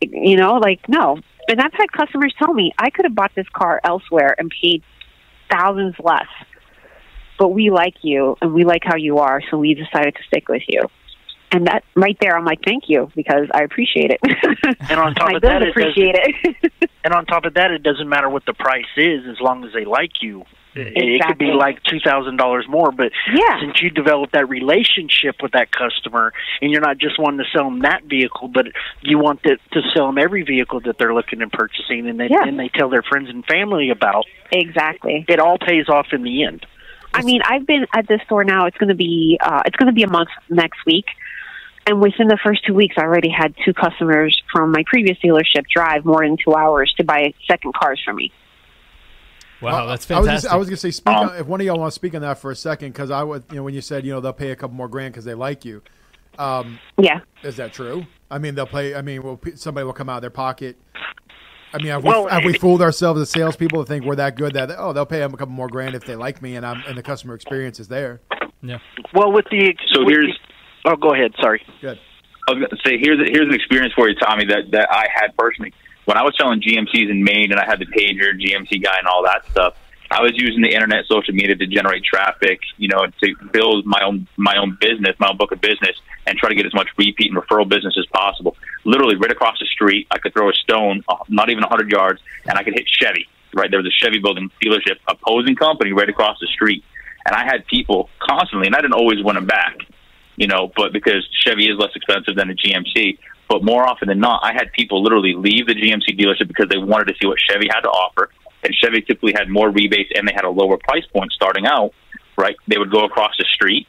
You 0.00 0.36
know, 0.36 0.54
like 0.54 0.86
no. 0.88 1.18
And 1.48 1.60
I've 1.60 1.72
had 1.72 1.90
customers 1.92 2.34
tell 2.38 2.52
me 2.52 2.72
I 2.76 2.90
could 2.90 3.04
have 3.04 3.14
bought 3.14 3.32
this 3.34 3.48
car 3.50 3.80
elsewhere 3.84 4.34
and 4.38 4.50
paid 4.50 4.82
thousands 5.50 5.94
less. 6.02 6.26
But 7.38 7.49
we 7.49 7.70
like 7.70 7.96
you 8.03 8.37
and 8.40 8.53
we 8.55 8.64
like 8.64 8.83
how 8.85 8.96
you 8.96 9.18
are, 9.18 9.40
so 9.51 9.59
we 9.59 9.75
decided 9.75 10.14
to 10.14 10.22
stick 10.27 10.49
with 10.49 10.62
you. 10.68 10.83
And 11.53 11.66
that 11.68 11.85
right 11.94 12.16
there, 12.20 12.37
I'm 12.37 12.44
like, 12.44 12.59
thank 12.64 12.85
you 12.88 13.11
because 13.14 13.49
I 13.55 13.62
appreciate 13.62 14.11
it. 14.11 14.20
And 14.90 14.99
on 15.01 15.14
top 15.14 15.33
of 15.35 15.42
that, 15.42 15.61
bills 15.61 15.62
it 15.62 15.68
appreciate 15.70 16.16
it. 16.18 16.90
And 17.05 17.14
on 17.14 17.25
top 17.25 17.44
of 17.44 17.55
that, 17.55 17.70
it 17.70 17.85
doesn't 17.85 18.09
matter 18.09 18.29
what 18.29 18.44
the 18.46 18.53
price 18.53 18.85
is 18.96 19.27
as 19.31 19.40
long 19.40 19.64
as 19.64 19.72
they 19.72 19.85
like 19.85 20.11
you. 20.22 20.44
It- 20.75 20.92
It 20.96 21.22
could 21.25 21.38
be 21.38 21.53
like 21.53 21.83
two 21.85 22.01
thousand 22.01 22.37
dollars 22.37 22.66
more, 22.68 22.90
but 22.90 23.12
Yeah. 23.33 23.61
since 23.61 23.81
you 23.81 23.90
develop 23.90 24.33
that 24.33 24.49
relationship 24.49 25.37
with 25.40 25.53
that 25.53 25.70
customer, 25.70 26.33
and 26.61 26.70
you're 26.72 26.81
not 26.81 26.99
just 26.99 27.16
wanting 27.18 27.38
to 27.38 27.51
sell 27.57 27.64
them 27.70 27.79
that 27.81 28.03
vehicle, 28.05 28.49
but 28.49 28.66
you 29.03 29.18
want 29.18 29.42
to, 29.44 29.57
to 29.72 29.83
sell 29.94 30.07
them 30.07 30.18
every 30.18 30.42
vehicle 30.42 30.81
that 30.81 30.99
they're 30.99 31.14
looking 31.14 31.42
and 31.42 31.53
purchasing, 31.53 32.09
and 32.09 32.18
they 32.18 32.29
Yeah. 32.29 32.42
and 32.44 32.59
they 32.59 32.68
tell 32.70 32.88
their 32.88 33.03
friends 33.05 33.31
and 33.31 33.44
family 33.46 33.90
about. 33.90 34.27
exactly. 34.51 35.25
It 35.29 35.38
all 35.38 35.59
pays 35.59 35.88
off 35.88 36.09
in 36.12 36.22
the 36.25 36.42
end. 36.44 36.66
I 37.16 37.22
mean, 37.22 37.40
I've 37.44 37.66
been 37.66 37.87
at 37.94 38.07
this 38.09 38.20
store 38.26 38.44
now. 38.44 38.66
It's 38.66 38.76
going 38.76 38.88
to 38.90 38.94
be 38.94 39.38
uh, 39.42 39.62
it's 39.66 39.76
going 39.76 39.88
to 39.88 39.92
be 39.92 40.02
a 40.02 40.11
month 40.11 40.29
next 40.48 40.85
week, 40.87 41.07
and 41.87 42.00
within 42.00 42.29
the 42.29 42.38
first 42.44 42.64
two 42.66 42.74
weeks, 42.74 42.96
I 42.98 43.02
already 43.02 43.31
had 43.31 43.55
two 43.64 43.72
customers 43.72 44.40
from 44.52 44.72
my 44.72 44.85
previous 44.87 45.18
dealership 45.18 45.66
drive 45.72 46.05
more 46.05 46.22
than 46.26 46.37
two 46.37 46.55
hours 46.55 46.92
to 46.98 47.05
buy 47.05 47.33
second 47.48 47.74
cars 47.74 48.00
for 48.05 48.12
me. 48.12 48.33
Wow, 49.62 49.87
that's 49.87 50.11
I 50.11 50.18
was, 50.18 50.26
fantastic. 50.26 50.42
just, 50.42 50.52
I 50.52 50.57
was 50.57 50.68
gonna 50.68 50.76
say, 50.76 50.90
speak 50.90 51.14
Um, 51.14 51.31
on, 51.31 51.37
if 51.37 51.46
one 51.46 51.61
of 51.61 51.66
y'all 51.66 51.79
want 51.79 51.90
to 51.90 51.94
speak 51.94 52.14
on 52.14 52.20
that 52.20 52.38
for 52.38 52.50
a 52.50 52.57
second, 52.57 52.92
because 52.92 53.11
I 53.11 53.22
would, 53.22 53.44
you 53.50 53.57
know, 53.57 53.62
when 53.62 53.74
you 53.74 53.81
said, 53.81 54.05
you 54.05 54.12
know, 54.12 54.20
they'll 54.20 54.33
pay 54.35 54.50
a 54.50 54.57
couple 54.57 54.76
more 54.76 54.88
grand 54.88 55.14
because 55.14 55.24
they 55.24 55.35
like 55.35 55.64
you, 55.64 55.83
um, 56.38 56.79
Yeah, 56.98 57.20
is 57.42 57.57
that 57.57 57.72
true? 57.72 58.07
I 58.31 58.38
mean, 58.38 58.55
they'll 58.55 58.66
pay. 58.66 58.94
I 58.94 59.02
mean, 59.02 59.22
will 59.22 59.40
somebody 59.55 59.85
will 59.85 59.92
come 59.92 60.09
out 60.09 60.16
of 60.16 60.22
their 60.22 60.31
pocket? 60.31 60.76
I 61.72 61.79
mean, 61.79 61.87
have 61.88 62.05
Well, 62.05 62.24
we 62.26 62.31
have 62.31 62.44
we 62.44 62.52
fooled 62.55 62.81
ourselves 62.83 63.20
as 63.20 63.31
salespeople 63.31 63.83
to 63.85 63.88
think 63.88 64.05
we're 64.05 64.16
that 64.16 64.37
good 64.37 64.55
that 64.55 64.70
oh 64.79 64.92
they'll 64.92 65.07
pay 65.07 65.18
them 65.18 65.35
a 65.35 65.37
couple 65.37 65.52
more 65.55 65.68
grand 65.68 65.94
if 65.94 66.05
they 66.05 66.16
like 66.16 66.40
me 66.42 66.57
and 66.57 66.64
I'm 66.64 66.83
and 66.87 66.96
the 66.96 67.02
customer 67.02 67.35
experience 67.35 67.81
is 67.81 67.88
there. 67.88 68.20
yeah. 68.62 68.79
Well, 69.14 69.33
with 69.33 69.44
the 69.50 69.74
So 69.92 70.00
with 70.05 70.09
here's- 70.14 70.38
the- 70.85 70.90
oh, 70.92 70.96
go 70.96 71.12
ahead. 71.12 71.33
Sorry. 71.40 71.62
Good. 71.81 71.98
I 72.48 72.52
was 72.52 72.61
going 72.61 72.70
to 72.70 72.76
say 72.88 72.96
here's 72.98 73.18
here's 73.29 73.48
an 73.48 73.55
experience 73.55 73.92
for 73.94 74.09
you, 74.09 74.14
Tommy, 74.14 74.44
that 74.46 74.70
that 74.70 74.88
I 74.90 75.07
had 75.12 75.37
personally 75.37 75.72
when 76.05 76.16
I 76.16 76.22
was 76.22 76.35
selling 76.38 76.61
GMCs 76.62 77.11
in 77.11 77.24
Maine, 77.24 77.50
and 77.50 77.59
I 77.61 77.64
had 77.66 77.81
the 77.81 77.87
pager, 77.87 78.31
GMC 78.40 78.83
guy, 78.83 78.96
and 78.98 79.09
all 79.09 79.24
that 79.24 79.44
stuff. 79.50 79.74
I 80.10 80.22
was 80.22 80.32
using 80.34 80.62
the 80.62 80.72
internet, 80.72 81.04
social 81.06 81.34
media 81.34 81.56
to 81.56 81.66
generate 81.66 82.04
traffic, 82.04 82.60
you 82.76 82.88
know, 82.88 83.06
to 83.06 83.34
build 83.52 83.86
my 83.86 84.00
own 84.04 84.26
my 84.36 84.56
own 84.56 84.78
business, 84.80 85.16
my 85.18 85.28
own 85.28 85.36
book 85.36 85.52
of 85.52 85.60
business, 85.60 85.96
and 86.26 86.38
try 86.38 86.48
to 86.48 86.54
get 86.54 86.66
as 86.66 86.74
much 86.74 86.88
repeat 86.96 87.32
and 87.32 87.36
referral 87.36 87.68
business 87.68 87.96
as 87.98 88.06
possible. 88.12 88.56
Literally, 88.84 89.16
right 89.16 89.30
across 89.30 89.58
the 89.58 89.66
street, 89.66 90.06
I 90.10 90.18
could 90.18 90.32
throw 90.32 90.48
a 90.50 90.54
stone, 90.54 91.02
uh, 91.08 91.16
not 91.28 91.50
even 91.50 91.62
100 91.62 91.90
yards, 91.90 92.20
and 92.46 92.58
I 92.58 92.62
could 92.62 92.74
hit 92.74 92.86
Chevy. 92.88 93.28
Right 93.54 93.70
there 93.70 93.80
was 93.80 93.86
a 93.86 94.04
Chevy 94.04 94.18
building 94.18 94.50
dealership, 94.62 94.96
opposing 95.08 95.56
company, 95.56 95.92
right 95.92 96.08
across 96.08 96.38
the 96.40 96.46
street, 96.48 96.84
and 97.26 97.34
I 97.34 97.44
had 97.44 97.66
people 97.66 98.10
constantly, 98.20 98.66
and 98.66 98.76
I 98.76 98.80
didn't 98.80 98.94
always 98.94 99.22
win 99.24 99.34
them 99.34 99.46
back 99.46 99.78
you 100.36 100.46
know, 100.46 100.70
but 100.76 100.92
because 100.92 101.26
Chevy 101.44 101.64
is 101.64 101.78
less 101.78 101.90
expensive 101.96 102.36
than 102.36 102.50
a 102.50 102.54
GMC. 102.54 103.18
But 103.48 103.64
more 103.64 103.86
often 103.86 104.08
than 104.08 104.18
not, 104.18 104.42
I 104.42 104.52
had 104.52 104.72
people 104.72 105.02
literally 105.02 105.34
leave 105.34 105.66
the 105.66 105.74
GMC 105.74 106.18
dealership 106.18 106.48
because 106.48 106.66
they 106.68 106.78
wanted 106.78 107.06
to 107.06 107.14
see 107.20 107.26
what 107.26 107.38
Chevy 107.38 107.68
had 107.72 107.80
to 107.82 107.88
offer. 107.88 108.30
And 108.66 108.74
Chevy 108.74 109.00
typically 109.00 109.33
had 109.33 109.48
more 109.48 109.70
rebates 109.70 110.11
and 110.14 110.26
they 110.26 110.33
had 110.35 110.44
a 110.44 110.50
lower 110.50 110.76
price 110.76 111.07
point 111.12 111.31
starting 111.33 111.66
out, 111.66 111.92
right? 112.37 112.57
They 112.66 112.79
would 112.79 112.90
go 112.90 113.05
across 113.05 113.33
the 113.38 113.46
street 113.55 113.87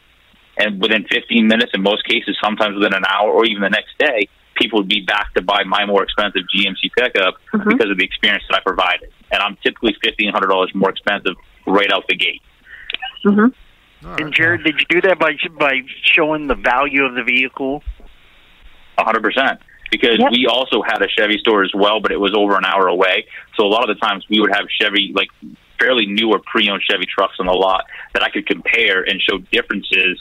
and 0.58 0.82
within 0.82 1.06
15 1.12 1.48
minutes, 1.48 1.72
in 1.74 1.84
most 1.84 2.04
cases, 2.06 2.36
sometimes 2.44 2.76
within 2.76 2.94
an 2.94 3.04
hour 3.08 3.32
or 3.32 3.46
even 3.46 3.62
the 3.62 3.70
next 3.70 3.98
day, 4.00 4.28
people 4.56 4.80
would 4.80 4.88
be 4.88 5.02
back 5.02 5.34
to 5.36 5.42
buy 5.42 5.64
my 5.64 5.86
more 5.86 6.04
expensive 6.04 6.42
GMC 6.54 6.92
pickup 6.98 7.36
because 7.52 7.92
of 7.92 7.98
the 7.98 8.04
experience 8.04 8.44
that 8.50 8.58
I 8.58 8.62
provided. 8.62 9.12
And 9.32 9.42
I'm 9.42 9.56
typically 9.64 9.96
$1,500 10.04 10.74
more 10.74 10.90
expensive 10.90 11.36
right 11.68 11.92
out 11.92 12.06
the 12.08 12.16
gate. 12.16 12.42
hmm 13.24 13.48
And 14.02 14.34
Jared, 14.34 14.64
did 14.64 14.80
you 14.80 14.86
do 14.90 15.02
that 15.08 15.20
by 15.20 15.34
by 15.60 15.82
showing 16.04 16.48
the 16.48 16.56
value 16.56 17.04
of 17.04 17.14
the 17.14 17.24
vehicle? 17.24 17.84
Hundred 18.98 19.22
percent. 19.22 19.60
Because 19.92 20.20
Yep. 20.20 20.32
we 20.32 20.48
also 20.48 20.82
had 20.82 21.02
a 21.02 21.08
Chevy 21.08 21.38
store 21.40 21.64
as 21.64 21.72
well, 21.74 22.00
but 22.00 22.12
it 22.12 22.20
was 22.20 22.34
over 22.36 22.58
an 22.58 22.66
hour 22.66 22.88
away. 22.88 23.26
So 23.56 23.66
a 23.66 23.72
lot 23.72 23.90
of 23.90 23.96
the 23.96 24.06
times 24.06 24.26
we 24.30 24.40
would 24.40 24.54
have 24.54 24.66
Chevy, 24.70 25.14
like 25.16 25.30
fairly 25.80 26.06
new 26.06 26.30
or 26.32 26.40
pre-owned 26.40 26.84
Chevy 26.84 27.06
trucks 27.06 27.36
on 27.40 27.46
the 27.46 27.54
lot 27.54 27.86
that 28.14 28.24
I 28.24 28.30
could 28.30 28.48
compare 28.48 29.04
and 29.04 29.22
show 29.22 29.38
differences 29.52 30.20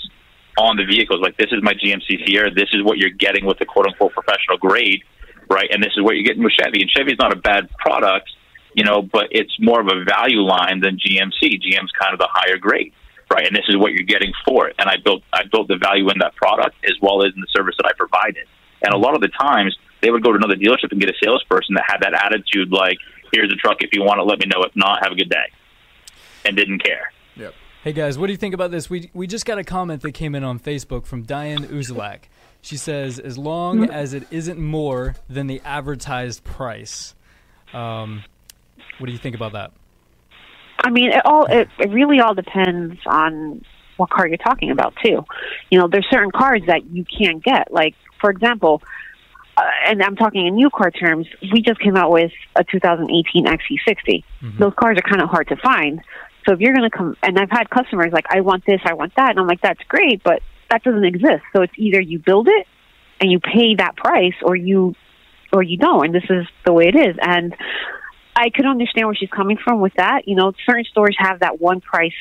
on 0.59 0.77
the 0.77 0.85
vehicles. 0.85 1.21
Like 1.21 1.37
this 1.37 1.51
is 1.53 1.63
my 1.63 1.75
GMC 1.75 2.27
Sierra. 2.27 2.51
This 2.51 2.69
is 2.73 2.83
what 2.83 2.99
you're 2.99 3.11
getting 3.11 3.45
with 3.45 3.59
the 3.59 3.67
quote 3.67 3.87
unquote 3.87 4.13
professional 4.13 4.59
grade, 4.59 5.03
right? 5.51 5.69
And 5.71 5.83
this 5.83 5.93
is 5.97 6.03
what 6.03 6.15
you're 6.15 6.25
getting 6.25 6.43
with 6.43 6.53
Chevy. 6.53 6.81
And 6.83 6.91
Chevy's 6.91 7.19
not 7.19 7.33
a 7.33 7.37
bad 7.37 7.69
product, 7.79 8.31
you 8.75 8.85
know, 8.85 9.03
but 9.03 9.29
it's 9.31 9.55
more 9.61 9.81
of 9.81 9.89
a 9.89 10.05
value 10.05 10.41
line 10.41 10.81
than 10.81 10.99
GMC. 10.99 11.61
GM's 11.61 11.93
kind 11.93 12.13
of 12.13 12.19
the 12.19 12.29
higher 12.31 12.59
grade, 12.59 12.93
right? 13.33 13.47
And 13.47 13.57
this 13.57 13.65
is 13.69 13.77
what 13.77 13.93
you're 13.93 14.07
getting 14.07 14.33
for 14.47 14.69
it. 14.69 14.77
And 14.79 14.89
I 14.89 14.97
built 15.03 15.23
I 15.33 15.43
built 15.51 15.69
the 15.69 15.79
value 15.79 16.09
in 16.11 16.19
that 16.21 16.35
product 16.37 16.77
as 16.85 16.97
well 17.01 17.25
as 17.25 17.33
in 17.35 17.41
the 17.41 17.49
service 17.57 17.75
that 17.79 17.87
I 17.87 17.93
provided. 17.97 18.47
And 18.87 18.95
a 18.95 18.99
lot 18.99 19.17
of 19.17 19.21
the 19.21 19.29
times 19.29 19.77
they 20.01 20.11
would 20.11 20.23
go 20.23 20.31
to 20.31 20.37
another 20.37 20.55
dealership 20.55 20.93
and 20.93 21.01
get 21.01 21.11
a 21.11 21.15
salesperson 21.23 21.75
that 21.75 21.85
had 21.89 21.99
that 22.03 22.15
attitude 22.15 22.71
like, 22.71 22.99
here's 23.33 23.53
a 23.53 23.57
truck 23.57 23.79
if 23.81 23.91
you 23.93 24.03
want 24.03 24.21
it, 24.21 24.23
let 24.23 24.39
me 24.39 24.47
know. 24.47 24.63
If 24.63 24.77
not, 24.77 25.03
have 25.03 25.11
a 25.13 25.17
good 25.17 25.29
day. 25.29 25.51
And 26.45 26.57
didn't 26.57 26.85
care. 26.85 27.11
Yep. 27.35 27.55
Hey 27.83 27.93
guys, 27.93 28.17
what 28.17 28.27
do 28.27 28.33
you 28.33 28.37
think 28.37 28.55
about 28.55 28.71
this? 28.71 28.89
We 28.89 29.11
we 29.13 29.27
just 29.27 29.45
got 29.45 29.59
a 29.59 29.65
comment 29.65 30.03
that 30.03 30.13
came 30.13 30.37
in 30.37 30.45
on 30.45 30.61
Facebook 30.61 31.07
from 31.07 31.23
Diane 31.23 31.65
Uzalak. 31.65 32.21
She 32.63 32.77
says, 32.77 33.19
"As 33.19 33.37
long 33.37 33.91
as 33.91 34.15
it 34.15 34.25
isn't 34.31 34.59
more 34.59 35.17
than 35.29 35.49
the 35.49 35.61
advertised 35.65 36.45
price." 36.45 37.15
Um, 37.73 38.23
what 38.99 39.07
do 39.07 39.13
you 39.13 39.19
think 39.19 39.35
about 39.35 39.53
that? 39.53 39.73
I 40.85 40.91
mean, 40.91 41.11
it 41.11 41.25
all 41.25 41.47
it, 41.47 41.69
it 41.79 41.91
really 41.91 42.21
all 42.21 42.35
depends 42.35 42.99
on 43.07 43.65
what 43.97 44.11
car 44.11 44.27
you're 44.27 44.37
talking 44.37 44.71
about 44.71 44.95
too. 45.05 45.25
You 45.71 45.79
know, 45.79 45.89
there's 45.89 46.07
certain 46.11 46.31
cars 46.31 46.63
that 46.67 46.87
you 46.87 47.05
can't 47.05 47.43
get. 47.43 47.73
Like, 47.73 47.95
for 48.21 48.31
example, 48.31 48.83
uh, 49.57 49.63
and 49.87 50.03
I'm 50.03 50.17
talking 50.17 50.47
in 50.47 50.55
new 50.55 50.71
car 50.71 50.91
terms. 50.91 51.27
We 51.53 51.63
just 51.63 51.81
came 51.81 51.97
out 51.97 52.11
with 52.11 52.33
a 52.57 52.65
2018 52.65 53.47
XC60. 53.47 54.25
Those 54.59 54.73
cars 54.79 54.99
are 54.99 55.09
kind 55.09 55.23
of 55.23 55.31
hard 55.31 55.49
to 55.49 55.57
find. 55.57 56.01
So 56.47 56.53
if 56.55 56.61
you're 56.61 56.75
going 56.75 56.89
to 56.89 56.97
come, 56.97 57.17
and 57.23 57.39
I've 57.39 57.51
had 57.51 57.71
customers 57.71 58.13
like, 58.13 58.27
I 58.29 58.41
want 58.43 58.65
this, 58.67 58.81
I 58.85 58.95
want 58.95 59.15
that, 59.17 59.31
and 59.31 59.41
I'm 59.41 59.47
like, 59.47 59.63
that's 59.63 59.83
great, 59.89 60.23
but 60.23 60.43
that 60.71 60.83
doesn't 60.85 61.05
exist. 61.05 61.43
So 61.55 61.63
it's 61.63 61.73
either 61.77 62.01
you 62.01 62.19
build 62.19 62.49
it 62.49 62.67
and 63.21 63.33
you 63.33 63.41
pay 63.41 63.75
that 63.77 63.97
price, 63.97 64.35
or 64.43 64.55
you, 64.55 64.95
or 65.53 65.63
you 65.63 65.79
don't. 65.79 66.05
And 66.05 66.15
this 66.15 66.29
is 66.29 66.47
the 66.67 66.73
way 66.73 66.89
it 66.89 66.95
is. 66.95 67.17
And 67.21 67.57
I 68.37 68.51
could 68.51 68.67
understand 68.67 69.07
where 69.07 69.15
she's 69.15 69.31
coming 69.31 69.57
from 69.57 69.81
with 69.81 69.95
that. 69.97 70.29
You 70.29 70.37
know, 70.37 70.53
certain 70.67 70.85
stores 70.85 71.17
have 71.19 71.41
that 71.41 71.61
one 71.61 71.81
price 71.81 72.13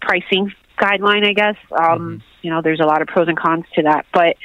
pricing 0.00 0.52
guideline, 0.78 1.26
I 1.26 1.32
guess. 1.32 1.56
Um, 1.70 2.22
You 2.42 2.50
know, 2.50 2.60
there's 2.60 2.80
a 2.80 2.84
lot 2.84 3.00
of 3.00 3.08
pros 3.08 3.28
and 3.28 3.38
cons 3.38 3.64
to 3.74 3.82
that, 3.84 4.04
but 4.12 4.36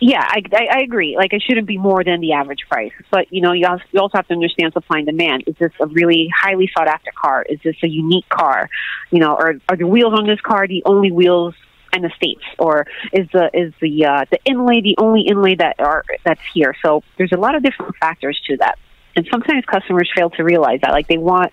yeah, 0.00 0.24
I, 0.26 0.42
I, 0.52 0.66
I 0.78 0.80
agree. 0.80 1.14
Like, 1.16 1.32
it 1.34 1.42
shouldn't 1.46 1.66
be 1.66 1.76
more 1.76 2.02
than 2.02 2.20
the 2.20 2.32
average 2.32 2.64
price. 2.70 2.92
But 3.10 3.30
you 3.30 3.42
know, 3.42 3.52
you 3.52 3.66
also, 3.66 3.84
you 3.92 4.00
also 4.00 4.16
have 4.16 4.26
to 4.28 4.34
understand 4.34 4.72
supply 4.72 4.98
and 4.98 5.06
demand. 5.06 5.44
Is 5.46 5.56
this 5.58 5.72
a 5.78 5.86
really 5.86 6.30
highly 6.34 6.70
sought 6.74 6.88
after 6.88 7.12
car? 7.14 7.44
Is 7.48 7.60
this 7.62 7.76
a 7.84 7.86
unique 7.86 8.28
car? 8.28 8.68
You 9.10 9.20
know, 9.20 9.34
or 9.34 9.60
are 9.68 9.76
the 9.76 9.86
wheels 9.86 10.14
on 10.18 10.26
this 10.26 10.40
car 10.40 10.66
the 10.66 10.82
only 10.86 11.12
wheels 11.12 11.54
in 11.92 12.02
the 12.02 12.10
states, 12.16 12.44
or 12.58 12.86
is 13.12 13.28
the 13.32 13.50
is 13.52 13.74
the 13.80 14.06
uh, 14.06 14.24
the 14.30 14.38
inlay 14.44 14.80
the 14.80 14.96
only 14.98 15.22
inlay 15.22 15.54
that 15.56 15.76
are 15.80 16.04
that's 16.24 16.40
here? 16.54 16.74
So 16.82 17.02
there's 17.18 17.32
a 17.32 17.36
lot 17.36 17.54
of 17.54 17.62
different 17.62 17.94
factors 17.96 18.40
to 18.48 18.56
that. 18.56 18.78
And 19.16 19.28
sometimes 19.30 19.64
customers 19.66 20.08
fail 20.16 20.30
to 20.30 20.44
realize 20.44 20.80
that, 20.82 20.92
like 20.92 21.08
they 21.08 21.18
want 21.18 21.52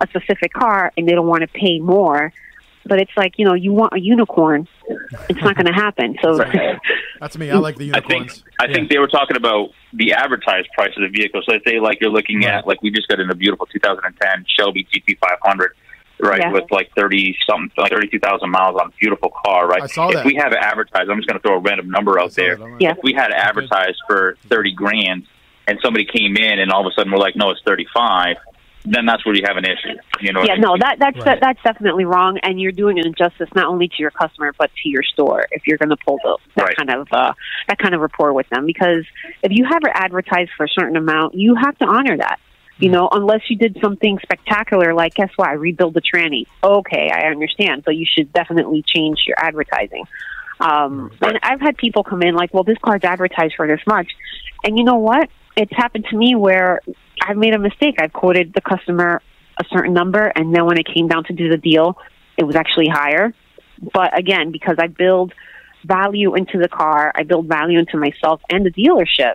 a 0.00 0.06
specific 0.08 0.52
car 0.52 0.90
and 0.96 1.06
they 1.06 1.12
don't 1.12 1.28
want 1.28 1.42
to 1.42 1.48
pay 1.48 1.78
more. 1.78 2.32
But 2.86 3.00
it's 3.00 3.10
like 3.16 3.34
you 3.38 3.44
know, 3.44 3.54
you 3.54 3.72
want 3.72 3.92
a 3.94 4.00
unicorn, 4.00 4.68
it's 5.28 5.40
not 5.40 5.56
going 5.56 5.66
to 5.66 5.72
happen. 5.72 6.16
So 6.22 6.38
That's 7.20 7.38
me. 7.38 7.50
I 7.50 7.56
like 7.56 7.76
the 7.76 7.90
I 7.94 8.00
think 8.00 8.10
unicorns. 8.10 8.44
I 8.60 8.72
think 8.72 8.90
they 8.90 8.98
were 8.98 9.08
talking 9.08 9.36
about 9.36 9.70
the 9.92 10.12
advertised 10.12 10.68
price 10.76 10.92
of 10.96 11.02
the 11.02 11.08
vehicle. 11.08 11.40
So 11.46 11.52
let's 11.52 11.64
say 11.66 11.80
like 11.80 11.98
you're 12.00 12.10
looking 12.10 12.44
at 12.44 12.66
like 12.66 12.82
we 12.82 12.90
just 12.90 13.08
got 13.08 13.20
in 13.20 13.30
a 13.30 13.34
beautiful 13.34 13.66
2010 13.66 14.44
Shelby 14.58 14.86
GT500, 14.92 15.66
right, 16.20 16.40
Yeah. 16.40 16.52
with 16.52 16.70
like 16.70 16.90
30 16.96 17.36
something 17.48 17.70
like 17.78 17.92
32,000 17.92 18.50
miles 18.50 18.78
on 18.80 18.88
a 18.88 18.92
beautiful 19.00 19.32
car, 19.44 19.66
right? 19.66 19.82
I 19.82 19.86
saw 19.86 20.08
if 20.08 20.14
that. 20.16 20.26
we 20.26 20.34
have 20.34 20.52
it 20.52 20.58
advertised, 20.60 21.08
I'm 21.08 21.18
just 21.18 21.28
going 21.28 21.40
to 21.40 21.46
throw 21.46 21.56
a 21.56 21.60
random 21.60 21.90
number 21.90 22.20
out 22.20 22.32
there. 22.32 22.56
that, 22.56 22.76
Yeah. 22.80 22.90
If 22.92 22.98
we 23.02 23.12
had 23.14 23.30
it 23.30 23.36
advertised 23.36 23.98
for 24.06 24.36
30 24.48 24.74
grand, 24.74 25.26
and 25.66 25.78
somebody 25.82 26.04
came 26.04 26.36
in 26.36 26.58
and 26.58 26.70
all 26.70 26.86
of 26.86 26.92
a 26.92 26.94
sudden 26.94 27.10
we're 27.10 27.18
like, 27.18 27.36
no, 27.36 27.48
it's 27.50 27.60
35. 27.64 28.36
Then 28.84 29.06
that's 29.06 29.24
where 29.24 29.34
you 29.34 29.42
have 29.46 29.56
an 29.56 29.64
issue. 29.64 29.96
You 30.20 30.32
know? 30.32 30.42
yeah, 30.44 30.52
I 30.52 30.54
mean? 30.56 30.60
no, 30.62 30.76
that 30.78 30.96
that's 30.98 31.18
Right. 31.24 31.40
that's 31.40 31.62
definitely 31.62 32.04
wrong, 32.04 32.38
and 32.42 32.60
you're 32.60 32.72
doing 32.72 32.98
an 32.98 33.06
injustice 33.06 33.48
not 33.54 33.66
only 33.66 33.88
to 33.88 33.94
your 33.98 34.10
customer 34.10 34.52
but 34.58 34.70
to 34.82 34.88
your 34.88 35.02
store 35.02 35.46
if 35.50 35.66
you're 35.66 35.78
going 35.78 35.90
to 35.90 35.96
pull 36.04 36.18
the, 36.22 36.38
that 36.56 36.64
Right. 36.66 36.76
kind 36.76 36.90
of 36.90 37.08
uh, 37.12 37.32
that 37.68 37.78
kind 37.78 37.94
of 37.94 38.00
rapport 38.00 38.32
with 38.32 38.48
them. 38.50 38.66
Because 38.66 39.04
if 39.42 39.52
you 39.52 39.64
have 39.64 39.82
it 39.84 39.92
advertised 39.94 40.50
for 40.56 40.64
a 40.64 40.68
certain 40.68 40.96
amount, 40.96 41.34
you 41.34 41.54
have 41.54 41.76
to 41.78 41.86
honor 41.86 42.16
that. 42.18 42.38
You 42.78 42.90
know, 42.90 43.08
unless 43.12 43.42
you 43.48 43.56
did 43.56 43.78
something 43.80 44.18
spectacular, 44.20 44.94
like 44.94 45.14
guess 45.14 45.30
what, 45.36 45.48
I 45.48 45.52
rebuild 45.52 45.94
the 45.94 46.02
tranny. 46.02 46.46
Okay, 46.62 47.08
I 47.08 47.28
understand, 47.28 47.84
but 47.84 47.94
you 47.94 48.04
should 48.04 48.32
definitely 48.32 48.82
change 48.84 49.20
your 49.28 49.36
advertising. 49.38 50.04
Um, 50.60 51.12
and 51.20 51.38
I've 51.42 51.60
had 51.60 51.76
people 51.76 52.02
come 52.02 52.22
in 52.22 52.34
like, 52.34 52.52
well, 52.52 52.64
this 52.64 52.78
card's 52.78 53.04
advertised 53.04 53.54
for 53.56 53.68
this 53.68 53.80
much, 53.86 54.08
and 54.64 54.76
you 54.76 54.84
know 54.84 54.96
what? 54.96 55.30
It's 55.56 55.72
happened 55.72 56.06
to 56.10 56.16
me 56.16 56.34
where 56.34 56.80
I've 57.20 57.36
made 57.36 57.54
a 57.54 57.58
mistake. 57.58 57.96
I've 57.98 58.12
quoted 58.12 58.52
the 58.54 58.60
customer 58.60 59.22
a 59.58 59.64
certain 59.70 59.94
number, 59.94 60.32
and 60.34 60.54
then 60.54 60.66
when 60.66 60.78
it 60.78 60.86
came 60.86 61.08
down 61.08 61.24
to 61.24 61.32
do 61.32 61.48
the 61.48 61.56
deal, 61.56 61.96
it 62.36 62.44
was 62.44 62.56
actually 62.56 62.88
higher. 62.88 63.32
But 63.92 64.16
again, 64.18 64.50
because 64.50 64.76
I 64.78 64.88
build 64.88 65.32
value 65.84 66.34
into 66.34 66.58
the 66.58 66.68
car, 66.68 67.12
I 67.14 67.22
build 67.22 67.46
value 67.46 67.78
into 67.78 67.98
myself 67.98 68.40
and 68.50 68.64
the 68.64 68.70
dealership. 68.70 69.34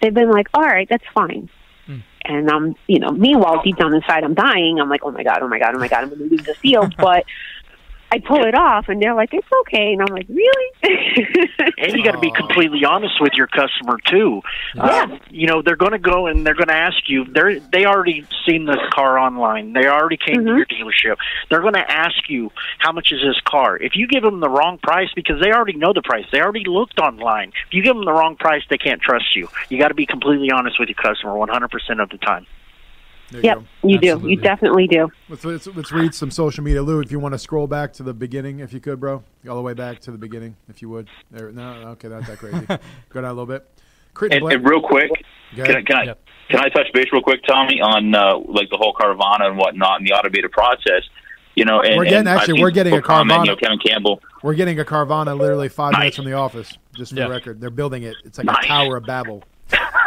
They've 0.00 0.14
been 0.14 0.30
like, 0.30 0.48
"All 0.54 0.62
right, 0.62 0.88
that's 0.88 1.04
fine." 1.14 1.48
Hmm. 1.86 1.98
And 2.24 2.50
I'm, 2.50 2.74
you 2.86 2.98
know, 2.98 3.10
meanwhile, 3.10 3.62
deep 3.62 3.76
down 3.76 3.94
inside, 3.94 4.24
I'm 4.24 4.34
dying. 4.34 4.78
I'm 4.80 4.88
like, 4.88 5.02
"Oh 5.04 5.10
my 5.10 5.22
god, 5.22 5.38
oh 5.42 5.48
my 5.48 5.58
god, 5.58 5.74
oh 5.74 5.78
my 5.78 5.88
god, 5.88 6.04
I'm 6.04 6.08
going 6.10 6.20
to 6.20 6.36
lose 6.36 6.44
this 6.44 6.58
deal." 6.58 6.88
but 6.98 7.24
I 8.12 8.18
pull 8.18 8.44
it 8.44 8.54
off, 8.54 8.88
and 8.88 9.00
they're 9.00 9.14
like, 9.14 9.32
"It's 9.32 9.46
okay," 9.60 9.92
and 9.92 10.02
I'm 10.02 10.14
like, 10.14 10.26
"Really?" 10.28 10.70
and 11.78 11.92
you 11.92 12.02
got 12.02 12.12
to 12.12 12.18
be 12.18 12.32
completely 12.32 12.84
honest 12.84 13.20
with 13.20 13.34
your 13.34 13.46
customer 13.46 13.98
too. 14.04 14.42
Um, 14.78 15.20
you 15.30 15.46
know, 15.46 15.62
they're 15.62 15.76
going 15.76 15.92
to 15.92 15.98
go 15.98 16.26
and 16.26 16.44
they're 16.44 16.54
going 16.54 16.68
to 16.68 16.74
ask 16.74 17.08
you. 17.08 17.24
They're 17.24 17.60
they 17.60 17.84
already 17.84 18.26
seen 18.46 18.66
this 18.66 18.80
car 18.92 19.18
online. 19.18 19.74
They 19.74 19.86
already 19.86 20.16
came 20.16 20.44
to 20.44 20.56
your 20.56 20.66
dealership. 20.66 21.18
They're 21.48 21.60
going 21.60 21.74
to 21.74 21.90
ask 21.90 22.28
you 22.28 22.50
how 22.78 22.92
much 22.92 23.12
is 23.12 23.20
this 23.20 23.40
car. 23.44 23.76
If 23.76 23.94
you 23.94 24.08
give 24.08 24.22
them 24.22 24.40
the 24.40 24.50
wrong 24.50 24.78
price 24.78 25.10
because 25.14 25.40
they 25.40 25.52
already 25.52 25.76
know 25.76 25.92
the 25.92 26.02
price, 26.02 26.26
they 26.32 26.40
already 26.40 26.64
looked 26.64 26.98
online. 26.98 27.52
If 27.68 27.74
you 27.74 27.82
give 27.82 27.94
them 27.94 28.04
the 28.04 28.12
wrong 28.12 28.36
price, 28.36 28.62
they 28.68 28.78
can't 28.78 29.00
trust 29.00 29.36
you. 29.36 29.48
You 29.68 29.78
got 29.78 29.88
to 29.88 29.94
be 29.94 30.06
completely 30.06 30.50
honest 30.50 30.80
with 30.80 30.88
your 30.88 30.96
customer 30.96 31.34
100% 31.34 32.02
of 32.02 32.10
the 32.10 32.18
time. 32.18 32.46
There 33.30 33.40
you 33.40 33.46
yep, 33.46 33.58
go. 33.58 33.88
you 33.88 33.98
do. 33.98 34.28
You 34.28 34.36
definitely 34.36 34.86
do. 34.86 35.08
Let's, 35.28 35.44
let's 35.44 35.66
let's 35.68 35.92
read 35.92 36.14
some 36.14 36.30
social 36.30 36.64
media. 36.64 36.82
Lou, 36.82 37.00
if 37.00 37.12
you 37.12 37.20
want 37.20 37.32
to 37.34 37.38
scroll 37.38 37.66
back 37.66 37.92
to 37.94 38.02
the 38.02 38.12
beginning, 38.14 38.60
if 38.60 38.72
you 38.72 38.80
could, 38.80 38.98
bro, 38.98 39.22
all 39.48 39.56
the 39.56 39.62
way 39.62 39.74
back 39.74 40.00
to 40.00 40.10
the 40.10 40.18
beginning, 40.18 40.56
if 40.68 40.82
you 40.82 40.88
would. 40.88 41.08
There, 41.30 41.52
no, 41.52 41.72
okay, 41.90 42.08
not 42.08 42.26
that 42.26 42.38
crazy. 42.38 42.66
Go 43.08 43.20
down 43.20 43.24
a 43.24 43.28
little 43.28 43.46
bit. 43.46 43.68
Crit 44.14 44.32
And, 44.32 44.52
and 44.52 44.68
real 44.68 44.82
quick, 44.82 45.10
Go 45.54 45.64
can 45.64 45.76
I, 45.76 45.82
can 45.82 45.96
I 45.96 46.14
can 46.50 46.58
I 46.60 46.68
touch 46.68 46.88
base 46.92 47.06
real 47.12 47.22
quick, 47.22 47.40
Tommy, 47.46 47.80
on 47.80 48.12
uh, 48.14 48.38
like 48.38 48.68
the 48.70 48.76
whole 48.76 48.92
Carvana 48.92 49.46
and 49.46 49.56
whatnot 49.56 50.00
and 50.00 50.08
the 50.08 50.12
automated 50.12 50.50
process? 50.50 51.02
You 51.54 51.64
know, 51.64 51.80
and, 51.80 51.96
We're 51.96 52.04
getting- 52.04 52.18
and 52.20 52.28
actually, 52.28 52.60
we're 52.62 52.70
getting 52.70 52.92
people 52.92 53.04
a 53.04 53.06
comment, 53.06 53.40
Carvana. 53.40 53.44
You 53.44 53.50
know, 53.52 53.56
Kevin 53.56 53.78
Campbell. 53.78 54.22
We're 54.42 54.54
getting 54.54 54.80
a 54.80 54.84
Carvana 54.84 55.38
literally 55.38 55.68
five 55.68 55.92
minutes 55.92 56.16
from 56.16 56.24
the 56.24 56.32
office, 56.32 56.72
just 56.94 57.12
for 57.12 57.18
Yeah. 57.18 57.26
the 57.26 57.30
record. 57.32 57.60
They're 57.60 57.70
building 57.70 58.02
it. 58.04 58.16
It's 58.24 58.38
like 58.38 58.46
Nice. 58.46 58.64
a 58.64 58.68
Tower 58.68 58.96
of 58.96 59.04
Babel. 59.04 59.42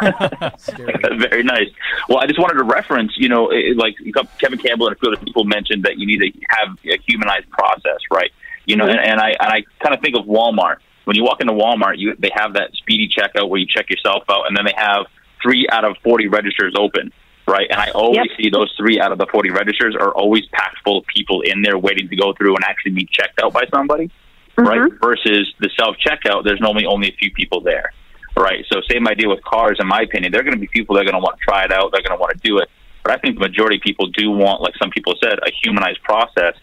Very 1.30 1.42
nice. 1.42 1.68
Well, 2.08 2.18
I 2.18 2.26
just 2.26 2.38
wanted 2.38 2.54
to 2.54 2.64
reference, 2.64 3.12
you 3.16 3.28
know, 3.28 3.50
it, 3.50 3.76
like 3.76 3.96
Kevin 4.38 4.58
Campbell 4.58 4.88
and 4.88 4.96
a 4.96 4.98
few 4.98 5.12
other 5.12 5.22
people 5.22 5.44
mentioned 5.44 5.84
that 5.84 5.98
you 5.98 6.06
need 6.06 6.18
to 6.18 6.30
have 6.50 6.78
a 6.84 6.98
humanized 7.06 7.50
process, 7.50 7.98
right? 8.10 8.30
You 8.66 8.76
know, 8.76 8.86
mm-hmm. 8.86 8.98
and, 8.98 9.10
and 9.10 9.20
I 9.20 9.28
and 9.28 9.52
I 9.52 9.62
kind 9.82 9.94
of 9.94 10.00
think 10.00 10.16
of 10.16 10.26
Walmart. 10.26 10.76
When 11.04 11.16
you 11.16 11.22
walk 11.22 11.40
into 11.40 11.52
Walmart, 11.52 11.98
you 11.98 12.14
they 12.18 12.30
have 12.34 12.54
that 12.54 12.70
speedy 12.72 13.08
checkout 13.08 13.48
where 13.48 13.60
you 13.60 13.66
check 13.68 13.90
yourself 13.90 14.24
out, 14.28 14.46
and 14.46 14.56
then 14.56 14.64
they 14.64 14.74
have 14.76 15.06
three 15.42 15.66
out 15.70 15.84
of 15.84 15.96
forty 16.02 16.28
registers 16.28 16.74
open, 16.78 17.12
right? 17.46 17.66
And 17.70 17.78
I 17.78 17.90
always 17.90 18.30
see 18.36 18.48
those 18.50 18.72
three 18.76 19.00
out 19.00 19.12
of 19.12 19.18
the 19.18 19.26
forty 19.30 19.50
registers 19.50 19.94
are 19.94 20.12
always 20.12 20.46
packed 20.52 20.78
full 20.82 20.98
of 20.98 21.06
people 21.06 21.42
in 21.42 21.62
there 21.62 21.78
waiting 21.78 22.08
to 22.08 22.16
go 22.16 22.32
through 22.32 22.56
and 22.56 22.64
actually 22.64 22.92
be 22.92 23.06
checked 23.10 23.40
out 23.42 23.52
by 23.52 23.64
somebody, 23.72 24.10
right? 24.56 24.80
Mm-hmm. 24.80 24.96
Versus 25.04 25.52
the 25.60 25.70
self 25.78 25.96
checkout, 25.96 26.44
there's 26.44 26.60
normally 26.60 26.86
only 26.86 27.08
a 27.08 27.16
few 27.16 27.30
people 27.32 27.60
there 27.60 27.92
right? 28.36 28.64
So 28.72 28.80
same 28.90 29.06
idea 29.06 29.28
with 29.28 29.42
cars. 29.44 29.78
In 29.80 29.86
my 29.86 30.00
opinion, 30.02 30.32
they're 30.32 30.42
going 30.42 30.54
to 30.54 30.60
be 30.60 30.68
people 30.68 30.96
that 30.96 31.02
are 31.02 31.10
going 31.10 31.20
to 31.20 31.24
want 31.24 31.38
to 31.38 31.44
try 31.44 31.64
it 31.64 31.72
out. 31.72 31.90
They're 31.92 32.02
going 32.02 32.18
to 32.18 32.20
want 32.20 32.32
to 32.32 32.40
do 32.42 32.58
it. 32.58 32.68
But 33.02 33.12
I 33.12 33.18
think 33.18 33.38
the 33.38 33.46
majority 33.46 33.76
of 33.76 33.82
people 33.82 34.06
do 34.08 34.30
want, 34.30 34.62
like 34.62 34.74
some 34.80 34.90
people 34.90 35.14
said, 35.22 35.38
a 35.38 35.50
humanized 35.62 36.02
process 36.02 36.54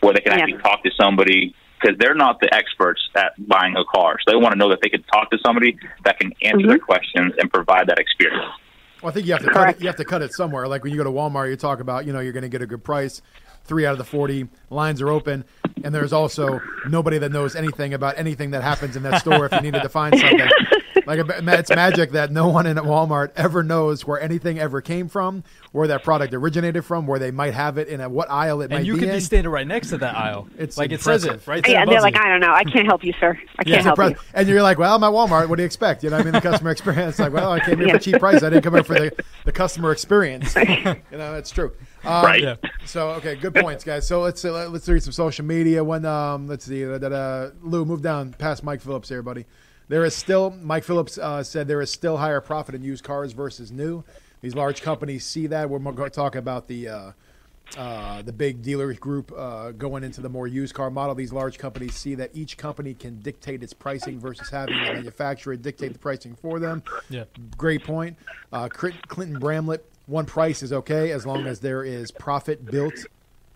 where 0.00 0.14
they 0.14 0.20
can 0.20 0.32
Yeah. 0.32 0.44
actually 0.44 0.62
talk 0.62 0.82
to 0.84 0.90
somebody 0.98 1.54
because 1.80 1.96
they're 1.98 2.14
not 2.14 2.40
the 2.40 2.52
experts 2.54 3.00
at 3.16 3.32
buying 3.46 3.76
a 3.76 3.84
car. 3.84 4.18
So 4.20 4.32
they 4.32 4.36
want 4.36 4.52
to 4.52 4.58
know 4.58 4.68
that 4.70 4.80
they 4.82 4.88
can 4.88 5.02
talk 5.04 5.30
to 5.30 5.38
somebody 5.44 5.76
that 6.04 6.18
can 6.18 6.32
answer 6.42 6.66
their 6.66 6.76
mm-hmm. 6.78 6.84
questions 6.84 7.34
and 7.38 7.52
provide 7.52 7.88
that 7.88 7.98
experience. 7.98 8.52
Well, 9.02 9.10
I 9.10 9.14
think 9.14 9.26
you 9.26 9.32
have 9.32 9.44
to 9.44 9.50
cut 9.50 9.70
it. 9.70 9.80
You 9.80 9.86
have 9.86 9.96
to 9.96 10.04
cut 10.04 10.22
it 10.22 10.32
somewhere. 10.32 10.66
Like 10.66 10.82
when 10.82 10.92
you 10.92 10.98
go 10.98 11.04
to 11.04 11.10
Walmart, 11.10 11.50
you 11.50 11.56
talk 11.56 11.80
about 11.80 12.04
you 12.04 12.12
know 12.12 12.20
you're 12.20 12.32
going 12.32 12.42
to 12.42 12.48
get 12.48 12.62
a 12.62 12.66
good 12.66 12.82
price. 12.82 13.22
Three 13.64 13.86
out 13.86 13.92
of 13.92 13.98
the 13.98 14.04
forty 14.04 14.48
lines 14.70 15.00
are 15.00 15.08
open, 15.08 15.44
and 15.84 15.94
there's 15.94 16.12
also 16.12 16.60
nobody 16.88 17.18
that 17.18 17.30
knows 17.30 17.54
anything 17.54 17.94
about 17.94 18.18
anything 18.18 18.50
that 18.52 18.62
happens 18.62 18.96
in 18.96 19.04
that 19.04 19.20
store. 19.20 19.46
If 19.46 19.52
you 19.52 19.60
needed 19.60 19.82
to 19.82 19.88
find 19.88 20.18
something, 20.18 20.48
like 21.08 21.20
it's 21.28 21.70
magic 21.70 22.12
that 22.12 22.30
no 22.30 22.48
one 22.48 22.66
in 22.66 22.76
Walmart 22.76 23.32
ever 23.36 23.62
knows 23.62 24.06
where 24.06 24.20
anything 24.20 24.58
ever 24.58 24.80
came 24.80 25.08
from, 25.08 25.42
where 25.72 25.88
that 25.88 26.04
product 26.04 26.34
originated 26.34 26.84
from, 26.84 27.06
where 27.06 27.18
they 27.18 27.30
might 27.30 27.54
have 27.54 27.78
it 27.78 27.88
in 27.88 28.00
a, 28.00 28.08
what 28.08 28.30
aisle 28.30 28.60
it 28.60 28.70
might 28.70 28.76
be. 28.76 28.76
And 28.76 28.86
you 28.86 28.92
be 28.94 28.98
could 29.00 29.08
in. 29.08 29.14
be 29.16 29.20
standing 29.20 29.50
right 29.50 29.66
next 29.66 29.88
to 29.90 29.98
that 29.98 30.14
aisle. 30.14 30.48
It's 30.58 30.76
like 30.76 30.92
it 30.92 31.00
says 31.00 31.24
it 31.24 31.28
impressive. 31.28 31.48
right 31.48 31.64
there. 31.64 31.72
Yeah, 31.74 31.82
and 31.82 31.90
they're 31.90 32.02
like. 32.02 32.16
I 32.18 32.28
don't 32.28 32.40
know. 32.40 32.52
I 32.52 32.64
can't 32.64 32.86
help 32.86 33.04
you, 33.04 33.14
sir. 33.18 33.38
I 33.58 33.64
can't 33.64 33.82
help 33.84 33.98
it's 33.98 34.10
you. 34.20 34.28
And 34.34 34.48
you're 34.48 34.62
like, 34.62 34.78
well, 34.78 34.94
I'm 34.94 35.02
at 35.04 35.12
Walmart. 35.12 35.48
What 35.48 35.56
do 35.56 35.62
you 35.62 35.66
expect? 35.66 36.02
You 36.04 36.10
know, 36.10 36.18
I 36.18 36.22
mean, 36.22 36.32
the 36.32 36.40
customer 36.40 36.70
experience. 36.70 37.18
Like, 37.18 37.32
well, 37.32 37.52
I 37.52 37.60
came 37.60 37.78
here 37.78 37.86
Yeah. 37.88 37.92
for 37.94 37.98
cheap 38.00 38.18
price. 38.18 38.42
I 38.42 38.50
didn't 38.50 38.64
come 38.64 38.74
here 38.74 38.84
for 38.84 38.94
the, 38.94 39.24
the 39.44 39.52
customer 39.52 39.92
experience. 39.92 40.54
you 40.56 40.94
know, 41.12 41.34
it's 41.34 41.50
true. 41.50 41.72
Um, 42.04 42.24
Right. 42.24 42.42
Yeah. 42.42 42.56
So, 42.84 43.10
okay, 43.12 43.36
good 43.36 43.54
points, 43.54 43.84
guys. 43.84 44.06
So 44.06 44.20
let's 44.20 44.44
uh, 44.44 44.68
let's 44.68 44.88
read 44.88 45.02
some 45.02 45.12
social 45.12 45.44
media. 45.44 45.82
When 45.82 46.04
um, 46.04 46.46
let's 46.48 46.64
see, 46.66 46.84
uh, 46.84 46.98
da, 46.98 47.08
da, 47.08 47.48
Lou, 47.62 47.84
move 47.84 48.02
down 48.02 48.32
past 48.34 48.62
Mike 48.62 48.80
Phillips 48.80 49.08
here, 49.08 49.22
buddy. 49.22 49.46
There 49.88 50.04
is 50.04 50.14
still 50.14 50.50
Mike 50.50 50.84
Phillips 50.84 51.18
uh, 51.18 51.42
said 51.42 51.66
there 51.66 51.80
is 51.80 51.90
still 51.90 52.16
higher 52.16 52.40
profit 52.40 52.74
in 52.74 52.82
used 52.82 53.04
cars 53.04 53.32
versus 53.32 53.72
new. 53.72 54.04
These 54.40 54.54
large 54.54 54.82
companies 54.82 55.24
see 55.24 55.46
that. 55.48 55.68
We're 55.68 55.78
going 55.78 55.96
to 55.96 56.10
talk 56.10 56.36
about 56.36 56.68
the. 56.68 56.88
Uh, 56.88 57.12
uh, 57.76 58.22
the 58.22 58.32
big 58.32 58.62
dealer 58.62 58.94
group 58.94 59.30
uh, 59.36 59.72
going 59.72 60.02
into 60.02 60.22
the 60.22 60.28
more 60.30 60.46
used 60.46 60.72
car 60.72 60.90
model. 60.90 61.14
These 61.14 61.34
large 61.34 61.58
companies 61.58 61.94
see 61.94 62.14
that 62.14 62.30
each 62.32 62.56
company 62.56 62.94
can 62.94 63.20
dictate 63.20 63.62
its 63.62 63.74
pricing 63.74 64.18
versus 64.18 64.48
having 64.48 64.74
the 64.74 64.92
manufacturer 64.94 65.54
dictate 65.54 65.92
the 65.92 65.98
pricing 65.98 66.34
for 66.34 66.58
them. 66.58 66.82
Yeah. 67.10 67.24
Great 67.58 67.84
point. 67.84 68.16
Uh, 68.52 68.70
Clinton 68.70 69.38
Bramlett, 69.38 69.84
one 70.06 70.24
price 70.24 70.62
is 70.62 70.72
okay 70.72 71.12
as 71.12 71.26
long 71.26 71.46
as 71.46 71.60
there 71.60 71.84
is 71.84 72.10
profit 72.10 72.64
built 72.64 72.94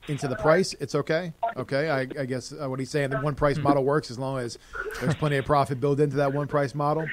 into 0.08 0.28
the 0.28 0.36
price. 0.36 0.74
It's 0.80 0.94
okay. 0.94 1.32
Okay, 1.56 1.90
I, 1.90 2.00
I 2.00 2.24
guess 2.24 2.52
uh, 2.52 2.68
what 2.68 2.78
he's 2.78 2.90
saying, 2.90 3.10
the 3.10 3.20
one 3.20 3.34
price 3.34 3.58
model 3.58 3.84
works 3.84 4.10
as 4.10 4.18
long 4.18 4.38
as 4.38 4.58
there's 5.00 5.14
plenty 5.14 5.36
of 5.36 5.44
profit 5.44 5.80
built 5.80 6.00
into 6.00 6.16
that 6.16 6.32
one 6.32 6.48
price 6.48 6.74
model. 6.74 7.06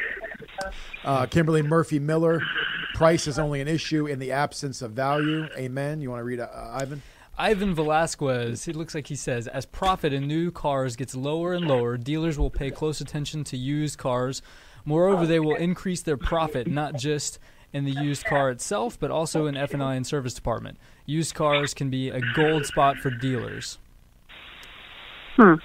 Uh, 1.04 1.26
Kimberly 1.26 1.62
Murphy 1.62 2.00
Miller, 2.00 2.42
price 2.96 3.28
is 3.28 3.40
only 3.40 3.62
an 3.62 3.68
issue 3.68 4.08
in 4.08 4.20
the 4.20 4.32
absence 4.32 4.82
of 4.82 4.92
value. 4.92 5.48
Amen. 5.58 6.02
You 6.02 6.10
want 6.10 6.20
to 6.20 6.26
read 6.26 6.40
uh, 6.40 6.48
Ivan? 6.72 7.02
Ivan 7.38 7.74
Velasquez, 7.74 8.68
it 8.68 8.76
looks 8.76 8.94
like 8.94 9.08
he 9.08 9.16
says, 9.16 9.48
as 9.48 9.66
profit 9.66 10.12
in 10.12 10.28
new 10.28 10.52
cars 10.52 10.98
gets 10.98 11.16
lower 11.16 11.54
and 11.54 11.66
lower, 11.66 11.96
dealers 11.96 12.38
will 12.38 12.50
pay 12.50 12.70
close 12.70 13.00
attention 13.00 13.46
to 13.46 13.58
used 13.58 13.98
cars. 13.98 14.42
Moreover, 14.84 15.26
they 15.26 15.40
will 15.40 15.56
increase 15.56 16.02
their 16.02 16.18
profit 16.18 16.68
not 16.68 16.96
just 16.96 17.40
in 17.74 17.86
the 17.86 17.92
used 17.92 18.26
car 18.26 18.50
itself, 18.50 19.00
but 19.00 19.12
also 19.12 19.46
in 19.46 19.56
F&I 19.56 19.96
and 19.96 20.06
service 20.06 20.34
department. 20.34 20.78
Used 21.06 21.36
cars 21.36 21.74
can 21.74 21.90
be 21.90 22.10
a 22.10 22.20
gold 22.36 22.66
spot 22.66 22.98
for 22.98 23.10
dealers. 23.10 23.78
Hmm. 25.36 25.56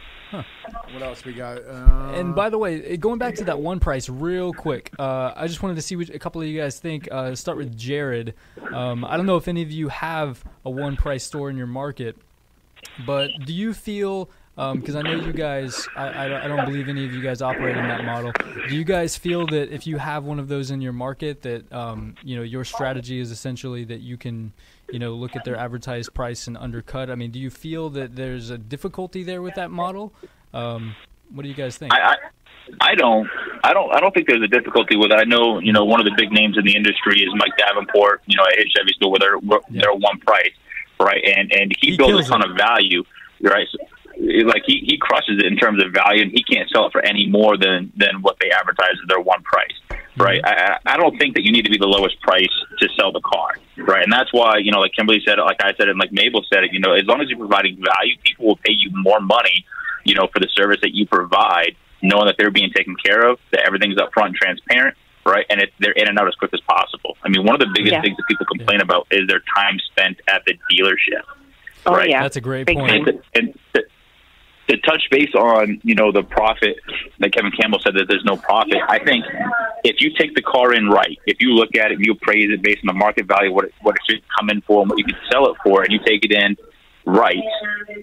What 0.92 1.02
else 1.02 1.24
we 1.24 1.32
got? 1.32 1.58
Uh, 1.58 2.12
And 2.14 2.34
by 2.34 2.50
the 2.50 2.58
way, 2.58 2.82
eh, 2.82 2.96
going 2.96 3.18
back 3.18 3.34
to 3.36 3.44
that 3.44 3.60
one 3.60 3.78
price 3.80 4.08
real 4.08 4.52
quick, 4.52 4.90
uh, 4.98 5.32
I 5.36 5.46
just 5.46 5.62
wanted 5.62 5.76
to 5.76 5.82
see 5.82 5.96
what 5.96 6.08
a 6.10 6.18
couple 6.18 6.40
of 6.40 6.48
you 6.48 6.60
guys 6.60 6.80
think. 6.80 7.08
Uh, 7.10 7.34
start 7.34 7.56
with 7.56 7.76
Jared. 7.76 8.34
Um, 8.72 9.04
I 9.04 9.16
don't 9.16 9.26
know 9.26 9.36
if 9.36 9.46
any 9.48 9.62
of 9.62 9.70
you 9.70 9.88
have 9.88 10.44
a 10.64 10.70
one 10.70 10.96
price 10.96 11.24
store 11.24 11.50
in 11.50 11.56
your 11.56 11.66
market, 11.66 12.16
but 13.06 13.30
do 13.44 13.52
you 13.52 13.72
feel? 13.74 14.28
Because 14.56 14.94
I 14.94 15.02
know 15.02 15.14
you 15.14 15.32
guys, 15.32 15.88
I, 15.96 16.26
I, 16.26 16.28
don't- 16.28 16.42
I 16.42 16.48
don't 16.48 16.64
believe 16.64 16.88
any 16.88 17.04
of 17.04 17.12
you 17.12 17.20
guys 17.20 17.42
operate 17.42 17.76
in 17.76 17.88
that 17.88 18.04
model. 18.04 18.30
Do 18.68 18.74
you 18.76 18.84
guys 18.84 19.16
feel 19.16 19.46
that 19.48 19.72
if 19.74 19.86
you 19.86 19.98
have 19.98 20.24
one 20.24 20.38
of 20.38 20.46
those 20.48 20.70
in 20.70 20.80
your 20.80 20.92
market, 20.92 21.42
that 21.42 21.72
um, 21.72 22.14
you 22.22 22.36
know 22.36 22.42
your 22.42 22.64
strategy 22.64 23.18
is 23.18 23.30
essentially 23.32 23.84
that 23.84 24.00
you 24.00 24.16
can, 24.16 24.52
you 24.92 24.98
know, 25.00 25.14
look 25.14 25.34
at 25.34 25.44
their 25.44 25.56
advertised 25.56 26.14
price 26.14 26.46
and 26.46 26.56
undercut? 26.56 27.10
I 27.10 27.16
mean, 27.16 27.32
do 27.32 27.40
you 27.40 27.50
feel 27.50 27.90
that 27.90 28.14
there's 28.14 28.50
a 28.50 28.58
difficulty 28.58 29.24
there 29.24 29.42
with 29.42 29.56
that 29.56 29.70
model? 29.72 30.12
Um, 30.52 30.94
what 31.32 31.42
do 31.42 31.48
you 31.48 31.54
guys 31.54 31.76
think? 31.76 31.92
I, 31.92 32.12
I 32.12 32.16
I 32.80 32.94
don't 32.94 33.28
I 33.64 33.72
don't 33.74 33.92
I 33.94 33.98
don't 34.00 34.14
think 34.14 34.28
there's 34.28 34.42
a 34.42 34.46
difficulty 34.48 34.96
with 34.96 35.10
it. 35.10 35.16
I 35.16 35.24
know 35.24 35.58
you 35.58 35.72
know 35.72 35.84
one 35.84 35.98
of 36.00 36.06
the 36.06 36.14
big 36.16 36.30
names 36.30 36.56
in 36.56 36.64
the 36.64 36.76
industry 36.76 37.20
is 37.20 37.28
Mike 37.34 37.52
Davenport. 37.58 38.22
You 38.26 38.36
know 38.36 38.44
at 38.44 38.56
Chevy 38.74 38.92
store 38.94 39.10
where 39.10 39.18
they're 39.18 39.60
they're 39.68 39.92
one 39.92 40.18
price, 40.20 40.52
right? 41.00 41.22
And 41.36 41.52
and 41.52 41.72
he, 41.80 41.90
He 41.90 41.96
builds 41.96 42.28
a 42.28 42.30
ton 42.30 42.48
of 42.48 42.56
value, 42.56 43.02
right? 43.42 43.66
So, 43.72 43.78
like 44.42 44.62
he, 44.66 44.82
he 44.86 44.98
crushes 44.98 45.38
it 45.38 45.46
in 45.46 45.56
terms 45.56 45.82
of 45.84 45.92
value, 45.92 46.22
and 46.22 46.32
he 46.32 46.42
can't 46.42 46.68
sell 46.70 46.86
it 46.86 46.92
for 46.92 47.00
any 47.04 47.26
more 47.28 47.56
than 47.56 47.92
than 47.96 48.22
what 48.22 48.36
they 48.40 48.50
advertise 48.50 48.96
as 49.02 49.08
their 49.08 49.20
one 49.20 49.42
price, 49.42 50.00
right? 50.16 50.42
Mm-hmm. 50.42 50.84
I, 50.84 50.92
I 50.92 50.94
I 50.94 50.96
don't 50.96 51.16
think 51.18 51.34
that 51.36 51.44
you 51.44 51.52
need 51.52 51.64
to 51.64 51.70
be 51.70 51.78
the 51.78 51.86
lowest 51.86 52.20
price 52.22 52.50
to 52.80 52.88
sell 52.98 53.12
the 53.12 53.20
car, 53.20 53.50
right? 53.78 54.02
And 54.02 54.12
that's 54.12 54.32
why 54.32 54.58
you 54.58 54.72
know, 54.72 54.80
like 54.80 54.92
Kimberly 54.96 55.20
said 55.24 55.38
it, 55.38 55.42
like 55.42 55.62
I 55.62 55.72
said 55.76 55.88
and 55.88 55.98
like 55.98 56.12
Mabel 56.12 56.42
said 56.52 56.64
it. 56.64 56.72
You 56.72 56.80
know, 56.80 56.92
as 56.94 57.04
long 57.04 57.20
as 57.20 57.28
you're 57.28 57.38
providing 57.38 57.76
value, 57.76 58.16
people 58.24 58.46
will 58.46 58.56
pay 58.56 58.72
you 58.72 58.90
more 58.92 59.20
money, 59.20 59.64
you 60.04 60.14
know, 60.14 60.26
for 60.32 60.40
the 60.40 60.48
service 60.54 60.78
that 60.82 60.94
you 60.94 61.06
provide, 61.06 61.76
knowing 62.02 62.26
that 62.26 62.36
they're 62.38 62.50
being 62.50 62.70
taken 62.74 62.96
care 62.96 63.28
of, 63.28 63.38
that 63.52 63.62
everything's 63.66 63.96
upfront 63.96 64.26
and 64.26 64.34
transparent, 64.36 64.96
right? 65.24 65.46
And 65.50 65.60
it, 65.60 65.72
they're 65.80 65.92
in 65.92 66.08
and 66.08 66.18
out 66.18 66.28
as 66.28 66.34
quick 66.34 66.52
as 66.52 66.60
possible. 66.62 67.16
I 67.22 67.28
mean, 67.28 67.44
one 67.44 67.54
of 67.54 67.60
the 67.60 67.70
biggest 67.74 67.92
Yeah. 67.92 68.02
things 68.02 68.16
that 68.16 68.24
people 68.28 68.46
complain 68.46 68.80
about 68.80 69.06
is 69.10 69.26
their 69.28 69.42
time 69.56 69.78
spent 69.90 70.20
at 70.28 70.42
the 70.46 70.54
dealership. 70.72 71.22
Oh 71.86 71.92
right? 71.92 72.08
yeah, 72.08 72.22
That's 72.22 72.36
a 72.36 72.40
great 72.40 72.66
Big 72.66 72.76
point. 72.78 73.08
and, 73.08 73.22
and 73.34 73.58
to, 74.68 74.76
to 74.76 74.80
touch 74.82 75.02
base 75.10 75.34
on 75.34 75.80
you 75.82 75.94
know 75.94 76.12
the 76.12 76.22
profit 76.22 76.76
that 77.18 77.32
Kevin 77.32 77.52
Campbell 77.52 77.78
said 77.84 77.94
that 77.94 78.06
there's 78.08 78.24
no 78.24 78.36
profit. 78.36 78.78
I 78.88 78.98
think 78.98 79.24
if 79.84 79.96
you 80.00 80.10
take 80.18 80.34
the 80.34 80.42
car 80.42 80.74
in 80.74 80.88
right, 80.88 81.18
if 81.26 81.40
you 81.40 81.50
look 81.50 81.76
at 81.76 81.90
it, 81.90 81.96
and 81.96 82.06
you 82.06 82.12
appraise 82.12 82.50
it 82.50 82.62
based 82.62 82.80
on 82.86 82.94
the 82.94 82.98
market 82.98 83.26
value, 83.26 83.52
what 83.52 83.66
it, 83.66 83.74
what 83.82 83.94
it 83.96 84.00
should 84.08 84.22
come 84.38 84.50
in 84.50 84.60
for, 84.62 84.82
and 84.82 84.90
what 84.90 84.98
you 84.98 85.04
can 85.04 85.16
sell 85.30 85.50
it 85.50 85.56
for, 85.62 85.82
and 85.82 85.92
you 85.92 85.98
take 86.04 86.24
it 86.24 86.32
in 86.32 86.56
right, 87.06 87.42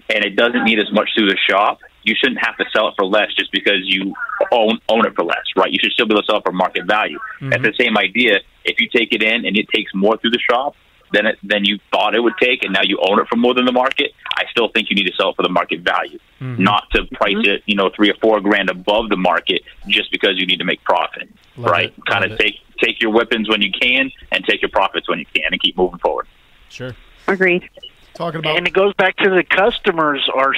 and 0.08 0.24
it 0.24 0.36
doesn't 0.36 0.64
need 0.64 0.78
as 0.78 0.92
much 0.92 1.10
through 1.16 1.28
the 1.28 1.38
shop. 1.48 1.80
You 2.04 2.14
shouldn't 2.18 2.44
have 2.44 2.56
to 2.56 2.64
sell 2.74 2.88
it 2.88 2.94
for 2.96 3.04
less 3.04 3.32
just 3.36 3.52
because 3.52 3.82
you 3.82 4.14
own 4.50 4.78
own 4.88 5.06
it 5.06 5.14
for 5.14 5.24
less, 5.24 5.44
right? 5.56 5.70
You 5.70 5.78
should 5.82 5.92
still 5.92 6.06
be 6.06 6.14
able 6.14 6.22
to 6.22 6.26
sell 6.26 6.38
it 6.38 6.44
for 6.44 6.52
market 6.52 6.86
value. 6.86 7.18
That's 7.40 7.56
mm-hmm. 7.56 7.64
the 7.64 7.74
same 7.78 7.96
idea. 7.96 8.38
If 8.64 8.80
you 8.80 8.88
take 8.88 9.12
it 9.12 9.22
in 9.22 9.44
and 9.44 9.56
it 9.56 9.66
takes 9.74 9.92
more 9.94 10.16
through 10.16 10.30
the 10.30 10.40
shop, 10.50 10.74
than 11.12 11.26
it 11.26 11.38
than 11.42 11.64
you 11.64 11.78
thought 11.90 12.14
it 12.14 12.20
would 12.20 12.36
take, 12.40 12.64
and 12.64 12.72
now 12.72 12.82
you 12.82 12.98
own 13.08 13.20
it 13.20 13.28
for 13.28 13.36
more 13.36 13.54
than 13.54 13.64
the 13.64 13.72
market, 13.72 14.12
I 14.36 14.44
still 14.50 14.68
think 14.68 14.90
you 14.90 14.96
need 14.96 15.06
to 15.06 15.14
sell 15.14 15.30
it 15.30 15.36
for 15.36 15.42
the 15.42 15.48
market 15.48 15.80
value, 15.80 16.18
mm-hmm. 16.40 16.62
not 16.62 16.84
to 16.92 17.04
price 17.12 17.34
mm-hmm. 17.34 17.50
it, 17.50 17.62
you 17.66 17.76
know, 17.76 17.90
three 17.94 18.10
or 18.10 18.14
four 18.20 18.40
grand 18.40 18.70
above 18.70 19.08
the 19.08 19.16
market 19.16 19.62
just 19.88 20.10
because 20.10 20.32
you 20.36 20.46
need 20.46 20.58
to 20.58 20.64
make 20.64 20.82
profit. 20.84 21.28
Love 21.56 21.70
right? 21.70 21.88
it. 21.88 22.06
Kind 22.06 22.22
Love 22.22 22.32
of 22.32 22.40
it. 22.40 22.42
take 22.42 22.56
take 22.80 23.00
your 23.00 23.12
weapons 23.12 23.48
when 23.48 23.62
you 23.62 23.70
can, 23.70 24.10
and 24.32 24.44
take 24.44 24.62
your 24.62 24.70
profits 24.70 25.08
when 25.08 25.18
you 25.18 25.26
can, 25.34 25.44
and 25.50 25.60
keep 25.60 25.76
moving 25.76 25.98
forward. 25.98 26.26
Sure. 26.68 26.94
agreed. 27.28 27.68
Talking 28.14 28.40
about. 28.40 28.56
And 28.58 28.66
it 28.66 28.74
goes 28.74 28.92
back 28.94 29.16
to 29.16 29.30
the 29.30 29.42
customers 29.44 30.28
are 30.34 30.54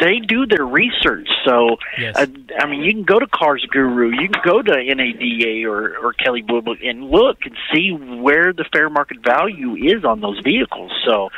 they 0.00 0.18
do 0.18 0.46
their 0.46 0.66
research. 0.66 1.28
So 1.44 1.78
Yes. 1.98 2.16
uh, 2.16 2.26
i 2.58 2.66
mean 2.66 2.82
you 2.82 2.92
can 2.92 3.04
go 3.04 3.18
to 3.18 3.26
CarGurus 3.26 4.20
you 4.20 4.28
can 4.28 4.42
go 4.44 4.60
to 4.62 4.94
nada 4.94 5.64
or 5.66 5.96
or 5.98 6.12
Kelley 6.12 6.42
Blue 6.42 6.62
Book 6.62 6.78
and 6.84 7.10
look 7.10 7.38
and 7.44 7.56
see 7.72 7.90
where 7.92 8.52
the 8.52 8.64
fair 8.72 8.90
market 8.90 9.18
value 9.24 9.74
is 9.76 10.04
on 10.04 10.20
those 10.20 10.38
vehicles. 10.40 10.92
So 11.06 11.30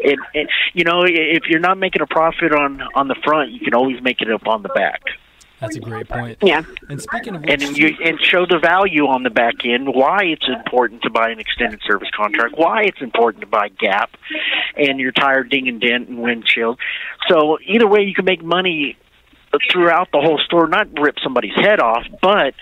it, 0.00 0.18
it 0.34 0.48
you 0.74 0.84
know 0.84 1.02
if 1.04 1.44
you're 1.48 1.60
not 1.60 1.78
making 1.78 2.02
a 2.02 2.06
profit 2.06 2.52
on 2.52 2.82
on 2.94 3.08
the 3.08 3.16
front 3.24 3.50
you 3.50 3.60
can 3.60 3.74
always 3.74 4.02
make 4.02 4.20
it 4.20 4.30
up 4.30 4.46
on 4.46 4.62
the 4.62 4.68
back 4.68 5.02
That's 5.60 5.76
a 5.76 5.80
great 5.80 6.08
point. 6.08 6.38
Yeah. 6.42 6.62
And 6.88 7.00
speaking 7.00 7.34
of 7.34 7.42
which, 7.42 7.62
and 7.62 7.76
you 7.76 7.96
and 8.04 8.18
show 8.20 8.46
the 8.46 8.58
value 8.58 9.06
on 9.06 9.22
the 9.22 9.30
back 9.30 9.64
end 9.64 9.88
why 9.88 10.24
it's 10.24 10.48
important 10.48 11.02
to 11.02 11.10
buy 11.10 11.30
an 11.30 11.40
extended 11.40 11.80
service 11.86 12.08
contract 12.16 12.54
why 12.56 12.82
it's 12.82 13.00
important 13.00 13.40
to 13.40 13.46
buy 13.46 13.68
gap 13.68 14.10
and 14.76 15.00
your 15.00 15.12
tire 15.12 15.44
ding 15.44 15.68
and 15.68 15.80
dent 15.80 16.08
and 16.08 16.18
windshield 16.22 16.78
so 17.28 17.58
either 17.66 17.86
way 17.86 18.02
you 18.02 18.14
can 18.14 18.24
make 18.24 18.42
money 18.42 18.96
throughout 19.72 20.08
the 20.12 20.20
whole 20.20 20.38
store 20.44 20.68
not 20.68 20.86
rip 20.98 21.16
somebody's 21.22 21.54
head 21.56 21.80
off 21.80 22.04
but 22.20 22.54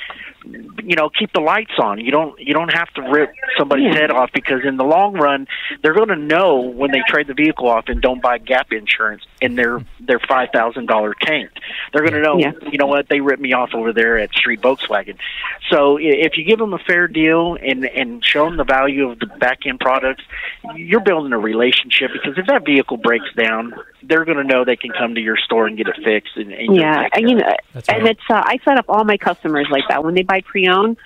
you 0.45 0.95
know 0.95 1.11
keep 1.11 1.33
the 1.33 1.41
lights 1.41 1.73
on 1.83 1.99
you 1.99 2.13
don't 2.13 2.39
you 2.41 2.55
don't 2.55 2.73
have 2.73 2.89
to 2.95 3.03
rip 3.03 3.31
somebody's 3.59 3.95
head 3.95 4.11
off 4.11 4.31
because 4.33 4.61
in 4.65 4.77
the 4.77 4.85
long 4.85 5.15
run 5.15 5.47
they're 5.83 5.95
going 5.95 6.09
to 6.09 6.17
know 6.17 6.61
when 6.61 6.93
they 6.93 7.01
trade 7.09 7.27
the 7.27 7.35
vehicle 7.35 7.69
off 7.69 7.85
and 7.89 8.01
don't 8.01 8.23
buy 8.23 8.39
gap 8.39 8.73
insurance 8.73 9.23
in 9.41 9.55
their 9.55 9.85
their 10.01 10.19
five 10.19 10.49
thousand 10.53 10.87
dollar 10.87 11.15
tank 11.21 11.51
they're 11.93 12.03
going 12.03 12.15
to 12.15 12.23
know 12.23 12.39
Yeah. 12.39 12.53
you 12.71 12.79
know 12.79 12.87
what 12.87 13.09
they 13.09 13.21
ripped 13.21 13.43
me 13.43 13.53
off 13.53 13.71
over 13.75 13.93
there 13.93 14.19
at 14.19 14.33
street 14.33 14.61
volkswagen 14.61 15.17
so 15.71 15.99
if 16.01 16.37
you 16.39 16.45
give 16.45 16.59
them 16.59 16.73
a 16.73 16.79
fair 16.79 17.07
deal 17.09 17.57
and 17.61 17.85
and 17.85 18.25
show 18.25 18.47
them 18.47 18.57
the 18.57 18.65
value 18.65 19.11
of 19.11 19.19
the 19.19 19.27
back 19.27 19.67
end 19.67 19.81
products 19.81 20.25
you're 20.75 21.01
building 21.01 21.33
a 21.33 21.39
relationship 21.39 22.11
because 22.13 22.39
if 22.39 22.47
that 22.47 22.65
vehicle 22.65 22.97
breaks 22.97 23.33
down 23.37 23.75
they're 24.03 24.25
going 24.25 24.39
to 24.39 24.45
know 24.45 24.65
they 24.65 24.77
can 24.77 24.91
come 24.93 25.15
to 25.15 25.21
your 25.21 25.37
store 25.37 25.67
and 25.67 25.77
get 25.77 25.89
it 25.89 25.97
fixed 26.05 26.37
and, 26.37 26.53
and 26.53 26.75
Yeah, 26.77 27.03
take 27.03 27.17
and, 27.17 27.29
you 27.31 27.37
know, 27.37 27.57
That's 27.75 27.89
and 27.89 28.03
right. 28.05 28.11
it's 28.13 28.31
uh, 28.31 28.43
I 28.45 28.59
set 28.65 28.79
up 28.79 28.87
all 28.89 29.05
my 29.05 29.17
customers 29.17 29.67
like 29.71 29.83
that 29.89 30.05
when 30.05 30.15
they 30.15 30.23
buy 30.23 30.41
pre-owned. 30.43 30.97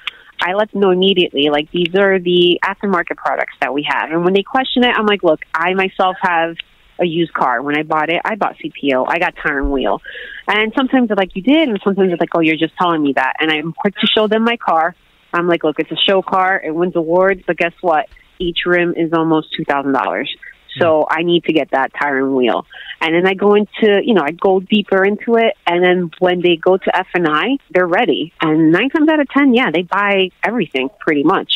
I 0.42 0.54
let 0.54 0.70
them 0.72 0.80
know 0.80 0.90
immediately, 0.90 1.50
like 1.50 1.70
these 1.70 1.94
are 1.94 2.18
the 2.18 2.58
aftermarket 2.64 3.16
products 3.16 3.54
that 3.60 3.74
we 3.74 3.82
have. 3.88 4.10
And 4.10 4.24
when 4.24 4.32
they 4.32 4.42
question 4.42 4.84
it, 4.84 4.94
I'm 4.96 5.04
like, 5.06 5.22
look, 5.22 5.40
I 5.54 5.74
myself 5.74 6.16
have 6.22 6.56
a 7.00 7.06
used 7.06 7.32
car. 7.32 7.62
When 7.62 7.76
I 7.78 7.82
bought 7.82 8.10
it, 8.10 8.20
I 8.24 8.36
bought 8.36 8.56
CPO. 8.56 9.06
I 9.08 9.18
got 9.18 9.34
tire 9.36 9.58
and 9.58 9.70
wheel. 9.70 10.00
And 10.46 10.72
sometimes 10.76 11.08
they're 11.08 11.16
like, 11.16 11.34
you 11.34 11.42
did, 11.42 11.68
and 11.68 11.80
sometimes 11.82 12.08
they're 12.08 12.18
like, 12.18 12.34
oh, 12.34 12.40
you're 12.40 12.56
just 12.56 12.74
telling 12.76 13.02
me 13.02 13.12
that. 13.14 13.34
And 13.40 13.50
I'm 13.50 13.72
quick 13.72 13.94
to 13.96 14.06
show 14.06 14.28
them 14.28 14.44
my 14.44 14.56
car. 14.56 14.94
I'm 15.32 15.46
like, 15.46 15.64
look, 15.64 15.78
it's 15.78 15.90
a 15.92 15.96
show 16.08 16.22
car. 16.22 16.60
It 16.62 16.74
wins 16.74 16.96
awards, 16.96 17.42
but 17.46 17.56
guess 17.56 17.72
what? 17.80 18.06
Each 18.38 18.58
rim 18.66 18.94
is 18.96 19.12
almost 19.12 19.48
two 19.56 19.64
thousand 19.64 19.92
dollars. 19.92 20.34
So 20.78 21.06
hmm. 21.08 21.18
I 21.18 21.22
need 21.22 21.44
to 21.44 21.52
get 21.52 21.70
that 21.72 21.92
tire 22.00 22.18
and 22.18 22.34
wheel. 22.34 22.66
And 23.00 23.14
then 23.14 23.26
I 23.26 23.34
go 23.34 23.54
into, 23.54 24.00
you 24.04 24.14
know, 24.14 24.22
I 24.24 24.30
go 24.30 24.60
deeper 24.60 25.04
into 25.04 25.36
it. 25.36 25.56
And 25.66 25.84
then 25.84 26.10
when 26.18 26.40
they 26.40 26.56
go 26.56 26.76
to 26.76 26.96
F 26.96 27.08
and 27.14 27.26
I, 27.28 27.58
they're 27.70 27.86
ready. 27.86 28.32
And 28.40 28.72
nine 28.72 28.90
times 28.90 29.08
out 29.08 29.20
of 29.20 29.28
ten, 29.28 29.54
yeah, 29.54 29.70
they 29.72 29.82
buy 29.82 30.30
everything 30.42 30.90
pretty 31.00 31.22
much. 31.24 31.52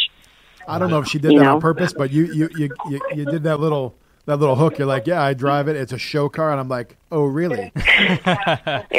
I 0.66 0.78
don't 0.78 0.90
know 0.90 1.00
if 1.00 1.08
she 1.08 1.18
did 1.18 1.32
You 1.32 1.40
that 1.40 1.44
know? 1.44 1.54
on 1.56 1.60
purpose, 1.60 1.92
but 1.92 2.10
you 2.10 2.24
you, 2.26 2.48
you 2.56 2.70
you 2.88 3.00
you 3.14 3.24
did 3.26 3.42
that 3.44 3.60
little 3.60 3.94
that 4.26 4.38
little 4.38 4.56
hook. 4.56 4.78
You're 4.78 4.86
like, 4.86 5.06
yeah, 5.06 5.22
I 5.22 5.34
drive 5.34 5.68
it. 5.68 5.76
It's 5.76 5.92
a 5.92 5.98
show 5.98 6.28
car, 6.28 6.50
and 6.50 6.58
I'm 6.60 6.68
like, 6.68 6.96
oh, 7.12 7.24
really? 7.24 7.70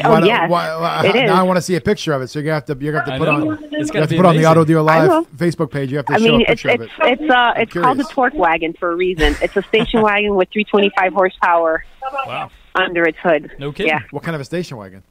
Oh 0.06 0.12
Why 0.12 0.20
don't- 0.22 0.50
why- 0.50 0.76
why- 0.78 1.06
it 1.08 1.16
is. 1.16 1.22
now 1.30 1.40
I 1.40 1.44
want 1.44 1.58
to 1.58 1.62
see 1.62 1.76
a 1.76 1.82
picture 1.82 2.14
of 2.14 2.22
it. 2.22 2.28
So 2.28 2.40
you're 2.40 2.54
have 2.54 2.66
to 2.66 2.78
you 2.80 2.94
have 2.94 3.06
to 3.06 3.14
I 3.14 3.18
put 3.18 3.26
know. 3.28 3.52
on 3.52 3.64
It's 3.64 3.72
you 3.72 3.86
gotta 3.88 4.00
have 4.02 4.10
to 4.10 4.14
be 4.16 4.18
put 4.18 4.26
on 4.26 4.38
the. 4.38 4.46
Auto 4.46 4.64
Dealer 4.66 4.90
I 4.90 5.06
Live. 5.08 5.28
Facebook 5.32 5.72
page. 5.72 5.90
You 5.92 5.98
have 5.98 6.06
to 6.08 6.14
I 6.14 6.18
show 6.18 6.24
mean, 6.24 6.42
a 6.42 6.52
it's 6.52 6.62
picture 6.64 6.70
it's 6.70 6.84
of 6.84 6.90
it. 7.08 7.20
it's 7.22 7.32
uh 7.34 7.54
it's 7.58 7.74
called 7.74 8.00
a 8.00 8.04
torque 8.04 8.34
wagon 8.36 8.74
for 8.74 8.92
a 8.92 8.96
reason. 8.96 9.36
It's 9.42 9.56
a 9.56 9.62
station 9.64 10.02
wagon 10.04 10.36
with 10.36 10.50
325 10.54 11.14
horsepower 11.14 11.86
wow, 12.28 12.52
under 12.76 13.04
its 13.06 13.18
hood. 13.20 13.52
no 13.58 13.72
kidding. 13.72 13.88
Yeah, 13.90 14.00
What 14.12 14.24
kind 14.24 14.36
of 14.36 14.42
a 14.42 14.46
station 14.46 14.78
wagon? 14.78 15.02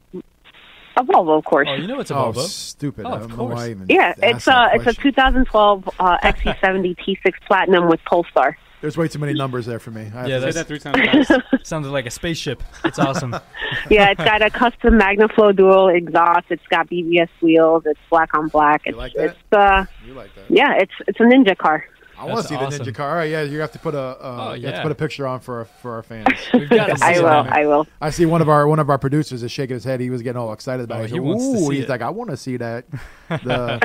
a 0.97 1.03
Volvo, 1.03 1.37
of 1.37 1.43
course. 1.43 1.67
Oh, 1.69 1.75
you 1.75 1.87
know 1.87 1.99
it's 1.99 2.11
a 2.11 2.15
Oh, 2.15 2.31
Volvo. 2.31 2.39
stupid! 2.47 3.05
Oh, 3.05 3.09
I 3.09 3.13
of 3.15 3.19
don't 3.21 3.29
know 3.31 3.35
course. 3.35 3.55
why 3.55 3.65
I 3.65 3.69
even 3.71 3.85
yeah, 3.89 4.13
it's 4.23 4.45
that 4.45 4.73
uh 4.73 4.75
it's 4.75 4.87
a 4.87 4.93
2012 5.01 5.89
uh, 5.99 6.17
XC70 6.19 6.95
T6 6.97 7.33
Platinum 7.47 7.89
with 7.89 7.99
Polestar. 8.05 8.57
There's 8.85 8.97
way 8.97 9.07
too 9.07 9.17
many 9.17 9.33
numbers 9.33 9.65
there 9.65 9.79
for 9.79 9.89
me. 9.89 10.01
I 10.01 10.03
have 10.05 10.27
Yeah, 10.27 10.39
Say 10.39 10.51
that's- 10.51 10.53
that 10.53 10.67
three 10.67 10.77
times 10.77 11.27
fast. 11.27 11.41
Sounded 11.67 11.89
like 11.89 12.05
a 12.05 12.11
spaceship. 12.11 12.61
It's 12.83 12.99
awesome. 12.99 13.35
Yeah, 13.89 14.11
it's 14.11 14.23
got 14.23 14.41
a 14.43 14.49
custom 14.51 14.93
MagnaFlow 14.99 15.55
dual 15.55 15.89
exhaust. 15.89 16.45
It's 16.49 16.65
got 16.69 16.87
BBS 16.89 17.29
wheels. 17.41 17.83
It's 17.87 17.99
black 18.11 18.33
on 18.35 18.47
black. 18.49 18.83
You 18.85 18.93
like 18.93 19.13
that? 19.13 19.23
it's 19.25 19.37
uh 19.53 19.85
you 20.05 20.13
like 20.13 20.33
that? 20.35 20.45
yeah, 20.49 20.73
it's 20.77 20.91
it's 21.07 21.19
a 21.19 21.23
ninja 21.23 21.57
car. 21.57 21.83
I 22.17 22.25
want 22.25 22.43
to 22.43 22.47
see 22.47 22.55
the. 22.55 22.61
Ninja 22.65 22.93
car. 22.95 23.09
All 23.09 23.15
right, 23.15 23.29
yeah, 23.29 23.41
you 23.41 23.59
have 23.59 23.71
to 23.73 23.79
put 23.79 23.93
a 23.95 23.99
uh, 23.99 24.17
Oh, 24.49 24.53
you 24.53 24.67
have 24.67 24.75
to 24.75 24.81
put 24.83 24.91
a 24.91 24.95
picture 24.95 25.25
on 25.27 25.39
for 25.39 25.65
for 25.81 25.95
our 25.95 26.03
fans. 26.03 26.27
We've 26.53 26.69
got 26.69 27.01
I 27.01 27.19
will. 27.19 27.43
man. 27.43 27.53
I 27.53 27.65
will. 27.65 27.87
I 27.99 28.09
see 28.11 28.25
one 28.25 28.41
of 28.41 28.49
our 28.49 28.67
one 28.67 28.79
of 28.79 28.89
our 28.89 28.97
producers 28.99 29.41
is 29.43 29.51
shaking 29.51 29.73
his 29.73 29.83
head. 29.83 29.99
He 29.99 30.09
was 30.11 30.21
getting 30.21 30.39
all 30.39 30.53
excited 30.53 30.83
about 30.83 31.01
Oh, 31.01 31.03
it. 31.03 31.09
he 31.09 31.15
He's 31.15 31.19
like, 31.21 31.27
wants 31.27 31.43
to 31.45 31.49
Ooh, 31.65 31.67
see 31.69 31.75
he's 31.75 31.83
it. 31.85 31.89
like, 31.89 32.01
I 32.01 32.09
want 32.11 32.29
to 32.29 32.37
see 32.37 32.57
that. 32.57 32.85
The 33.29 33.79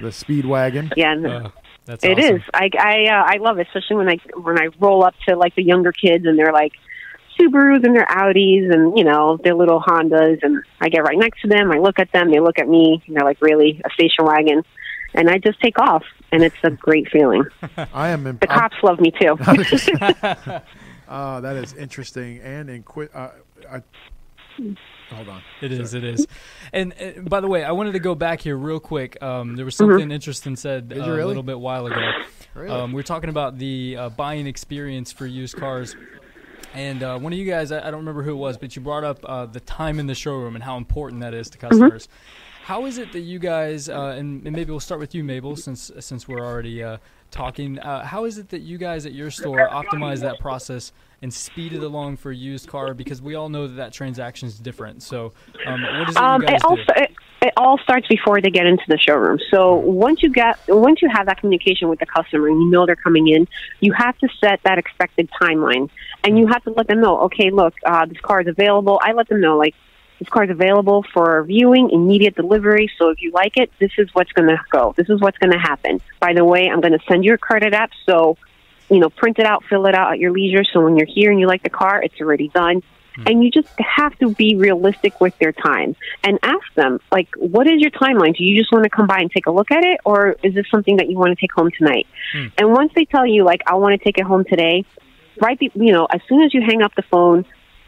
the 0.00 0.08
Speedwagon. 0.08 0.92
Yeah, 0.96 1.12
and 1.12 1.26
Oh, 1.26 1.52
that's 1.86 2.04
it 2.04 2.18
awesome. 2.18 2.36
is. 2.36 2.42
I 2.52 2.68
I 2.78 3.04
uh, 3.10 3.24
I 3.26 3.36
love 3.38 3.58
it, 3.58 3.66
especially 3.68 3.96
when 3.96 4.08
I 4.10 4.18
when 4.38 4.58
I 4.60 4.68
roll 4.78 5.02
up 5.04 5.14
to 5.28 5.36
like 5.36 5.54
the 5.54 5.62
younger 5.64 5.92
kids 5.92 6.26
and 6.26 6.38
they're 6.38 6.52
like 6.52 6.72
Subarus 7.40 7.84
and 7.84 7.94
their 7.94 8.06
Audis 8.06 8.72
and 8.72 8.96
you 8.98 9.04
know 9.04 9.38
their 9.42 9.54
little 9.54 9.80
Hondas, 9.80 10.38
and 10.42 10.62
I 10.80 10.88
get 10.88 11.00
right 11.04 11.18
next 11.18 11.40
to 11.42 11.48
them. 11.48 11.70
I 11.72 11.78
look 11.78 11.98
at 11.98 12.12
them. 12.12 12.30
They 12.30 12.40
look 12.40 12.58
at 12.58 12.68
me. 12.68 13.02
And 13.06 13.16
they're 13.16 13.24
like, 13.24 13.40
really 13.40 13.80
a 13.84 13.90
station 13.90 14.24
wagon, 14.24 14.62
and 15.14 15.28
I 15.30 15.38
just 15.38 15.60
take 15.60 15.78
off, 15.78 16.02
and 16.32 16.42
it's 16.42 16.56
a 16.62 16.70
great 16.70 17.08
feeling. 17.10 17.44
I 17.94 18.08
am. 18.08 18.26
Imp- 18.26 18.40
The 18.40 18.46
cops 18.46 18.76
love 18.82 19.00
me 19.00 19.10
too. 19.20 19.36
uh, 21.08 21.40
that 21.40 21.56
is 21.56 21.74
interesting 21.74 22.40
and 22.40 22.68
inqui- 22.68 23.14
uh, 23.14 23.30
I, 23.70 23.82
Hold 25.12 25.28
on. 25.28 25.42
It 25.60 25.72
is. 25.72 25.94
It 25.94 26.04
is. 26.04 26.26
And 26.72 26.92
uh, 27.00 27.20
by 27.22 27.40
the 27.40 27.48
way, 27.48 27.62
I 27.64 27.72
wanted 27.72 27.92
to 27.92 28.00
go 28.00 28.14
back 28.14 28.40
here 28.40 28.56
real 28.56 28.80
quick. 28.80 29.20
Um, 29.22 29.54
there 29.56 29.64
was 29.64 29.76
Mm-hmm. 29.76 29.92
something 29.92 30.10
interesting 30.10 30.56
said 30.56 30.92
uh, 30.92 30.96
you 30.96 31.14
a 31.14 31.24
little 31.26 31.42
bit 31.42 31.58
while 31.58 31.86
ago. 31.86 32.00
Really? 32.54 32.70
Um, 32.70 32.92
we 32.92 33.00
are 33.00 33.04
talking 33.04 33.30
about 33.30 33.58
the 33.58 33.96
uh, 33.96 34.08
buying 34.10 34.46
experience 34.46 35.12
for 35.12 35.26
used 35.26 35.56
cars. 35.56 35.94
And 36.74 37.02
uh, 37.02 37.18
one 37.18 37.32
of 37.32 37.38
you 37.38 37.46
guys, 37.46 37.70
I, 37.72 37.78
I 37.78 37.90
don't 37.90 38.00
remember 38.00 38.22
who 38.22 38.32
it 38.32 38.36
was, 38.36 38.58
but 38.58 38.74
you 38.76 38.82
brought 38.82 39.04
up 39.04 39.24
uh, 39.24 39.46
the 39.46 39.60
time 39.60 39.98
in 40.00 40.06
the 40.06 40.14
showroom 40.14 40.54
and 40.56 40.64
how 40.64 40.76
important 40.76 41.20
that 41.22 41.34
is 41.34 41.48
to 41.50 41.58
Mm-hmm. 41.58 41.68
customers. 41.68 42.08
How 42.64 42.84
is 42.86 42.98
it 42.98 43.12
that 43.12 43.20
you 43.20 43.38
guys, 43.38 43.88
uh, 43.88 44.16
and, 44.18 44.44
and 44.44 44.56
maybe 44.56 44.72
we'll 44.72 44.80
start 44.80 44.98
with 45.00 45.14
you, 45.14 45.22
Mabel, 45.22 45.54
since 45.54 45.90
since 46.00 46.26
we're 46.26 46.44
already 46.44 46.82
uh, 46.82 46.96
talking. 47.36 47.78
Uh, 47.78 48.04
how 48.04 48.24
is 48.24 48.38
it 48.38 48.48
that 48.50 48.62
you 48.62 48.78
guys 48.78 49.06
at 49.06 49.12
your 49.12 49.30
store 49.30 49.68
optimize 49.68 50.20
that 50.20 50.40
process 50.40 50.92
and 51.22 51.32
speed 51.32 51.72
it 51.72 51.82
along 51.82 52.16
for 52.16 52.30
a 52.30 52.36
used 52.36 52.68
car? 52.68 52.94
Because 52.94 53.20
we 53.20 53.34
all 53.34 53.48
know 53.48 53.66
that 53.66 53.74
that 53.74 53.92
transaction 53.92 54.48
is 54.48 54.58
different. 54.58 55.02
So, 55.02 55.32
um, 55.66 55.82
what 55.82 56.08
is 56.08 56.16
it 56.16 56.22
Um, 56.22 56.42
you 56.42 56.48
guys 56.48 56.56
it 56.56 56.64
all 56.64 56.76
do? 56.76 56.82
it, 56.96 57.12
it 57.42 57.52
all 57.56 57.78
starts 57.78 58.08
before 58.08 58.40
they 58.40 58.50
get 58.50 58.66
into 58.66 58.84
the 58.88 58.98
showroom. 58.98 59.38
So 59.50 59.74
once 59.74 60.22
you 60.22 60.30
get 60.30 60.58
once 60.68 61.02
you 61.02 61.08
have 61.12 61.26
that 61.26 61.38
communication 61.40 61.88
with 61.88 61.98
the 61.98 62.06
customer 62.06 62.48
and 62.48 62.60
you 62.60 62.70
know 62.70 62.86
they're 62.86 62.96
coming 62.96 63.28
in, 63.28 63.46
you 63.80 63.92
have 63.92 64.16
to 64.18 64.28
set 64.40 64.60
that 64.64 64.78
expected 64.78 65.28
timeline, 65.40 65.90
and 66.24 66.38
you 66.38 66.46
have 66.46 66.64
to 66.64 66.70
let 66.70 66.88
them 66.88 67.00
know. 67.00 67.20
Okay, 67.22 67.50
look, 67.50 67.74
uh, 67.84 68.06
this 68.06 68.18
car 68.20 68.40
is 68.40 68.46
available. 68.46 68.98
I 69.02 69.12
let 69.12 69.28
them 69.28 69.40
know 69.40 69.56
like 69.56 69.74
this 70.18 70.28
car 70.28 70.44
is 70.44 70.50
available 70.50 71.04
for 71.12 71.42
viewing, 71.44 71.90
immediate 71.90 72.34
delivery. 72.34 72.90
So 72.98 73.10
if 73.10 73.20
you 73.20 73.32
like 73.32 73.56
it, 73.56 73.70
this 73.78 73.92
is 73.98 74.08
what's 74.14 74.32
going 74.32 74.48
to 74.48 74.58
go. 74.70 74.94
This 74.96 75.08
is 75.08 75.20
what's 75.20 75.38
going 75.38 75.52
to 75.52 75.58
happen. 75.58 76.00
By 76.20 76.32
the 76.32 76.44
way, 76.44 76.68
I'm 76.68 76.80
going 76.80 76.98
to 76.98 77.04
send 77.08 77.24
you 77.24 77.34
a 77.34 77.38
credit 77.38 77.74
app. 77.74 77.90
So 78.06 78.36
you 78.88 78.98
know, 78.98 79.10
print 79.10 79.38
it 79.38 79.46
out, 79.46 79.64
fill 79.64 79.86
it 79.86 79.94
out 79.94 80.12
at 80.12 80.18
your 80.18 80.32
leisure. 80.32 80.64
So 80.72 80.80
when 80.80 80.96
you're 80.96 81.06
here 81.06 81.30
and 81.30 81.40
you 81.40 81.46
like 81.46 81.62
the 81.62 81.70
car, 81.70 82.02
it's 82.02 82.20
already 82.20 82.48
done. 82.48 82.82
Hmm. 83.16 83.22
And 83.26 83.44
you 83.44 83.50
just 83.50 83.68
have 83.80 84.16
to 84.18 84.32
be 84.34 84.54
realistic 84.54 85.20
with 85.20 85.36
their 85.38 85.52
time 85.52 85.96
and 86.22 86.38
ask 86.42 86.72
them, 86.74 87.00
like, 87.10 87.28
what 87.36 87.66
is 87.66 87.80
your 87.80 87.90
timeline? 87.90 88.36
Do 88.36 88.44
you 88.44 88.56
just 88.56 88.72
want 88.72 88.84
to 88.84 88.90
come 88.90 89.06
by 89.06 89.18
and 89.18 89.30
take 89.30 89.46
a 89.46 89.50
look 89.50 89.70
at 89.70 89.84
it, 89.84 90.00
or 90.04 90.36
is 90.42 90.54
this 90.54 90.66
something 90.70 90.98
that 90.98 91.10
you 91.10 91.18
want 91.18 91.36
to 91.36 91.40
take 91.40 91.52
home 91.52 91.70
tonight? 91.76 92.06
Hmm. 92.32 92.46
And 92.58 92.72
once 92.72 92.92
they 92.94 93.06
tell 93.06 93.26
you, 93.26 93.44
like, 93.44 93.62
I 93.66 93.74
want 93.74 93.98
to 93.98 94.04
take 94.04 94.18
it 94.18 94.24
home 94.24 94.44
today, 94.44 94.84
right, 95.40 95.58
be- 95.58 95.72
you 95.74 95.92
know, 95.92 96.06
as 96.06 96.20
soon 96.28 96.42
as 96.42 96.54
you 96.54 96.62
hang 96.62 96.82
up 96.82 96.94
the 96.94 97.02
phone, 97.02 97.44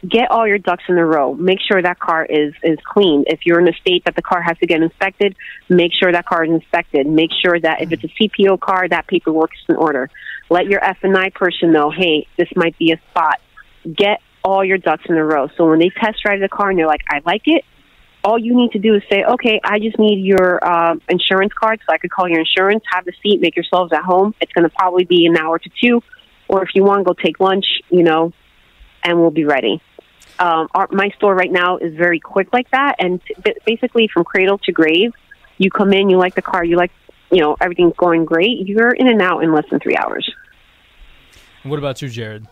get 0.07 0.31
all 0.31 0.47
your 0.47 0.57
ducks 0.57 0.83
in 0.87 0.97
a 0.97 1.05
row. 1.05 1.33
Make 1.33 1.59
sure 1.59 1.81
that 1.81 1.99
car 1.99 2.25
is 2.25 2.53
is 2.63 2.77
clean. 2.85 3.25
If 3.27 3.41
you're 3.45 3.59
in 3.59 3.67
a 3.67 3.73
state 3.73 4.05
that 4.05 4.15
the 4.15 4.21
car 4.21 4.41
has 4.41 4.57
to 4.59 4.67
get 4.67 4.81
inspected, 4.81 5.35
make 5.67 5.91
sure 5.93 6.11
that 6.11 6.25
car 6.25 6.45
is 6.45 6.51
inspected. 6.51 7.07
Make 7.07 7.31
sure 7.43 7.59
that 7.59 7.81
if 7.81 7.91
it's 7.91 8.03
a 8.03 8.07
CPO 8.07 8.59
car, 8.59 8.87
that 8.87 9.07
paperwork 9.07 9.51
is 9.53 9.65
in 9.69 9.75
order. 9.75 10.09
Let 10.49 10.65
your 10.65 10.83
F 10.83 10.97
and 11.03 11.15
I 11.17 11.29
person 11.29 11.71
know, 11.71 11.91
hey, 11.91 12.27
this 12.37 12.47
might 12.55 12.77
be 12.77 12.91
a 12.91 12.99
spot. 13.11 13.39
Get 13.85 14.21
all 14.43 14.63
your 14.63 14.77
ducks 14.77 15.03
in 15.07 15.15
a 15.15 15.23
row. 15.23 15.49
So 15.57 15.69
when 15.69 15.79
they 15.79 15.89
test 15.89 16.21
drive 16.23 16.39
the 16.39 16.49
car 16.49 16.69
and 16.69 16.79
they're 16.79 16.87
like, 16.87 17.03
I 17.09 17.21
like 17.25 17.43
it. 17.45 17.63
All 18.23 18.37
you 18.37 18.55
need 18.55 18.71
to 18.71 18.79
do 18.79 18.95
is 18.95 19.03
say, 19.09 19.23
okay, 19.23 19.61
I 19.63 19.79
just 19.79 19.97
need 19.97 20.25
your 20.25 20.59
uh, 20.63 20.95
insurance 21.07 21.53
card 21.57 21.79
so 21.85 21.93
I 21.93 21.97
could 21.97 22.11
call 22.11 22.27
your 22.27 22.39
insurance, 22.39 22.83
have 22.91 23.05
the 23.05 23.13
seat, 23.23 23.39
make 23.39 23.55
yourselves 23.55 23.93
at 23.93 24.03
home. 24.03 24.35
It's 24.41 24.51
going 24.51 24.63
to 24.63 24.75
probably 24.75 25.05
be 25.05 25.25
an 25.25 25.37
hour 25.37 25.57
to 25.57 25.69
two. 25.81 26.01
Or 26.49 26.63
if 26.63 26.69
you 26.73 26.83
want, 26.83 26.99
to 26.99 27.03
go 27.05 27.13
take 27.13 27.39
lunch, 27.39 27.65
you 27.89 28.03
know, 28.03 28.33
and 29.03 29.19
we'll 29.19 29.31
be 29.31 29.45
ready. 29.45 29.81
Um, 30.39 30.69
our, 30.73 30.87
my 30.91 31.09
store 31.17 31.35
right 31.35 31.51
now 31.51 31.77
is 31.77 31.93
very 31.95 32.19
quick 32.19 32.47
like 32.53 32.69
that, 32.71 32.95
and 32.99 33.21
t- 33.23 33.53
basically 33.65 34.07
from 34.07 34.23
cradle 34.23 34.57
to 34.59 34.71
grave, 34.71 35.11
you 35.57 35.69
come 35.69 35.91
in, 35.93 36.09
you 36.09 36.17
like 36.17 36.35
the 36.35 36.41
car, 36.41 36.63
you 36.63 36.77
like, 36.77 36.91
you 37.31 37.41
know, 37.41 37.57
everything's 37.59 37.95
going 37.97 38.25
great. 38.25 38.65
You're 38.65 38.91
in 38.91 39.07
and 39.07 39.21
out 39.21 39.43
in 39.43 39.53
less 39.53 39.65
than 39.69 39.79
three 39.79 39.95
hours. 39.95 40.29
What 41.63 41.77
about 41.77 42.01
you, 42.01 42.07
Jared? 42.07 42.47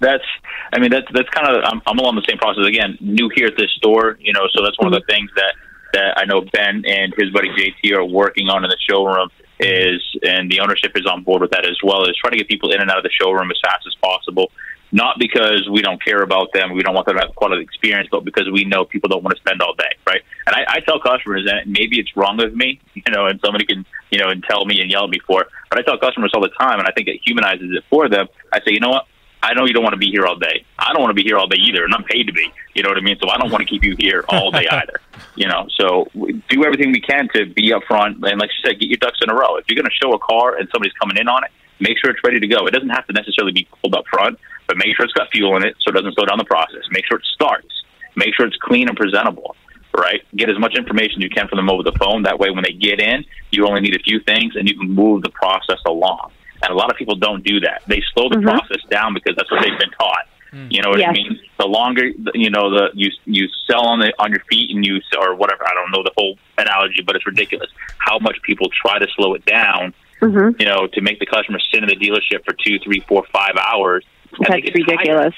that's 0.00 0.24
I 0.72 0.78
mean 0.78 0.90
that's 0.90 1.06
that's 1.12 1.28
kind 1.30 1.48
of 1.48 1.64
I'm, 1.64 1.82
I'm 1.86 1.98
along 1.98 2.16
the 2.16 2.26
same 2.28 2.38
process 2.38 2.66
again. 2.66 2.98
New 3.00 3.30
here 3.34 3.46
at 3.46 3.56
this 3.56 3.70
store, 3.76 4.16
you 4.20 4.32
know, 4.32 4.46
so 4.54 4.62
that's 4.62 4.78
one 4.78 4.92
of 4.92 5.00
the 5.00 5.06
things 5.12 5.30
that 5.36 5.54
that 5.92 6.18
I 6.18 6.24
know 6.24 6.42
Ben 6.52 6.84
and 6.86 7.14
his 7.16 7.30
buddy 7.30 7.48
JT 7.50 7.96
are 7.96 8.04
working 8.04 8.48
on 8.48 8.64
in 8.64 8.70
the 8.70 8.76
showroom 8.88 9.30
is, 9.58 10.02
and 10.22 10.50
the 10.50 10.60
ownership 10.60 10.92
is 10.94 11.06
on 11.06 11.24
board 11.24 11.40
with 11.40 11.50
that 11.50 11.64
as 11.64 11.78
well. 11.82 12.04
Is 12.04 12.16
try 12.16 12.30
to 12.30 12.36
get 12.36 12.48
people 12.48 12.70
in 12.72 12.80
and 12.80 12.90
out 12.90 12.98
of 12.98 13.04
the 13.04 13.10
showroom 13.10 13.50
as 13.50 13.58
fast 13.64 13.86
as 13.86 13.94
possible. 14.02 14.52
Not 14.90 15.18
because 15.18 15.68
we 15.70 15.82
don't 15.82 16.02
care 16.02 16.22
about 16.22 16.52
them, 16.54 16.72
we 16.72 16.82
don't 16.82 16.94
want 16.94 17.06
them 17.06 17.16
to 17.16 17.26
have 17.26 17.34
quality 17.34 17.62
experience, 17.62 18.08
but 18.10 18.24
because 18.24 18.50
we 18.50 18.64
know 18.64 18.84
people 18.84 19.08
don't 19.08 19.22
want 19.22 19.36
to 19.36 19.40
spend 19.40 19.60
all 19.60 19.74
day, 19.74 19.92
right? 20.06 20.22
And 20.46 20.56
I, 20.56 20.64
I 20.66 20.80
tell 20.80 20.98
customers, 20.98 21.46
and 21.46 21.70
maybe 21.70 22.00
it's 22.00 22.16
wrong 22.16 22.42
of 22.42 22.54
me, 22.54 22.80
you 22.94 23.02
know, 23.10 23.26
and 23.26 23.38
somebody 23.44 23.66
can, 23.66 23.84
you 24.10 24.18
know, 24.18 24.28
and 24.28 24.42
tell 24.42 24.64
me 24.64 24.80
and 24.80 24.90
yell 24.90 25.04
at 25.04 25.10
me 25.10 25.18
for 25.26 25.42
it, 25.42 25.48
but 25.68 25.78
I 25.78 25.82
tell 25.82 25.98
customers 25.98 26.32
all 26.34 26.40
the 26.40 26.52
time, 26.58 26.78
and 26.78 26.88
I 26.88 26.92
think 26.92 27.08
it 27.08 27.20
humanizes 27.24 27.70
it 27.76 27.84
for 27.90 28.08
them. 28.08 28.28
I 28.52 28.60
say, 28.60 28.72
you 28.72 28.80
know 28.80 28.90
what? 28.90 29.06
I 29.42 29.54
know 29.54 29.66
you 29.66 29.72
don't 29.72 29.84
want 29.84 29.92
to 29.92 29.98
be 29.98 30.10
here 30.10 30.26
all 30.26 30.36
day. 30.36 30.64
I 30.78 30.92
don't 30.92 31.00
want 31.00 31.10
to 31.10 31.14
be 31.14 31.22
here 31.22 31.38
all 31.38 31.46
day 31.46 31.58
either, 31.58 31.84
and 31.84 31.94
I'm 31.94 32.02
paid 32.04 32.26
to 32.26 32.32
be. 32.32 32.52
You 32.74 32.82
know 32.82 32.88
what 32.88 32.98
I 32.98 33.02
mean? 33.02 33.16
So 33.22 33.28
I 33.28 33.38
don't 33.38 33.50
want 33.50 33.62
to 33.62 33.68
keep 33.68 33.84
you 33.84 33.94
here 33.96 34.24
all 34.28 34.50
day 34.50 34.66
either. 34.68 35.00
You 35.36 35.46
know, 35.46 35.68
so 35.78 36.08
do 36.14 36.64
everything 36.64 36.90
we 36.92 37.00
can 37.00 37.28
to 37.34 37.46
be 37.46 37.72
up 37.72 37.82
front, 37.86 38.16
and 38.16 38.40
like 38.40 38.50
you 38.50 38.68
said, 38.68 38.80
get 38.80 38.88
your 38.88 38.98
ducks 38.98 39.18
in 39.22 39.30
a 39.30 39.34
row. 39.34 39.56
If 39.56 39.66
you're 39.68 39.76
going 39.76 39.90
to 39.90 39.94
show 40.02 40.12
a 40.12 40.18
car 40.18 40.56
and 40.56 40.68
somebody's 40.72 40.94
coming 40.94 41.16
in 41.18 41.28
on 41.28 41.44
it, 41.44 41.50
make 41.80 41.98
sure 41.98 42.10
it's 42.10 42.22
ready 42.24 42.40
to 42.40 42.46
go. 42.48 42.66
It 42.66 42.72
doesn't 42.72 42.90
have 42.90 43.06
to 43.06 43.12
necessarily 43.12 43.52
be 43.52 43.68
pulled 43.80 43.94
up 43.94 44.06
front, 44.10 44.38
but 44.68 44.76
make 44.76 44.94
sure 44.94 45.04
it's 45.04 45.14
got 45.14 45.28
fuel 45.32 45.56
in 45.56 45.64
it 45.66 45.74
so 45.80 45.90
it 45.90 45.94
doesn't 45.94 46.14
slow 46.14 46.26
down 46.26 46.38
the 46.38 46.44
process. 46.44 46.82
Make 46.92 47.06
sure 47.06 47.18
it 47.18 47.26
starts. 47.34 47.68
Make 48.14 48.34
sure 48.36 48.46
it's 48.46 48.56
clean 48.62 48.88
and 48.88 48.96
presentable. 48.96 49.56
Right? 49.96 50.22
Get 50.36 50.48
as 50.48 50.58
much 50.60 50.76
information 50.76 51.20
you 51.22 51.30
can 51.30 51.48
from 51.48 51.56
them 51.56 51.68
over 51.68 51.82
the 51.82 51.96
phone. 51.98 52.22
That 52.22 52.38
way, 52.38 52.50
when 52.50 52.62
they 52.62 52.72
get 52.72 53.00
in, 53.00 53.24
you 53.50 53.66
only 53.66 53.80
need 53.80 53.96
a 53.96 54.02
few 54.04 54.20
things, 54.20 54.54
and 54.54 54.68
you 54.68 54.78
can 54.78 54.88
move 54.88 55.22
the 55.22 55.30
process 55.30 55.80
along. 55.86 56.30
And 56.62 56.72
a 56.72 56.76
lot 56.76 56.90
of 56.90 56.96
people 56.96 57.16
don't 57.16 57.42
do 57.42 57.58
that. 57.60 57.82
They 57.88 58.02
slow 58.14 58.28
the 58.28 58.40
process 58.40 58.82
down 58.90 59.14
because 59.14 59.34
that's 59.36 59.50
what 59.50 59.62
they've 59.62 59.78
been 59.78 59.90
taught. 59.98 60.26
You 60.52 60.82
know 60.82 60.90
what 60.90 61.04
I 61.04 61.12
mean? 61.12 61.38
The 61.58 61.66
longer 61.66 62.04
you 62.34 62.50
know 62.50 62.70
the 62.70 62.90
you 62.94 63.10
you 63.26 63.48
sell 63.66 63.86
on 63.86 64.00
the 64.00 64.12
on 64.18 64.30
your 64.30 64.40
feet 64.50 64.74
and 64.74 64.84
you 64.84 65.00
or 65.20 65.34
whatever. 65.34 65.62
I 65.66 65.74
don't 65.74 65.90
know 65.90 66.02
the 66.02 66.12
whole 66.16 66.38
analogy, 66.56 67.02
but 67.04 67.16
it's 67.16 67.26
ridiculous 67.26 67.70
how 67.98 68.18
much 68.18 68.40
people 68.42 68.68
try 68.70 68.98
to 68.98 69.06
slow 69.14 69.34
it 69.34 69.44
down. 69.44 69.92
Mm-hmm. 70.22 70.60
You 70.60 70.66
know, 70.66 70.88
to 70.94 71.00
make 71.00 71.20
the 71.20 71.26
customer 71.26 71.58
sit 71.70 71.82
in 71.82 71.88
the 71.88 71.96
dealership 71.96 72.44
for 72.44 72.54
two, 72.64 72.78
three, 72.80 73.04
four, 73.06 73.24
five 73.32 73.56
hours. 73.56 74.04
And 74.32 74.46
they 74.46 74.60
That's 74.60 74.62
get 74.62 74.74
tired 74.74 74.88
ridiculous. 74.88 75.34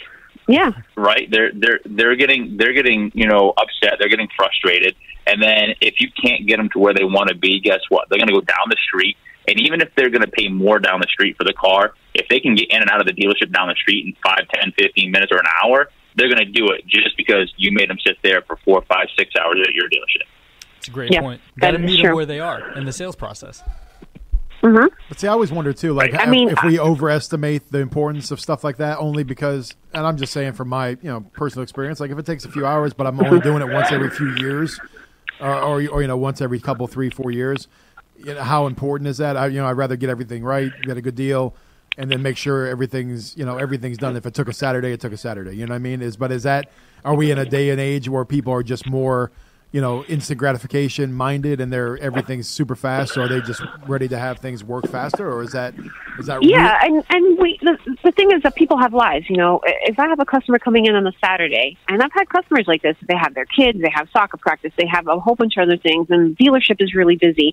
Yeah. 0.49 0.73
right? 0.97 1.29
They're 1.31 1.53
they're 1.55 1.81
they're 1.85 2.17
getting 2.17 2.57
they're 2.57 2.73
getting 2.73 3.13
you 3.15 3.27
know 3.27 3.53
upset. 3.57 3.99
They're 3.99 4.09
getting 4.09 4.29
frustrated, 4.37 4.97
and 5.27 5.41
then 5.43 5.75
if 5.81 6.01
you 6.01 6.09
can't 6.11 6.47
get 6.47 6.57
them 6.57 6.69
to 6.71 6.79
where 6.79 6.95
they 6.95 7.05
want 7.05 7.29
to 7.29 7.35
be, 7.37 7.61
guess 7.61 7.81
what? 7.89 8.09
They're 8.09 8.19
going 8.19 8.29
to 8.29 8.35
go 8.35 8.41
down 8.41 8.67
the 8.69 8.77
street, 8.89 9.17
and 9.47 9.61
even 9.61 9.81
if 9.81 9.95
they're 9.95 10.11
going 10.11 10.23
to 10.25 10.31
pay 10.31 10.49
more 10.49 10.79
down 10.81 11.01
the 11.01 11.07
street 11.09 11.37
for 11.37 11.45
the 11.45 11.53
car, 11.53 11.95
if 12.15 12.27
they 12.29 12.41
can 12.41 12.55
get 12.57 12.71
in 12.71 12.81
and 12.83 12.91
out 12.91 13.01
of 13.01 13.07
the 13.07 13.13
dealership 13.13 13.53
down 13.53 13.69
the 13.69 13.75
street 13.77 14.07
in 14.07 14.15
five, 14.25 14.49
ten, 14.53 14.73
fifteen 14.77 15.13
minutes 15.13 15.31
or 15.31 15.39
an 15.39 15.47
hour, 15.63 15.89
they're 16.17 16.29
going 16.33 16.45
to 16.45 16.51
do 16.51 16.71
it 16.71 16.85
just 16.87 17.17
because 17.17 17.53
you 17.57 17.71
made 17.71 17.89
them 17.89 17.99
sit 18.05 18.17
there 18.25 18.43
for 18.43 18.57
four, 18.65 18.83
five, 18.89 19.07
six 19.17 19.31
hours 19.41 19.59
at 19.67 19.73
your 19.75 19.89
dealership. 19.89 20.27
It's 20.79 20.89
a 20.89 20.91
great 20.91 21.13
Yeah, 21.13 21.21
point. 21.21 21.41
Got 21.61 21.73
to 21.73 21.77
is 21.79 21.85
meet 21.85 22.03
them 22.03 22.15
where 22.17 22.27
they 22.27 22.41
are 22.41 22.73
in 22.73 22.87
the 22.87 22.93
sales 22.93 23.15
process. 23.15 23.63
Mm-hmm. 24.63 24.95
But 25.09 25.19
see, 25.19 25.27
I 25.27 25.31
always 25.31 25.51
wonder 25.51 25.73
too, 25.73 25.93
like 25.95 26.13
I 26.15 26.25
if- 26.25 26.29
mean, 26.29 26.51
if 26.51 26.63
we 26.63 26.79
overestimate 26.79 27.71
the 27.73 27.79
importance 27.79 28.31
of 28.31 28.41
stuff 28.41 28.63
like 28.63 28.77
that, 28.77 28.99
only 28.99 29.23
because, 29.23 29.75
and 29.95 30.07
I'm 30.07 30.17
just 30.19 30.33
saying 30.33 30.53
from 30.53 30.69
my 30.69 30.91
you 30.91 30.99
know 31.05 31.21
personal 31.33 31.63
experience, 31.63 31.99
like 32.01 32.11
if 32.11 32.19
it 32.19 32.27
takes 32.27 32.45
a 32.45 32.51
few 32.51 32.67
hours, 32.67 32.93
but 32.93 33.07
I'm 33.07 33.19
only 33.25 33.41
doing 33.41 33.63
it 33.63 33.73
once 33.73 33.91
every 33.91 34.11
few 34.11 34.37
years, 34.37 34.79
or, 35.41 35.55
or, 35.55 35.89
or 35.89 36.03
you 36.03 36.09
know 36.09 36.17
once 36.19 36.41
every 36.43 36.61
couple, 36.61 36.87
three, 36.87 37.09
four 37.09 37.31
years, 37.31 37.69
you 38.19 38.35
know 38.35 38.43
how 38.43 38.67
important 38.67 39.09
is 39.09 39.17
that? 39.19 39.37
I 39.37 39.47
you 39.47 39.59
know 39.61 39.67
I'd 39.67 39.73
rather 39.79 39.97
get 39.97 40.11
everything 40.11 40.43
right, 40.45 40.71
get 40.83 40.99
a 40.99 41.01
good 41.03 41.15
deal, 41.15 41.55
and 41.97 42.11
then 42.11 42.21
make 42.21 42.37
sure 42.37 42.67
everything's 42.67 43.35
you 43.39 43.47
know 43.47 43.57
everything's 43.57 43.97
done. 43.97 44.15
If 44.15 44.27
it 44.27 44.35
took 44.35 44.49
a 44.49 44.53
Saturday, 44.53 44.93
it 44.93 45.01
took 45.01 45.13
a 45.15 45.17
Saturday. 45.17 45.57
You 45.57 45.65
know 45.67 45.73
what 45.73 45.77
I 45.77 45.81
mean? 45.81 46.03
Is 46.03 46.19
but 46.19 46.33
is 46.33 46.43
that 46.43 46.71
are 47.03 47.15
we 47.15 47.31
in 47.31 47.39
a 47.39 47.47
day 47.47 47.71
and 47.71 47.81
age 47.81 48.11
where 48.11 48.27
people 48.27 48.53
are 48.53 48.63
just 48.63 48.87
more 48.87 49.31
you 49.73 49.81
know 49.81 50.05
instant 50.05 50.39
gratification 50.39 51.13
minded 51.13 51.61
and 51.61 51.73
they're 51.73 51.97
everything's 51.99 52.49
super 52.49 52.75
fast 52.75 53.17
or 53.17 53.23
are 53.23 53.29
they 53.29 53.41
just 53.41 53.63
ready 53.87 54.09
to 54.09 54.19
have 54.19 54.39
things 54.39 54.65
work 54.65 54.87
faster 54.87 55.31
or 55.31 55.43
is 55.43 55.53
that 55.53 55.75
is 56.21 56.27
that 56.27 56.43
Yeah, 56.43 56.79
and 56.83 57.05
and 57.09 57.39
we 57.39 57.59
the, 57.63 57.79
the 58.05 58.13
thing 58.13 58.31
is 58.33 58.43
that 58.43 58.55
people 58.55 58.77
have 58.79 58.93
lives. 58.93 59.31
You 59.31 59.37
know, 59.37 59.61
if 59.65 59.99
I 59.99 60.09
have 60.09 60.21
a 60.21 60.25
customer 60.25 60.59
coming 60.59 60.87
in 60.87 60.95
on 60.95 61.07
a 61.07 61.13
Saturday, 61.25 61.79
and 61.89 62.03
I've 62.03 62.13
had 62.13 62.29
customers 62.29 62.65
like 62.67 62.83
this, 62.83 62.97
they 63.09 63.17
have 63.17 63.35
their 63.35 63.47
kids, 63.47 63.81
they 63.81 63.91
have 63.95 64.09
soccer 64.13 64.37
practice, 64.37 64.73
they 64.77 64.87
have 64.87 65.09
a 65.09 65.19
whole 65.19 65.35
bunch 65.35 65.57
of 65.57 65.63
other 65.63 65.79
things, 65.79 66.09
and 66.11 66.37
the 66.37 66.45
dealership 66.45 66.77
is 66.81 66.95
really 66.95 67.17
busy. 67.17 67.53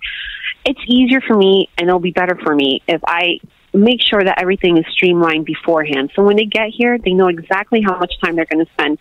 It's 0.65 0.81
easier 0.87 1.21
for 1.21 1.37
me, 1.37 1.69
and 1.77 1.87
it'll 1.87 1.99
be 1.99 2.11
better 2.11 2.35
for 2.35 2.53
me 2.55 2.81
if 2.87 3.01
I 3.07 3.39
make 3.73 4.01
sure 4.01 4.23
that 4.23 4.39
everything 4.39 4.77
is 4.77 4.85
streamlined 4.91 5.45
beforehand. 5.45 6.11
So 6.15 6.23
when 6.23 6.35
they 6.35 6.45
get 6.45 6.69
here, 6.69 6.97
they 6.97 7.11
know 7.13 7.27
exactly 7.27 7.81
how 7.81 7.97
much 7.97 8.13
time 8.21 8.35
they're 8.35 8.45
going 8.45 8.65
to 8.65 8.71
spend. 8.73 8.97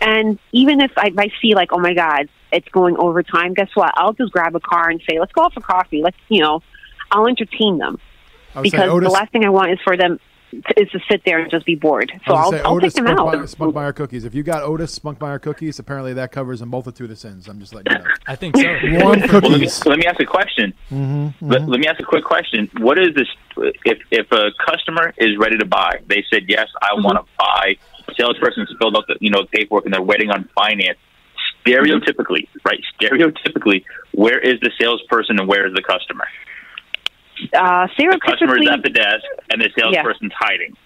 And 0.00 0.38
even 0.52 0.80
if 0.80 0.92
I, 0.96 1.08
if 1.08 1.18
I 1.18 1.30
see 1.40 1.54
like, 1.54 1.72
oh 1.72 1.78
my 1.78 1.94
God, 1.94 2.28
it's 2.52 2.68
going 2.68 2.96
over 2.98 3.22
time, 3.22 3.54
guess 3.54 3.68
what? 3.74 3.90
I'll 3.94 4.12
just 4.12 4.32
grab 4.32 4.54
a 4.56 4.60
car 4.60 4.88
and 4.90 5.02
say, 5.08 5.18
let's 5.18 5.32
go 5.32 5.44
out 5.44 5.54
for 5.54 5.60
coffee. 5.60 6.02
Let's, 6.02 6.16
you 6.28 6.40
know, 6.42 6.60
I'll 7.10 7.26
entertain 7.26 7.78
them 7.78 7.98
I 8.54 8.60
would 8.60 8.70
say 8.70 8.76
because 8.76 8.90
Otis, 8.90 9.06
the 9.08 9.12
last 9.12 9.32
thing 9.32 9.44
I 9.44 9.50
want 9.50 9.70
is 9.72 9.78
for 9.84 9.96
them 9.96 10.18
to, 10.52 10.80
is 10.82 10.88
to 10.90 11.00
sit 11.10 11.22
there 11.26 11.38
and 11.40 11.50
just 11.50 11.66
be 11.66 11.74
bored. 11.74 12.10
So 12.26 12.34
I 12.34 12.38
I'll, 12.38 12.50
would 12.50 12.58
say 12.58 12.64
I'll 12.64 12.74
Otis 12.74 12.94
take 12.94 13.04
them 13.04 13.14
out. 13.18 13.18
Spunkmeyer, 13.18 13.54
Spunkmeyer 13.56 13.94
cookies. 13.94 14.24
If 14.24 14.34
you 14.34 14.42
got 14.42 14.62
Otis 14.62 14.98
Spunkmeyer 14.98 15.40
cookies, 15.42 15.78
apparently 15.78 16.14
that 16.14 16.32
covers 16.32 16.60
a 16.62 16.66
multitude 16.66 17.10
of 17.10 17.18
sins. 17.18 17.48
I'm 17.48 17.60
just 17.60 17.74
letting 17.74 17.92
you 17.92 17.98
know. 17.98 18.10
I 18.26 18.34
think 18.36 18.56
so. 18.56 18.62
Warm 18.82 19.20
Well, 19.20 19.50
let 19.50 19.60
me, 19.60 19.68
let 19.86 19.98
me 19.98 20.06
ask 20.06 20.20
a 20.20 20.24
question. 20.24 20.72
Mm-hmm, 20.90 21.50
Let, 21.50 21.68
let 21.68 21.80
me 21.80 21.86
ask 21.86 22.00
a 22.00 22.04
quick 22.04 22.24
question. 22.24 22.70
What 22.78 22.98
is 22.98 23.14
this? 23.14 23.28
If 23.84 23.98
if 24.10 24.30
a 24.32 24.50
customer 24.66 25.12
is 25.18 25.36
ready 25.38 25.58
to 25.58 25.66
buy, 25.66 26.00
they 26.06 26.24
said 26.32 26.44
yes, 26.48 26.68
I 26.80 26.94
Mm-hmm. 26.94 27.04
want 27.04 27.18
to 27.18 27.24
buy. 27.38 27.76
Salesperson 28.18 28.66
filled 28.80 28.96
out 28.96 29.06
the 29.06 29.16
you 29.20 29.30
know 29.30 29.42
the 29.42 29.48
paperwork 29.48 29.84
and 29.84 29.92
they're 29.92 30.00
waiting 30.02 30.30
on 30.30 30.48
finance. 30.54 30.98
Stereotypically, 31.66 32.48
right? 32.64 32.80
Stereotypically, 33.00 33.84
where 34.12 34.38
is 34.38 34.58
the 34.60 34.70
salesperson 34.80 35.38
and 35.38 35.48
where 35.48 35.66
is 35.66 35.74
the 35.74 35.82
customer? 35.82 36.24
Uh, 37.54 37.86
The 37.96 38.20
customer 38.24 38.58
is 38.60 38.68
at 38.68 38.82
the 38.82 38.90
desk 38.90 39.24
and 39.50 39.60
the 39.62 39.70
salesperson's 39.78 40.32
hiding. 40.38 40.76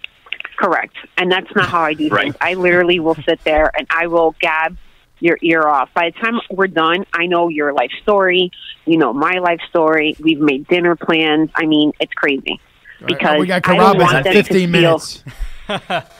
correct, 0.56 0.94
and 1.16 1.30
that's 1.32 1.54
not 1.56 1.68
how 1.68 1.80
I 1.82 1.94
do 1.94 2.08
Right. 2.08 2.24
things. 2.24 2.36
I 2.40 2.54
literally 2.54 3.00
will 3.00 3.14
sit 3.26 3.42
there 3.44 3.70
and 3.76 3.86
I 3.90 4.06
will 4.06 4.34
gab 4.40 4.76
your 5.20 5.38
ear 5.42 5.66
off. 5.66 5.88
By 5.94 6.10
the 6.10 6.18
time 6.20 6.40
we're 6.50 6.66
done, 6.66 7.06
I 7.12 7.26
know 7.26 7.48
your 7.48 7.72
life 7.72 7.90
story. 8.02 8.50
You 8.84 8.98
know 8.98 9.12
my 9.12 9.38
life 9.38 9.60
story. 9.70 10.16
We've 10.20 10.40
made 10.40 10.66
dinner 10.68 10.94
plans. 10.96 11.50
I 11.54 11.66
mean, 11.66 11.92
it's 12.00 12.12
crazy. 12.12 12.60
Because 13.04 13.38
we 13.40 13.46
got 13.46 13.66
I 13.68 13.76
don't 13.76 13.94
Carrabba's 13.94 14.02
want 14.02 14.16
in 14.18 14.22
them 14.24 14.32
to 14.34 14.42
15 14.42 14.72
feel- 14.72 14.80
minutes. 14.80 15.24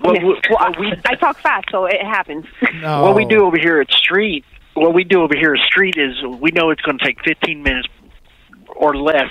Well, 0.00 0.14
Yeah. 0.14 0.24
we- 0.24 0.40
Well, 0.50 0.74
we- 0.78 0.92
I 1.06 1.14
talk 1.14 1.38
fast, 1.38 1.66
so 1.70 1.86
it 1.86 2.00
happens. 2.02 2.46
No. 2.82 3.02
What 3.02 3.14
we 3.14 3.24
do 3.24 3.44
over 3.44 3.56
here 3.58 3.80
at 3.80 3.90
Street, 3.90 4.44
what 4.74 4.92
we 4.94 5.04
do 5.04 5.22
over 5.22 5.36
here 5.36 5.54
at 5.54 5.60
Street 5.60 5.96
is 5.96 6.22
we 6.22 6.50
know 6.50 6.70
it's 6.70 6.82
going 6.82 6.98
to 6.98 7.04
take 7.04 7.22
15 7.24 7.62
minutes 7.62 7.88
or 8.68 8.94
less 8.94 9.30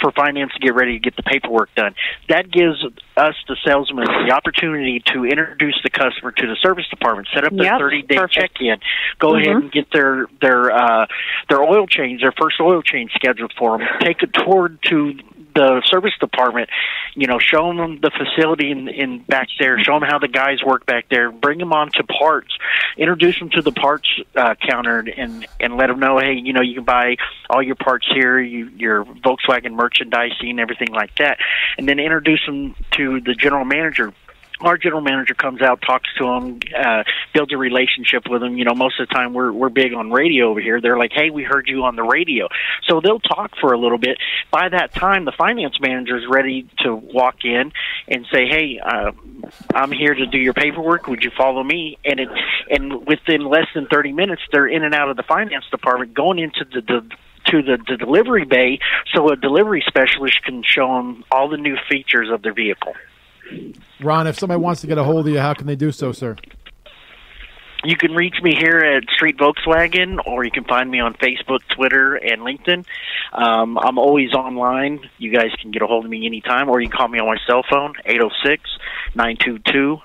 for 0.00 0.10
finance 0.10 0.50
to 0.54 0.58
get 0.58 0.74
ready 0.74 0.94
to 0.94 0.98
get 0.98 1.14
the 1.14 1.22
paperwork 1.22 1.72
done. 1.76 1.94
That 2.28 2.50
gives 2.50 2.84
us, 3.16 3.36
the 3.46 3.56
salesman, 3.64 4.06
the 4.26 4.32
opportunity 4.34 5.00
to 5.12 5.24
introduce 5.26 5.78
the 5.84 5.90
customer 5.90 6.32
to 6.32 6.46
the 6.46 6.56
service 6.56 6.88
department, 6.88 7.28
set 7.32 7.44
up 7.44 7.52
their 7.54 7.66
Yep, 7.66 7.78
30 7.78 8.02
day 8.02 8.18
check 8.30 8.50
in, 8.60 8.78
go 9.20 9.36
ahead 9.36 9.48
Mhm. 9.48 9.56
and 9.60 9.72
get 9.72 9.90
their 9.92 10.26
their 10.40 10.72
uh, 10.72 11.06
their 11.48 11.62
oil 11.62 11.86
change, 11.86 12.22
their 12.22 12.32
first 12.32 12.60
oil 12.60 12.82
change 12.82 13.12
scheduled 13.12 13.52
for 13.56 13.78
them, 13.78 13.86
take 14.00 14.22
a 14.22 14.26
tour 14.26 14.70
to 14.86 15.14
the 15.54 15.82
service 15.86 16.12
department, 16.20 16.70
you 17.14 17.26
know, 17.26 17.38
show 17.38 17.74
them 17.74 18.00
the 18.00 18.10
facility 18.10 18.70
in, 18.70 18.88
in 18.88 19.22
back 19.22 19.48
there, 19.58 19.78
show 19.82 19.98
them 19.98 20.08
how 20.08 20.18
the 20.18 20.28
guys 20.28 20.62
work 20.64 20.86
back 20.86 21.06
there, 21.10 21.30
bring 21.30 21.58
them 21.58 21.72
on 21.72 21.90
to 21.92 22.04
parts, 22.04 22.56
introduce 22.96 23.38
them 23.38 23.50
to 23.50 23.62
the 23.62 23.72
parts 23.72 24.08
uh, 24.36 24.54
counter, 24.68 24.98
and 25.16 25.46
and 25.58 25.76
let 25.76 25.88
them 25.88 25.98
know, 25.98 26.18
hey, 26.18 26.34
you 26.34 26.52
know, 26.52 26.62
you 26.62 26.74
can 26.74 26.84
buy 26.84 27.16
all 27.48 27.62
your 27.62 27.76
parts 27.76 28.06
here, 28.12 28.38
you, 28.40 28.68
your 28.76 29.04
Volkswagen 29.04 29.72
merchandising, 29.72 30.58
everything 30.58 30.92
like 30.92 31.14
that, 31.18 31.38
and 31.78 31.88
then 31.88 31.98
introduce 31.98 32.44
them 32.46 32.74
to 32.92 33.20
the 33.20 33.34
general 33.34 33.64
manager 33.64 34.12
our 34.60 34.76
general 34.76 35.00
manager 35.00 35.34
comes 35.34 35.62
out, 35.62 35.80
talks 35.82 36.08
to 36.18 36.24
them, 36.24 36.60
uh, 36.76 37.04
builds 37.32 37.52
a 37.52 37.56
relationship 37.56 38.28
with 38.28 38.40
them. 38.40 38.56
You 38.56 38.64
know, 38.64 38.74
most 38.74 39.00
of 39.00 39.08
the 39.08 39.14
time 39.14 39.32
we're 39.32 39.52
we're 39.52 39.68
big 39.68 39.94
on 39.94 40.10
radio 40.10 40.50
over 40.50 40.60
here. 40.60 40.80
They're 40.80 40.98
like, 40.98 41.12
"Hey, 41.12 41.30
we 41.30 41.42
heard 41.42 41.68
you 41.68 41.84
on 41.84 41.96
the 41.96 42.02
radio," 42.02 42.48
so 42.84 43.00
they'll 43.00 43.20
talk 43.20 43.52
for 43.60 43.72
a 43.72 43.78
little 43.78 43.98
bit. 43.98 44.18
By 44.50 44.68
that 44.68 44.94
time, 44.94 45.24
the 45.24 45.32
finance 45.32 45.80
manager 45.80 46.16
is 46.16 46.24
ready 46.28 46.66
to 46.80 46.94
walk 46.94 47.44
in 47.44 47.72
and 48.08 48.26
say, 48.32 48.46
"Hey, 48.46 48.78
uh, 48.82 49.12
I'm 49.74 49.92
here 49.92 50.14
to 50.14 50.26
do 50.26 50.38
your 50.38 50.54
paperwork. 50.54 51.06
Would 51.06 51.24
you 51.24 51.30
follow 51.36 51.62
me?" 51.62 51.98
And 52.04 52.20
it 52.20 52.28
and 52.70 53.06
within 53.06 53.44
less 53.44 53.66
than 53.74 53.86
30 53.86 54.12
minutes, 54.12 54.42
they're 54.52 54.66
in 54.66 54.84
and 54.84 54.94
out 54.94 55.10
of 55.10 55.16
the 55.16 55.22
finance 55.22 55.64
department, 55.70 56.14
going 56.14 56.38
into 56.38 56.64
the, 56.64 56.80
the 56.80 57.16
to 57.46 57.62
the, 57.62 57.78
the 57.88 57.96
delivery 57.96 58.44
bay 58.44 58.78
so 59.14 59.30
a 59.30 59.36
delivery 59.36 59.82
specialist 59.86 60.42
can 60.44 60.62
show 60.62 60.86
them 60.96 61.24
all 61.30 61.48
the 61.48 61.56
new 61.56 61.76
features 61.88 62.28
of 62.30 62.42
their 62.42 62.52
vehicle. 62.52 62.94
Ron, 64.02 64.26
if 64.26 64.38
somebody 64.38 64.60
wants 64.60 64.80
to 64.82 64.86
get 64.86 64.98
a 64.98 65.04
hold 65.04 65.26
of 65.26 65.32
you, 65.32 65.38
how 65.40 65.54
can 65.54 65.66
they 65.66 65.76
do 65.76 65.92
so, 65.92 66.12
sir? 66.12 66.36
You 67.82 67.96
can 67.96 68.12
reach 68.14 68.34
me 68.42 68.54
here 68.54 68.76
at 68.78 69.04
Street 69.14 69.38
Volkswagen, 69.38 70.18
or 70.26 70.44
you 70.44 70.50
can 70.50 70.64
find 70.64 70.90
me 70.90 71.00
on 71.00 71.14
Facebook, 71.14 71.60
Twitter, 71.74 72.14
and 72.14 72.42
LinkedIn. 72.42 72.84
Um, 73.32 73.78
I'm 73.78 73.96
always 73.98 74.34
online. 74.34 75.00
You 75.16 75.32
guys 75.32 75.50
can 75.62 75.70
get 75.70 75.80
a 75.80 75.86
hold 75.86 76.04
of 76.04 76.10
me 76.10 76.26
anytime, 76.26 76.68
or 76.68 76.80
you 76.82 76.88
can 76.90 76.98
call 76.98 77.08
me 77.08 77.18
on 77.20 77.26
my 77.26 77.38
cell 77.46 77.62
phone, 77.70 77.94
806 78.04 78.68
922 79.14 79.96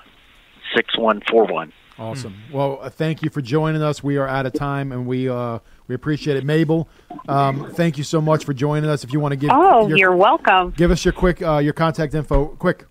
6141. 0.74 1.72
Awesome. 1.98 2.34
Well, 2.52 2.78
uh, 2.82 2.90
thank 2.90 3.22
you 3.22 3.30
for 3.30 3.40
joining 3.40 3.82
us. 3.82 4.02
We 4.02 4.16
are 4.18 4.28
out 4.28 4.44
of 4.46 4.52
time, 4.52 4.92
and 4.92 5.06
we 5.06 5.28
uh, 5.28 5.58
we 5.88 5.94
appreciate 5.94 6.36
it. 6.36 6.44
Mabel, 6.44 6.88
um, 7.28 7.70
thank 7.72 7.96
you 7.98 8.04
so 8.04 8.20
much 8.20 8.44
for 8.44 8.52
joining 8.52 8.88
us. 8.90 9.02
If 9.04 9.12
you 9.14 9.20
want 9.20 9.32
to 9.32 9.36
give 9.36 9.50
Oh, 9.52 9.86
your, 9.88 9.96
you're 9.98 10.16
welcome. 10.16 10.72
give 10.76 10.90
us 10.90 11.04
your 11.06 11.12
quick 11.12 11.40
uh, 11.42 11.58
your 11.58 11.72
contact 11.72 12.14
info, 12.14 12.46
quick. 12.46 12.84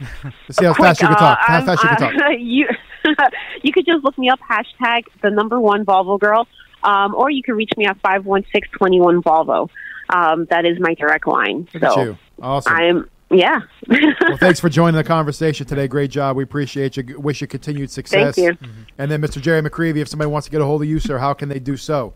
Let's 0.00 0.58
see 0.58 0.64
how 0.64 0.74
Quick, 0.74 0.86
fast 0.86 1.00
you 1.00 1.06
can 1.08 1.16
uh, 1.16 1.18
talk. 1.18 1.38
How 1.40 1.64
fast 1.64 1.82
you 1.82 1.88
can 1.88 1.98
talk. 1.98 2.14
uh, 2.14 2.28
you, 2.38 2.68
you 3.62 3.72
could 3.72 3.86
just 3.86 4.04
look 4.04 4.16
me 4.18 4.28
up, 4.28 4.40
hashtag 4.40 5.04
the 5.22 5.30
number 5.30 5.60
one 5.60 5.84
Volvo 5.84 6.18
girl, 6.18 6.46
um, 6.82 7.14
or 7.14 7.30
you 7.30 7.42
can 7.42 7.54
reach 7.54 7.72
me 7.76 7.86
at 7.86 8.00
516-21 8.02 9.22
Volvo. 9.22 9.68
Um, 10.10 10.46
that 10.50 10.64
is 10.64 10.78
my 10.80 10.94
direct 10.94 11.26
line. 11.26 11.68
Look 11.74 11.92
so 11.92 12.02
you. 12.02 12.18
Awesome. 12.42 12.72
I'm, 12.72 13.10
yeah. 13.30 13.60
well, 13.88 14.36
thanks 14.38 14.60
for 14.60 14.68
joining 14.68 14.96
the 14.96 15.04
conversation 15.04 15.66
today. 15.66 15.88
Great 15.88 16.10
job. 16.10 16.36
We 16.36 16.44
appreciate 16.44 16.96
you. 16.96 17.18
Wish 17.18 17.40
you 17.40 17.46
continued 17.46 17.90
success. 17.90 18.34
Thank 18.34 18.60
you. 18.60 18.68
And 18.98 19.10
then, 19.10 19.22
Mr. 19.22 19.40
Jerry 19.40 19.62
McCreevy, 19.62 19.98
if 19.98 20.08
somebody 20.08 20.30
wants 20.30 20.46
to 20.46 20.50
get 20.50 20.60
a 20.60 20.64
hold 20.64 20.82
of 20.82 20.88
you, 20.88 21.00
sir, 21.00 21.18
how 21.18 21.32
can 21.32 21.48
they 21.48 21.58
do 21.58 21.76
so? 21.76 22.14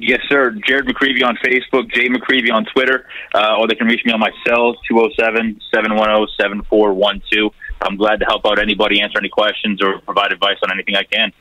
Yes, 0.00 0.20
sir. 0.28 0.50
Jared 0.66 0.86
McCreevy 0.86 1.24
on 1.24 1.36
Facebook, 1.44 1.92
Jay 1.92 2.08
McCreevy 2.08 2.52
on 2.52 2.64
Twitter, 2.64 3.06
uh, 3.34 3.58
or 3.58 3.68
they 3.68 3.74
can 3.74 3.86
reach 3.86 4.02
me 4.04 4.12
on 4.12 4.20
my 4.20 4.30
cell, 4.46 4.74
207-710-7412. 4.90 7.50
I'm 7.82 7.96
glad 7.96 8.20
to 8.20 8.24
help 8.24 8.46
out 8.46 8.58
anybody, 8.58 9.02
answer 9.02 9.18
any 9.18 9.28
questions, 9.28 9.82
or 9.82 9.98
provide 10.00 10.32
advice 10.32 10.56
on 10.62 10.72
anything 10.72 10.96
I 10.96 11.04
can. 11.04 11.32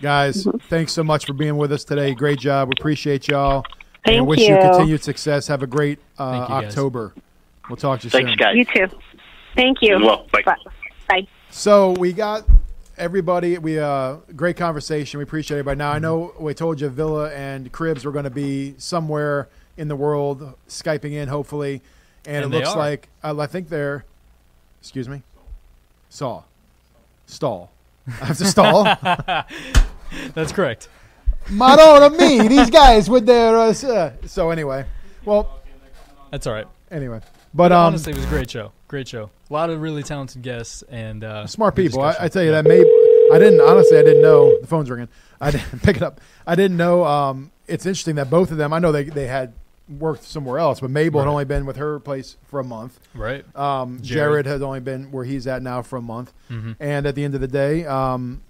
Guys, 0.00 0.46
thanks 0.68 0.92
so 0.92 1.02
much 1.02 1.26
for 1.26 1.32
being 1.32 1.56
with 1.56 1.72
us 1.72 1.82
today. 1.82 2.14
Great 2.14 2.38
job. 2.38 2.68
We 2.68 2.74
appreciate 2.78 3.26
y'all. 3.26 3.64
Thank 4.04 4.18
and 4.18 4.28
wish 4.28 4.38
you. 4.40 4.54
you. 4.54 4.60
continued 4.60 5.02
success. 5.02 5.48
Have 5.48 5.64
a 5.64 5.66
great 5.66 5.98
uh, 6.18 6.46
you. 6.48 6.54
October. 6.54 7.14
We'll 7.68 7.76
talk 7.76 8.00
to 8.00 8.06
you 8.06 8.10
soon. 8.10 8.26
Thanks, 8.26 8.40
guys. 8.40 8.56
you 8.56 8.64
too. 8.64 8.88
Thank 9.56 9.82
you. 9.82 9.96
As 9.96 10.02
well. 10.02 10.26
Bye. 10.32 10.42
Bye. 10.42 10.56
Bye. 11.08 11.26
So 11.50 11.92
we 11.92 12.12
got 12.12 12.44
everybody. 12.98 13.56
We 13.58 13.78
uh, 13.78 14.16
great 14.36 14.56
conversation. 14.56 15.18
We 15.18 15.24
appreciate 15.24 15.56
everybody. 15.58 15.78
Now 15.78 15.92
I 15.92 15.98
know 15.98 16.34
we 16.38 16.54
told 16.54 16.80
you 16.80 16.88
Villa 16.88 17.30
and 17.32 17.70
Cribs 17.72 18.04
were 18.04 18.12
going 18.12 18.24
to 18.24 18.30
be 18.30 18.74
somewhere 18.78 19.48
in 19.76 19.88
the 19.88 19.96
world, 19.96 20.54
skyping 20.68 21.12
in 21.12 21.28
hopefully, 21.28 21.80
and, 22.26 22.44
And 22.44 22.54
it 22.54 22.56
looks 22.56 22.70
are. 22.70 22.78
like 22.78 23.08
uh, 23.22 23.38
I 23.38 23.46
think 23.46 23.68
they're. 23.68 24.04
Excuse 24.80 25.08
me. 25.08 25.22
Saw. 26.10 26.42
Stall. 27.26 27.70
I 28.06 28.26
have 28.26 28.38
to 28.38 28.46
stall. 28.46 28.84
That's 30.34 30.52
correct. 30.52 30.88
Madonna 31.50 32.10
me. 32.10 32.48
These 32.48 32.70
guys 32.70 33.10
with 33.10 33.26
their. 33.26 33.56
Uh, 33.56 33.70
uh, 33.70 34.12
so 34.26 34.50
anyway, 34.50 34.84
well, 35.24 35.60
That's 36.30 36.46
all 36.46 36.54
right. 36.54 36.66
anyway, 36.90 37.20
but 37.54 37.72
um, 37.72 37.86
Honestly, 37.86 38.12
it 38.12 38.16
was 38.16 38.24
a 38.24 38.28
great 38.28 38.50
show. 38.50 38.72
Great 38.88 39.08
show. 39.08 39.30
A 39.50 39.52
lot 39.52 39.70
of 39.70 39.80
really 39.80 40.02
talented 40.02 40.42
guests 40.42 40.82
and 40.90 41.24
uh, 41.24 41.46
smart 41.46 41.74
people. 41.74 42.02
I. 42.02 42.14
I 42.20 42.28
tell 42.28 42.42
you 42.42 42.50
that. 42.50 42.64
Maybe 42.64 42.88
I 43.32 43.38
didn't 43.38 43.60
honestly. 43.60 43.96
I 43.98 44.02
didn't 44.02 44.22
know 44.22 44.58
the 44.60 44.66
phone's 44.66 44.90
ringing. 44.90 45.08
I 45.40 45.50
didn't 45.50 45.82
pick 45.82 45.96
it 45.96 46.02
up. 46.02 46.20
I 46.46 46.54
didn't 46.54 46.76
know. 46.76 47.04
Um, 47.04 47.50
it's 47.66 47.86
interesting 47.86 48.16
that 48.16 48.28
both 48.30 48.50
of 48.50 48.58
them. 48.58 48.72
I 48.72 48.78
know 48.78 48.92
they 48.92 49.04
they 49.04 49.26
had 49.26 49.54
worked 49.88 50.22
somewhere 50.24 50.58
else, 50.58 50.80
but 50.80 50.90
Mabel 50.90 51.20
had 51.20 51.28
only 51.28 51.46
been 51.46 51.64
with 51.64 51.76
her 51.76 51.98
place 51.98 52.36
for 52.48 52.60
a 52.60 52.64
month. 52.64 53.00
right. 53.14 53.42
Um, 53.56 54.00
Jared. 54.02 54.44
Jared. 54.44 54.46
has 54.46 54.60
only 54.60 54.80
been 54.80 55.10
where 55.12 55.24
he's 55.24 55.46
at 55.46 55.62
now 55.62 55.80
for 55.80 55.96
a 55.96 56.02
month. 56.02 56.34
Mhm. 56.50 56.76
And 56.78 57.06
at 57.06 57.14
the 57.14 57.24
end 57.24 57.34
of 57.34 57.40
the 57.40 57.48
day, 57.48 57.86
um, 57.86 58.42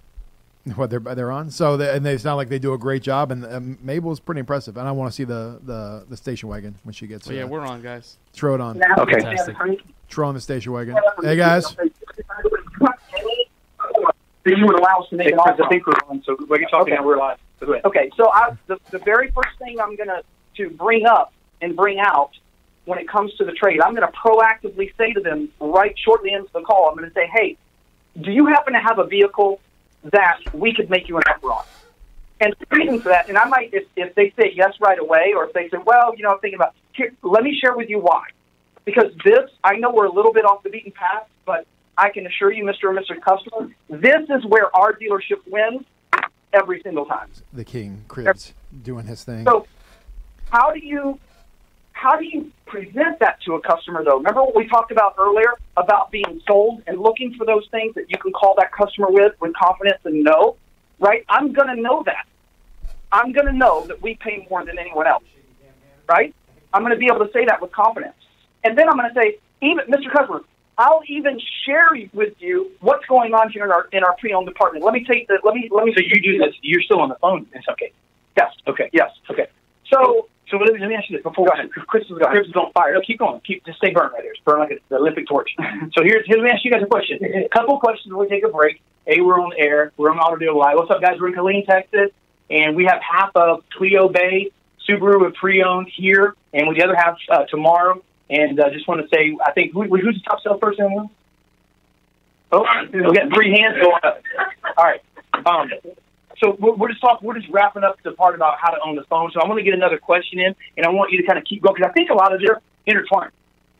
what 0.74 0.90
they're 0.90 0.99
they're 0.99 1.30
on. 1.30 1.53
So 1.53 1.76
they, 1.76 1.94
and 1.94 2.05
they 2.05 2.18
sound 2.18 2.38
like 2.38 2.49
they 2.49 2.59
do 2.59 2.72
a 2.74 2.78
great 2.78 3.03
job. 3.03 3.30
And 3.30 3.46
um, 3.46 3.78
Mabel's 3.80 4.18
pretty 4.18 4.40
impressive. 4.40 4.76
And 4.76 4.88
I 4.88 4.90
want 4.90 5.12
to 5.12 5.14
see 5.14 5.22
the, 5.24 5.61
the 5.62 6.07
the 6.09 6.16
station 6.16 6.49
wagon 6.49 6.74
when 6.82 6.92
she 6.92 7.07
gets. 7.07 7.28
Oh, 7.28 7.32
yeah, 7.32 7.44
uh, 7.44 7.46
we're 7.46 7.61
on, 7.61 7.82
guys. 7.82 8.16
throw 8.32 8.57
it 8.57 8.61
on. 8.61 8.82
Okay. 8.99 9.20
Fantastic. 9.20 9.57
Throw 10.09 10.29
on 10.29 10.35
the 10.35 10.41
station 10.41 10.73
wagon. 10.73 10.97
Hey 11.23 11.37
guys. 11.37 11.77
you 14.47 14.67
would 14.67 14.79
allow 14.79 15.01
us 15.01 15.09
to 15.11 15.17
make 15.17 15.29
an 15.29 15.35
Because 15.35 15.61
offer. 15.61 15.65
I 15.65 15.69
think 15.69 15.87
we're 15.87 15.93
on, 16.09 16.23
so 16.25 16.37
we 16.49 16.59
can 16.59 16.69
talk 16.69 16.83
Okay. 16.83 16.95
now. 16.95 17.05
We're 17.05 17.19
live. 17.19 17.39
So. 17.61 17.81
Okay, 17.85 18.11
so 18.17 18.31
I, 18.33 18.57
the, 18.67 18.79
the 18.91 18.99
very 19.01 19.31
first 19.33 19.59
thing 19.59 19.79
I'm 19.81 19.97
going 19.97 20.09
to 20.09 20.23
to 20.57 20.71
bring 20.71 21.07
up 21.07 21.33
and 21.61 21.77
bring 21.77 21.99
out 21.99 22.31
when 22.85 22.99
it 22.99 23.09
comes 23.09 23.35
to 23.35 23.45
the 23.45 23.53
trade, 23.53 23.81
I'm 23.83 23.95
going 23.95 24.11
to 24.11 24.17
proactively 24.17 24.93
say 24.97 25.13
to 25.13 25.21
them 25.21 25.51
right 25.61 25.95
shortly 26.03 26.33
into 26.33 26.49
the 26.55 26.63
call, 26.63 26.89
I'm 26.89 26.97
going 26.97 27.09
to 27.09 27.15
say, 27.15 27.29
hey, 27.33 27.57
do 28.21 28.31
you 28.33 28.47
happen 28.47 28.73
to 28.73 28.79
have 28.81 28.99
a 28.99 29.05
vehicle 29.07 29.61
that 30.05 30.39
we 30.53 30.73
could 30.73 30.89
make 30.89 31.09
you 31.09 31.17
an 31.19 31.23
offer 31.29 31.49
on? 31.49 31.65
And 32.41 32.55
the 32.59 32.77
reason 32.77 33.03
for 33.03 33.11
that, 33.11 33.29
and 33.29 33.37
I 33.37 33.47
might, 33.47 33.71
if, 33.75 33.85
if 33.97 34.15
they 34.15 34.33
say 34.41 34.53
yes 34.55 34.73
right 34.81 34.99
away, 34.99 35.33
or 35.37 35.45
if 35.45 35.53
they 35.53 35.69
say, 35.69 35.77
well, 35.85 36.15
you 36.17 36.23
know, 36.23 36.31
I'm 36.31 36.39
thinking 36.39 36.59
about, 36.59 36.75
here, 36.95 37.13
let 37.23 37.43
me 37.43 37.59
share 37.61 37.77
with 37.77 37.91
you 37.91 37.99
why. 37.99 38.23
Because 38.89 39.12
this, 39.22 39.51
I 39.62 39.76
know 39.76 39.93
we're 39.93 40.07
a 40.07 40.11
little 40.11 40.32
bit 40.32 40.47
off 40.47 40.62
the 40.62 40.70
beaten 40.70 40.93
path, 40.93 41.28
but 41.45 41.66
I 41.99 42.09
can 42.09 42.26
assure 42.26 42.51
you, 42.51 42.64
Mr. 42.64 42.89
and 42.89 42.99
Mr. 42.99 43.20
Customer, 43.20 43.70
this 43.91 44.22
is 44.30 44.47
where 44.47 44.74
our 44.74 44.95
dealership 44.95 45.47
wins 45.47 45.84
every 46.55 46.80
single 46.80 47.05
time. 47.05 47.28
The 47.53 47.66
king, 47.66 48.07
Cribs, 48.09 48.55
doing 48.82 49.05
his 49.05 49.24
thing. 49.24 49.45
So, 49.45 49.66
how 50.49 50.72
do 50.72 50.80
you 50.80 51.20
how 51.93 52.16
do 52.16 52.24
you 52.24 52.51
present 52.64 53.18
that 53.18 53.43
to 53.43 53.57
a 53.57 53.61
customer 53.61 54.03
though? 54.03 54.16
Remember 54.16 54.43
what 54.43 54.57
we 54.57 54.66
talked 54.66 54.91
about 54.91 55.16
earlier 55.18 55.53
about 55.76 56.11
being 56.11 56.41
sold 56.47 56.82
and 56.86 56.99
looking 56.99 57.34
for 57.34 57.45
those 57.45 57.68
things 57.70 57.95
that 57.95 58.11
you 58.11 58.16
can 58.16 58.32
call 58.32 58.55
that 58.57 58.72
customer 58.72 59.09
with 59.11 59.34
with 59.39 59.53
confidence 59.53 60.01
and 60.07 60.24
know, 60.24 60.57
right? 60.99 61.26
I'm 61.28 61.53
going 61.53 61.68
to 61.68 61.78
know 61.78 62.03
that. 62.07 62.24
I'm 63.12 63.32
going 63.32 63.49
to 63.49 63.53
know 63.53 63.84
that 63.86 64.01
we 64.01 64.14
pay 64.14 64.47
more 64.49 64.64
than 64.64 64.78
anyone 64.78 65.07
else, 65.07 65.24
right? 66.09 66.34
I'm 66.72 66.82
going 66.82 66.95
to 66.95 66.99
be 66.99 67.07
able 67.12 67.26
to 67.26 67.32
say 67.32 67.45
that 67.45 67.61
with 67.61 67.72
confidence, 67.72 68.14
and 68.65 68.77
then 68.77 68.89
I'm 68.89 68.97
going 68.97 69.13
to 69.13 69.21
say, 69.21 69.39
even 69.63 69.85
Mr. 69.87 70.13
Customer, 70.13 70.41
I'll 70.77 71.03
even 71.09 71.41
share 71.67 71.89
with 72.13 72.35
you 72.39 72.71
what's 72.81 73.05
going 73.07 73.35
on 73.35 73.51
here 73.51 73.65
in 73.65 73.73
our 73.73 73.89
in 73.93 74.05
our 74.05 74.15
pre-owned 74.17 74.47
department. 74.47 74.85
Let 74.85 74.95
me 74.95 75.05
take 75.05 75.27
the 75.27 75.39
let 75.43 75.55
me 75.55 75.69
let 75.73 75.85
me. 75.85 75.93
So 75.97 76.03
you 76.03 76.21
do 76.21 76.39
this. 76.39 76.55
You're 76.63 76.83
still 76.83 77.01
on 77.01 77.09
the 77.09 77.17
phone. 77.17 77.47
It's 77.53 77.67
okay. 77.69 77.93
Yes. 78.37 78.53
Okay. 78.67 78.89
Yes. 78.93 79.11
Okay. 79.29 79.49
So 79.93 80.29
So 80.51 80.57
let 80.57 80.73
me, 80.73 80.79
let 80.79 80.89
me 80.89 80.95
ask 80.95 81.11
you 81.11 81.17
this 81.17 81.25
before 81.25 81.47
Go 81.47 81.53
ahead. 81.53 81.71
Chris 81.73 82.05
is 82.05 82.11
going. 82.11 82.31
Chris 82.31 82.47
is 82.47 82.55
on 82.55 82.71
fire. 82.73 82.95
No, 82.95 83.01
keep 83.01 83.19
going. 83.19 83.41
Keep 83.41 83.67
just 83.67 83.79
stay 83.79 83.91
burnt 83.91 84.13
right 84.13 84.23
there. 84.23 84.31
It's 84.31 84.41
burn 84.41 84.61
like 84.61 84.71
an 84.71 84.79
Olympic 84.93 85.27
torch. 85.27 85.51
so 85.59 86.05
here's, 86.05 86.25
here's 86.27 86.39
let 86.39 86.45
me 86.45 86.51
ask 86.51 86.65
you 86.65 86.71
guys 86.71 86.83
a 86.83 86.87
question. 86.87 87.19
A 87.25 87.49
couple 87.49 87.75
of 87.75 87.81
questions. 87.81 88.15
We 88.15 88.29
take 88.29 88.45
a 88.45 88.49
break. 88.49 88.81
A, 89.09 89.21
we're 89.21 89.41
on 89.41 89.53
air. 89.59 89.93
We're 89.97 90.11
on 90.11 90.39
Deal 90.39 90.57
Live. 90.57 90.77
What's 90.77 90.91
up, 90.91 91.01
guys? 91.01 91.19
We're 91.21 91.29
in 91.29 91.35
Killeen, 91.35 91.67
Texas, 91.67 92.11
and 92.51 92.77
we 92.77 92.85
have 92.85 93.01
half 93.03 93.31
of 93.35 93.65
Cleo 93.77 94.09
Bay 94.09 94.53
Subaru 94.89 95.21
with 95.21 95.35
pre-owned 95.35 95.89
here, 95.95 96.35
and 96.53 96.69
with 96.69 96.79
the 96.79 96.85
other 96.85 96.97
half 96.97 97.17
uh, 97.31 97.45
tomorrow. 97.45 98.03
And 98.31 98.61
uh, 98.61 98.70
just 98.70 98.87
want 98.87 99.01
to 99.01 99.09
say, 99.14 99.37
I 99.45 99.53
think 99.53 99.72
who, 99.72 99.85
who's 99.85 100.16
the 100.16 100.22
top 100.29 100.43
salesperson? 100.43 100.85
in 100.85 100.93
the 100.93 100.99
room? 100.99 101.11
Oh, 102.51 102.66
we 102.93 103.14
got 103.14 103.33
three 103.33 103.59
hands 103.59 103.76
going 103.81 104.01
up. 104.03 104.22
All 104.76 104.85
right. 104.85 105.03
Um, 105.47 105.70
so 106.39 106.57
we're, 106.59 106.74
we're 106.74 106.89
just 106.89 107.01
talking. 107.01 107.26
We're 107.26 107.39
just 107.39 107.51
wrapping 107.51 107.85
up 107.85 108.03
the 108.03 108.12
part 108.12 108.35
about 108.35 108.59
how 108.61 108.70
to 108.70 108.79
own 108.85 108.97
the 108.97 109.05
phone. 109.05 109.31
So 109.33 109.41
I 109.41 109.47
want 109.47 109.59
to 109.59 109.64
get 109.64 109.74
another 109.74 109.99
question 109.99 110.39
in, 110.39 110.55
and 110.76 110.87
I 110.87 110.91
want 110.91 111.12
you 111.12 111.20
to 111.20 111.26
kind 111.26 111.39
of 111.39 111.45
keep 111.45 111.62
going 111.62 111.74
because 111.76 111.91
I 111.91 111.93
think 111.93 112.11
a 112.11 112.14
lot 112.14 112.33
of 112.33 112.41
this 112.41 112.51
is 112.51 112.57
intertwined. 112.87 113.33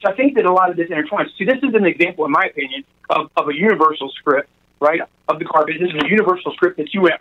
So 0.03 0.11
I 0.11 0.15
think 0.15 0.37
that 0.37 0.45
a 0.45 0.53
lot 0.53 0.71
of 0.71 0.77
this 0.77 0.89
intertwines. 0.91 1.29
See, 1.39 1.45
this 1.45 1.59
is 1.63 1.75
an 1.75 1.85
example, 1.85 2.25
in 2.25 2.31
my 2.31 2.45
opinion, 2.45 2.85
of, 3.11 3.31
of 3.37 3.49
a 3.49 3.55
universal 3.55 4.11
script 4.11 4.49
right, 4.81 5.01
of 5.29 5.39
the 5.39 5.45
car 5.45 5.67
business. 5.67 5.91
Is 5.95 6.03
a 6.05 6.09
universal 6.09 6.53
script 6.53 6.77
that 6.79 6.93
you 6.95 7.03
went 7.03 7.15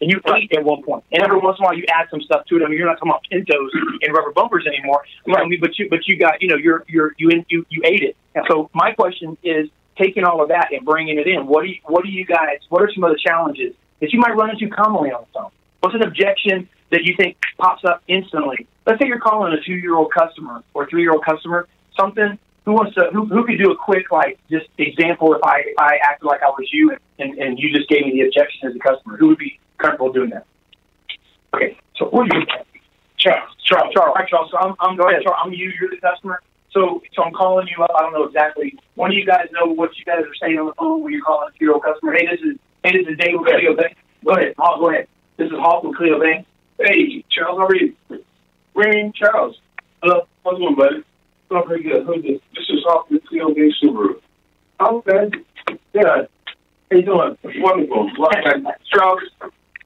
and 0.00 0.10
you 0.10 0.20
ate 0.34 0.52
at 0.52 0.64
one 0.64 0.82
point. 0.82 1.04
And 1.12 1.22
every 1.22 1.38
once 1.38 1.58
in 1.58 1.64
a 1.64 1.68
while, 1.68 1.76
you 1.76 1.84
add 1.92 2.06
some 2.10 2.20
stuff 2.20 2.44
to 2.46 2.56
it. 2.56 2.62
I 2.62 2.68
mean, 2.68 2.78
you're 2.78 2.86
not 2.86 2.98
talking 2.98 3.10
about 3.10 3.26
Pintos 3.30 3.70
and 4.02 4.14
rubber 4.14 4.32
bumpers 4.32 4.66
anymore. 4.66 5.02
I 5.28 5.46
mean, 5.46 5.60
but 5.60 5.78
you 5.78 5.88
but 5.88 6.06
you 6.06 6.18
got 6.18 6.42
you 6.42 6.48
know 6.48 6.56
you're 6.56 6.84
you're 6.88 7.14
you 7.18 7.30
in, 7.30 7.44
you 7.48 7.64
you 7.68 7.82
ate 7.84 8.02
it. 8.02 8.16
So 8.48 8.70
my 8.74 8.92
question 8.92 9.36
is 9.42 9.68
taking 9.96 10.24
all 10.24 10.42
of 10.42 10.48
that 10.48 10.68
and 10.72 10.84
bringing 10.84 11.18
it 11.18 11.26
in. 11.26 11.46
What 11.46 11.62
do 11.62 11.68
you 11.68 11.76
what 11.84 12.04
do 12.04 12.10
you 12.10 12.24
guys? 12.24 12.58
What 12.68 12.82
are 12.82 12.90
some 12.92 13.04
of 13.04 13.10
the 13.10 13.18
challenges 13.18 13.74
that 14.00 14.12
you 14.12 14.20
might 14.20 14.36
run 14.36 14.50
into 14.50 14.68
commonly 14.68 15.10
on 15.10 15.22
the 15.22 15.38
phone? 15.38 15.50
What's 15.80 15.94
an 15.94 16.02
objection 16.02 16.68
that 16.90 17.04
you 17.04 17.14
think 17.16 17.36
pops 17.58 17.84
up 17.84 18.02
instantly? 18.08 18.66
Let's 18.86 19.00
say 19.00 19.08
you're 19.08 19.20
calling 19.20 19.52
a 19.52 19.60
two 19.64 19.74
year 19.74 19.96
old 19.96 20.12
customer 20.12 20.62
or 20.74 20.88
three 20.88 21.02
year 21.02 21.12
old 21.12 21.24
customer 21.24 21.68
something. 21.98 22.38
Who 22.66 22.72
wants 22.72 22.94
to? 22.96 23.08
Who, 23.12 23.26
who 23.26 23.46
could 23.46 23.58
do 23.58 23.70
a 23.70 23.76
quick 23.76 24.10
like 24.10 24.38
just 24.50 24.66
example 24.76 25.32
if 25.34 25.42
I 25.44 25.60
if 25.60 25.78
I 25.78 25.98
acted 26.02 26.26
like 26.26 26.42
I 26.42 26.48
was 26.48 26.68
you 26.72 26.96
and, 27.18 27.38
and 27.38 27.58
you 27.58 27.72
just 27.72 27.88
gave 27.88 28.04
me 28.04 28.20
the 28.20 28.26
objection 28.26 28.68
as 28.68 28.74
a 28.74 28.78
customer? 28.80 29.16
Who 29.16 29.28
would 29.28 29.38
be 29.38 29.58
comfortable 29.78 30.12
doing 30.12 30.30
that? 30.30 30.46
Okay, 31.54 31.78
so 31.96 32.06
what 32.06 32.28
do 32.28 32.36
you? 32.36 32.44
Charles. 33.16 33.48
Charles. 33.64 33.94
Charles. 33.94 34.08
All 34.08 34.14
right, 34.14 34.28
Charles. 34.28 34.50
So 34.50 34.58
I'm, 34.58 34.74
I'm 34.80 34.96
go 34.96 35.08
ahead. 35.08 35.22
Charles, 35.22 35.38
I'm 35.44 35.52
you. 35.52 35.72
You're 35.80 35.90
the 35.90 35.98
customer. 35.98 36.42
So, 36.72 37.02
so 37.14 37.22
I'm 37.22 37.32
calling 37.32 37.68
you 37.68 37.82
up. 37.82 37.90
I 37.96 38.02
don't 38.02 38.12
know 38.12 38.24
exactly. 38.24 38.76
One 38.96 39.10
of 39.10 39.16
you 39.16 39.24
guys 39.24 39.46
know 39.52 39.72
what 39.72 39.96
you 39.96 40.04
guys 40.04 40.20
are 40.20 40.34
saying 40.42 40.58
on 40.58 40.66
the 40.66 40.74
phone 40.74 41.02
when 41.02 41.12
you're 41.12 41.22
calling 41.22 41.48
a 41.48 41.58
two-year-old 41.58 41.82
customer. 41.82 42.12
Hey, 42.14 42.26
this 42.26 42.40
is 42.40 42.58
hey, 42.84 42.98
this 42.98 43.06
is 43.06 43.16
Dave 43.16 43.38
with 43.38 43.48
Cleo 43.48 43.74
Bay. 43.76 43.94
Go 44.24 44.32
ahead, 44.32 44.54
Hawk. 44.58 44.80
Go 44.80 44.90
ahead. 44.90 45.06
This 45.36 45.46
is 45.46 45.56
Hawk 45.56 45.84
with 45.84 45.96
Cleo 45.96 46.18
Bay. 46.18 46.44
Hey, 46.78 47.24
Charles. 47.30 47.58
How 47.58 47.66
are 47.66 47.76
you? 47.76 47.94
Ring, 48.74 49.12
Charles. 49.14 49.56
Hello. 50.02 50.26
How's 50.44 50.56
it 50.56 50.58
going, 50.58 50.74
buddy? 50.74 51.04
Very 51.48 51.82
good. 51.82 52.06
Who's 52.06 52.22
this? 52.22 52.40
Is 52.68 52.84
Hawk 52.86 53.10
with 53.10 53.24
Cleo 53.26 53.54
Bay 53.54 53.72
Subaru. 53.82 54.20
Okay. 54.80 55.30
Good. 55.92 56.04
How 56.04 56.26
you 56.90 57.02
doing? 57.02 57.38
Wonderful. 57.44 58.10
Charles. 58.92 59.22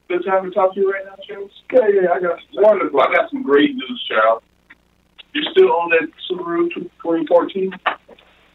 Good 0.08 0.24
time 0.24 0.44
to 0.44 0.50
talk 0.50 0.74
to 0.74 0.80
you 0.80 0.90
right 0.90 1.04
now, 1.04 1.14
Charles? 1.26 1.50
Yeah, 1.72 1.88
yeah, 1.88 2.10
I 2.12 2.20
got 2.20 2.38
wonderful. 2.54 3.00
I 3.00 3.12
got 3.14 3.30
some 3.30 3.42
great 3.42 3.74
news, 3.76 4.04
Charles. 4.08 4.42
You 5.32 5.42
still 5.52 5.72
on 5.72 5.90
that 5.90 6.08
Subaru 6.28 6.68
2014? 6.74 7.72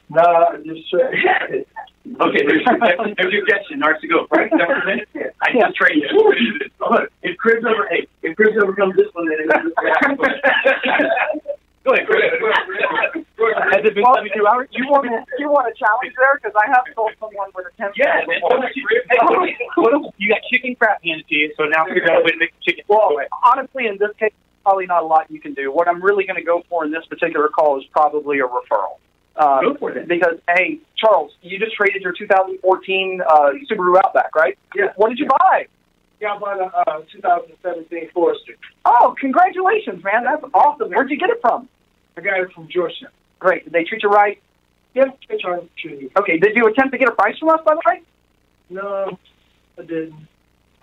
No, 0.10 0.22
I 0.22 0.58
just 0.58 0.92
said. 0.92 1.14
okay, 2.22 2.46
there's, 2.46 2.62
your 3.32 3.44
objection. 3.44 3.82
Ours 3.84 4.02
to 4.02 4.08
go. 4.08 4.28
Right? 4.32 4.52
I 5.42 5.54
just 5.54 5.76
trained 5.76 6.04
you. 6.12 6.60
If 7.24 7.38
Chris 7.38 7.64
ever, 7.68 7.88
hey, 7.90 8.06
if 8.22 8.36
Chris 8.36 8.50
ever 8.62 8.74
comes 8.74 8.96
this 8.98 9.08
one, 9.14 9.30
then 9.30 9.48
Go 11.86 11.94
ahead, 11.94 12.08
Chris. 12.10 12.26
Has 13.72 13.86
it 13.86 13.94
been 13.94 14.04
72 14.04 14.48
hours? 14.48 14.68
You 14.72 14.90
want 14.90 15.06
to 15.06 15.22
you 15.38 15.50
want 15.50 15.70
a 15.70 15.76
challenge 15.78 16.18
there? 16.18 16.34
Because 16.42 16.58
I 16.58 16.66
have 16.74 16.84
told 16.96 17.14
someone 17.20 17.54
with 17.54 17.70
a 17.70 17.74
ten. 17.78 17.94
Yeah, 17.96 18.26
man. 18.26 18.42
What 18.42 18.76
you, 18.76 18.84
hey, 18.90 19.18
what 19.78 19.94
if 19.94 20.14
you 20.18 20.30
got 20.30 20.42
chicken 20.52 20.76
crap 20.76 21.04
handed 21.04 21.28
to 21.28 21.36
you, 21.36 21.54
so 21.56 21.66
now 21.66 21.86
figure 21.86 22.10
out 22.12 22.22
a 22.22 22.26
way 22.26 22.32
to 22.32 22.38
make 22.38 22.54
the 22.58 22.64
chicken. 22.72 22.86
Well, 22.88 23.14
honestly, 23.44 23.86
in 23.86 23.98
this 24.00 24.10
case, 24.18 24.34
probably 24.64 24.88
not 24.88 25.04
a 25.04 25.06
lot 25.06 25.30
you 25.30 25.40
can 25.40 25.54
do. 25.54 25.72
What 25.72 25.88
I'm 25.88 26.02
really 26.02 26.26
going 26.26 26.40
to 26.40 26.44
go 26.44 26.64
for 26.70 26.84
in 26.84 26.92
this 26.92 27.06
particular 27.06 27.50
call 27.50 27.78
is 27.80 27.86
probably 27.92 28.40
a 28.40 28.48
referral. 28.48 28.98
Um, 29.38 29.62
Go 29.62 29.76
for 29.78 29.92
it. 29.92 30.08
Because, 30.08 30.40
hey, 30.48 30.80
Charles, 30.98 31.34
you 31.42 31.60
just 31.60 31.76
traded 31.76 32.02
your 32.02 32.14
2014 32.14 33.22
uh, 33.22 33.50
Subaru 33.70 33.98
Outback, 34.04 34.34
right? 34.36 34.58
Yeah. 34.76 34.94
What 34.96 35.10
did 35.10 35.20
you 35.20 35.28
buy? 35.28 35.68
Yeah, 36.22 36.34
I 36.34 36.40
bought 36.40 36.60
a 36.60 36.92
uh, 36.92 37.02
2017 37.12 38.10
Forester. 38.14 38.54
Oh, 38.86 39.16
congratulations, 39.20 40.04
man. 40.04 40.24
That's 40.24 40.44
awesome. 40.54 40.90
Where'd 40.90 41.10
you 41.10 41.18
get 41.18 41.30
it 41.30 41.40
from? 41.42 41.68
I 42.18 42.22
got 42.22 42.40
it 42.40 42.52
from 42.54 42.68
Georgetown. 42.70 43.10
Great. 43.40 43.66
Did 43.66 43.74
they 43.74 43.84
treat 43.84 44.04
you 44.04 44.10
right? 44.10 44.42
Yeah, 44.94 45.06
they 45.28 45.38
tried 45.38 45.60
to 45.60 45.70
treat 45.78 46.02
me. 46.02 46.10
Okay. 46.18 46.38
Did 46.38 46.56
you 46.56 46.66
attempt 46.68 46.94
to 46.94 46.98
get 46.98 47.10
a 47.10 47.12
price 47.12 47.38
from 47.38 47.50
us, 47.50 47.60
by 47.66 47.74
the 47.76 47.82
way? 47.86 48.02
No, 48.70 49.18
I 49.78 49.82
didn't. 49.82 50.28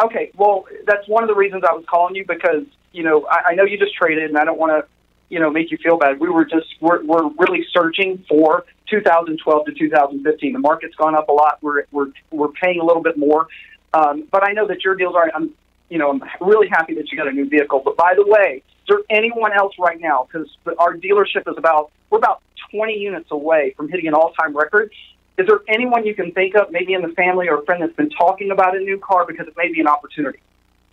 Okay, 0.02 0.32
well, 0.36 0.64
that's 0.86 1.06
one 1.06 1.22
of 1.22 1.28
the 1.28 1.34
reasons 1.34 1.64
I 1.68 1.72
was 1.72 1.84
calling 1.88 2.14
you 2.14 2.24
because 2.26 2.64
you 2.92 3.02
know 3.02 3.26
I, 3.26 3.50
I 3.50 3.54
know 3.54 3.64
you 3.64 3.78
just 3.78 3.94
traded, 3.94 4.24
and 4.30 4.38
I 4.38 4.44
don't 4.44 4.58
want 4.58 4.72
to 4.72 4.88
you 5.28 5.38
know 5.38 5.50
make 5.50 5.70
you 5.70 5.78
feel 5.78 5.98
bad. 5.98 6.18
We 6.18 6.28
were 6.28 6.44
just 6.44 6.66
we're 6.80 7.04
we're 7.04 7.28
really 7.38 7.64
searching 7.72 8.24
for 8.28 8.64
2012 8.90 9.66
to 9.66 9.72
2015. 9.72 10.52
The 10.52 10.58
market's 10.58 10.94
gone 10.96 11.14
up 11.14 11.28
a 11.28 11.32
lot. 11.32 11.58
We're 11.62 11.84
we're 11.92 12.08
we're 12.30 12.48
paying 12.48 12.80
a 12.80 12.84
little 12.84 13.02
bit 13.02 13.16
more, 13.16 13.48
um, 13.94 14.28
but 14.30 14.46
I 14.46 14.52
know 14.52 14.66
that 14.68 14.84
your 14.84 14.94
deals 14.94 15.14
are. 15.14 15.30
I'm 15.34 15.50
you 15.88 15.98
know 15.98 16.10
I'm 16.10 16.22
really 16.40 16.68
happy 16.68 16.94
that 16.94 17.10
you 17.10 17.18
got 17.18 17.28
a 17.28 17.32
new 17.32 17.48
vehicle. 17.48 17.82
But 17.84 17.96
by 17.96 18.14
the 18.14 18.24
way, 18.26 18.62
is 18.64 18.88
there 18.88 18.98
anyone 19.10 19.52
else 19.52 19.74
right 19.78 20.00
now? 20.00 20.26
Because 20.30 20.48
our 20.78 20.94
dealership 20.96 21.48
is 21.50 21.56
about 21.56 21.90
we're 22.10 22.18
about 22.18 22.42
20 22.70 22.94
units 22.94 23.30
away 23.30 23.74
from 23.76 23.88
hitting 23.88 24.06
an 24.06 24.14
all-time 24.14 24.56
record. 24.56 24.92
Is 25.38 25.46
there 25.46 25.60
anyone 25.68 26.06
you 26.06 26.14
can 26.14 26.32
think 26.32 26.54
of, 26.56 26.70
maybe 26.70 26.92
in 26.92 27.02
the 27.02 27.08
family 27.08 27.48
or 27.48 27.60
a 27.60 27.64
friend 27.64 27.82
that's 27.82 27.96
been 27.96 28.10
talking 28.10 28.50
about 28.50 28.76
a 28.76 28.80
new 28.80 28.98
car 28.98 29.26
because 29.26 29.46
it 29.46 29.54
may 29.56 29.72
be 29.72 29.80
an 29.80 29.86
opportunity? 29.86 30.40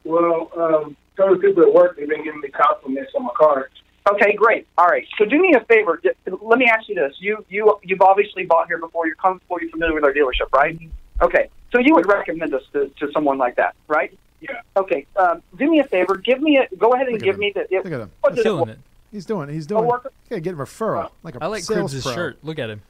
Well, 0.06 0.50
um, 0.56 0.98
some 1.18 1.34
of 1.34 1.42
the 1.42 1.48
people 1.48 1.64
at 1.64 1.74
work, 1.74 1.98
they've 1.98 2.08
been 2.08 2.24
giving 2.24 2.40
me 2.40 2.50
compliments 2.50 3.12
on 3.16 3.26
my 3.26 3.32
car. 3.38 3.70
Okay, 4.12 4.34
great. 4.34 4.66
All 4.78 4.88
right. 4.88 5.06
So 5.18 5.26
do 5.26 5.42
me 5.42 5.54
a 5.56 5.64
favor. 5.66 6.02
Let 6.42 6.58
me 6.58 6.66
ask 6.66 6.88
you 6.88 6.96
this: 6.96 7.14
you 7.20 7.46
you 7.50 7.78
you've 7.84 8.02
obviously 8.02 8.46
bought 8.46 8.68
here 8.68 8.80
before. 8.80 9.06
You're 9.06 9.16
comfortable. 9.18 9.58
You're 9.62 9.70
familiar 9.70 9.94
with 9.94 10.04
our 10.06 10.14
dealership, 10.14 10.52
right? 10.54 10.80
Okay. 11.22 11.50
So 11.72 11.80
you 11.80 11.94
would 11.96 12.08
recommend 12.08 12.54
us 12.54 12.64
to, 12.74 12.88
to 13.00 13.12
someone 13.12 13.38
like 13.38 13.56
that, 13.58 13.76
right? 13.88 14.18
Yeah. 14.42 14.62
Okay. 14.78 15.06
Um, 15.16 15.42
do 15.58 15.70
me 15.70 15.80
a 15.80 15.84
favor. 15.84 16.16
Give 16.18 16.42
me 16.42 16.58
a. 16.58 16.68
Go 16.78 16.94
ahead 16.94 17.08
and 17.08 17.14
Look 17.16 17.24
give 17.24 17.36
him. 17.36 17.40
me 17.42 17.52
the. 17.54 17.68
Look 17.72 17.86
at 17.86 17.92
him. 18.02 18.12
what 18.22 18.36
does 18.36 18.44
Killing 18.44 18.70
it. 18.70 18.80
He's 19.12 19.26
doing. 19.26 19.50
He's 19.50 19.68
doing. 19.68 19.86
worker? 19.86 20.12
Yeah, 20.30 20.40
get 20.40 20.54
a 20.54 20.58
referral 20.58 21.10
like 21.24 21.36
a 21.36 21.44
I 21.44 21.48
like 21.48 21.64
sales 21.64 21.92
Cribs' 21.92 22.04
shirt. 22.14 22.38
Look 22.44 22.60
at 22.60 22.70
him. 22.70 22.82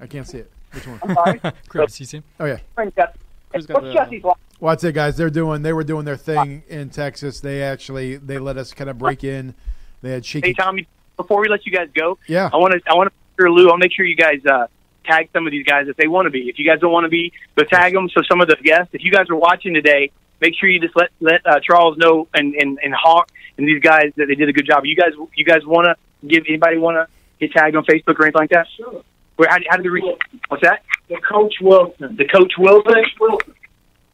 I 0.00 0.06
can't 0.06 0.26
see 0.26 0.38
it. 0.38 0.50
Which 0.72 0.86
one? 0.86 1.00
I'm 1.02 1.14
sorry. 1.14 1.40
Cribs, 1.68 2.00
you 2.00 2.06
see 2.06 2.18
him? 2.18 2.24
Oh 2.40 2.44
yeah. 2.44 2.58
Friend 2.74 2.94
got 2.94 3.14
What's 3.52 3.66
the- 3.66 3.92
Jesse's 3.92 4.24
line? 4.24 4.34
Well, 4.60 4.72
I'd 4.72 4.80
say, 4.80 4.90
guys, 4.90 5.16
they're 5.16 5.30
doing. 5.30 5.62
They 5.62 5.72
were 5.72 5.84
doing 5.84 6.04
their 6.04 6.16
thing 6.16 6.64
in 6.68 6.90
Texas. 6.90 7.38
They 7.40 7.62
actually 7.62 8.16
they 8.16 8.38
let 8.38 8.56
us 8.58 8.72
kind 8.74 8.90
of 8.90 8.98
break 8.98 9.22
in. 9.22 9.54
They 10.02 10.10
had 10.10 10.26
shaky. 10.26 10.48
Hey, 10.48 10.52
Tommy, 10.54 10.88
before 11.16 11.40
we 11.40 11.48
let 11.48 11.64
you 11.64 11.72
guys 11.72 11.88
go, 11.94 12.18
Yeah. 12.26 12.50
I 12.52 12.56
want 12.56 12.72
to 12.74 12.80
I 12.90 12.94
want 12.94 13.08
to 13.08 13.14
sure 13.40 13.50
Lou. 13.52 13.70
I'll 13.70 13.76
make 13.78 13.92
sure 13.92 14.04
you 14.04 14.16
guys 14.16 14.44
uh, 14.44 14.66
tag 15.04 15.30
some 15.32 15.46
of 15.46 15.50
these 15.50 15.64
guys 15.64 15.88
if 15.88 15.96
they 15.96 16.06
want 16.06 16.26
to 16.26 16.30
be. 16.30 16.48
If 16.48 16.58
you 16.58 16.64
guys 16.64 16.80
don't 16.80 16.92
want 16.92 17.04
to 17.04 17.10
be, 17.10 17.32
but 17.54 17.68
tag 17.68 17.92
them. 17.92 18.08
So 18.10 18.22
some 18.28 18.40
of 18.40 18.48
the 18.48 18.56
guests, 18.56 18.90
if 18.92 19.02
you 19.02 19.10
guys 19.10 19.30
are 19.30 19.36
watching 19.36 19.74
today, 19.74 20.10
make 20.40 20.54
sure 20.54 20.68
you 20.68 20.80
just 20.80 20.96
let 20.96 21.10
let 21.20 21.46
uh, 21.46 21.60
Charles 21.60 21.96
know 21.98 22.28
and 22.34 22.54
and 22.54 22.78
and 22.82 22.94
Hawk 22.94 23.30
and 23.56 23.66
these 23.66 23.80
guys 23.80 24.12
that 24.16 24.26
they 24.26 24.34
did 24.34 24.48
a 24.48 24.52
good 24.52 24.66
job. 24.66 24.84
You 24.84 24.96
guys 24.96 25.12
you 25.34 25.44
guys 25.44 25.64
want 25.64 25.86
to 25.86 26.26
give 26.26 26.44
anybody 26.48 26.78
want 26.78 26.96
to 26.96 27.08
get 27.40 27.52
tagged 27.52 27.76
on 27.76 27.84
Facebook 27.84 28.18
or 28.18 28.24
anything 28.24 28.40
like 28.40 28.50
that? 28.50 28.66
Sure. 28.76 29.02
Where 29.36 29.48
how, 29.48 29.58
how 29.68 29.76
do 29.76 29.82
they 29.84 29.88
reach? 29.88 30.04
What's 30.48 30.62
that? 30.62 30.82
The 31.08 31.16
Coach 31.16 31.54
Wilson. 31.60 32.16
The 32.16 32.26
Coach 32.26 32.52
Wilson. 32.58 33.04
Wilson. 33.20 33.54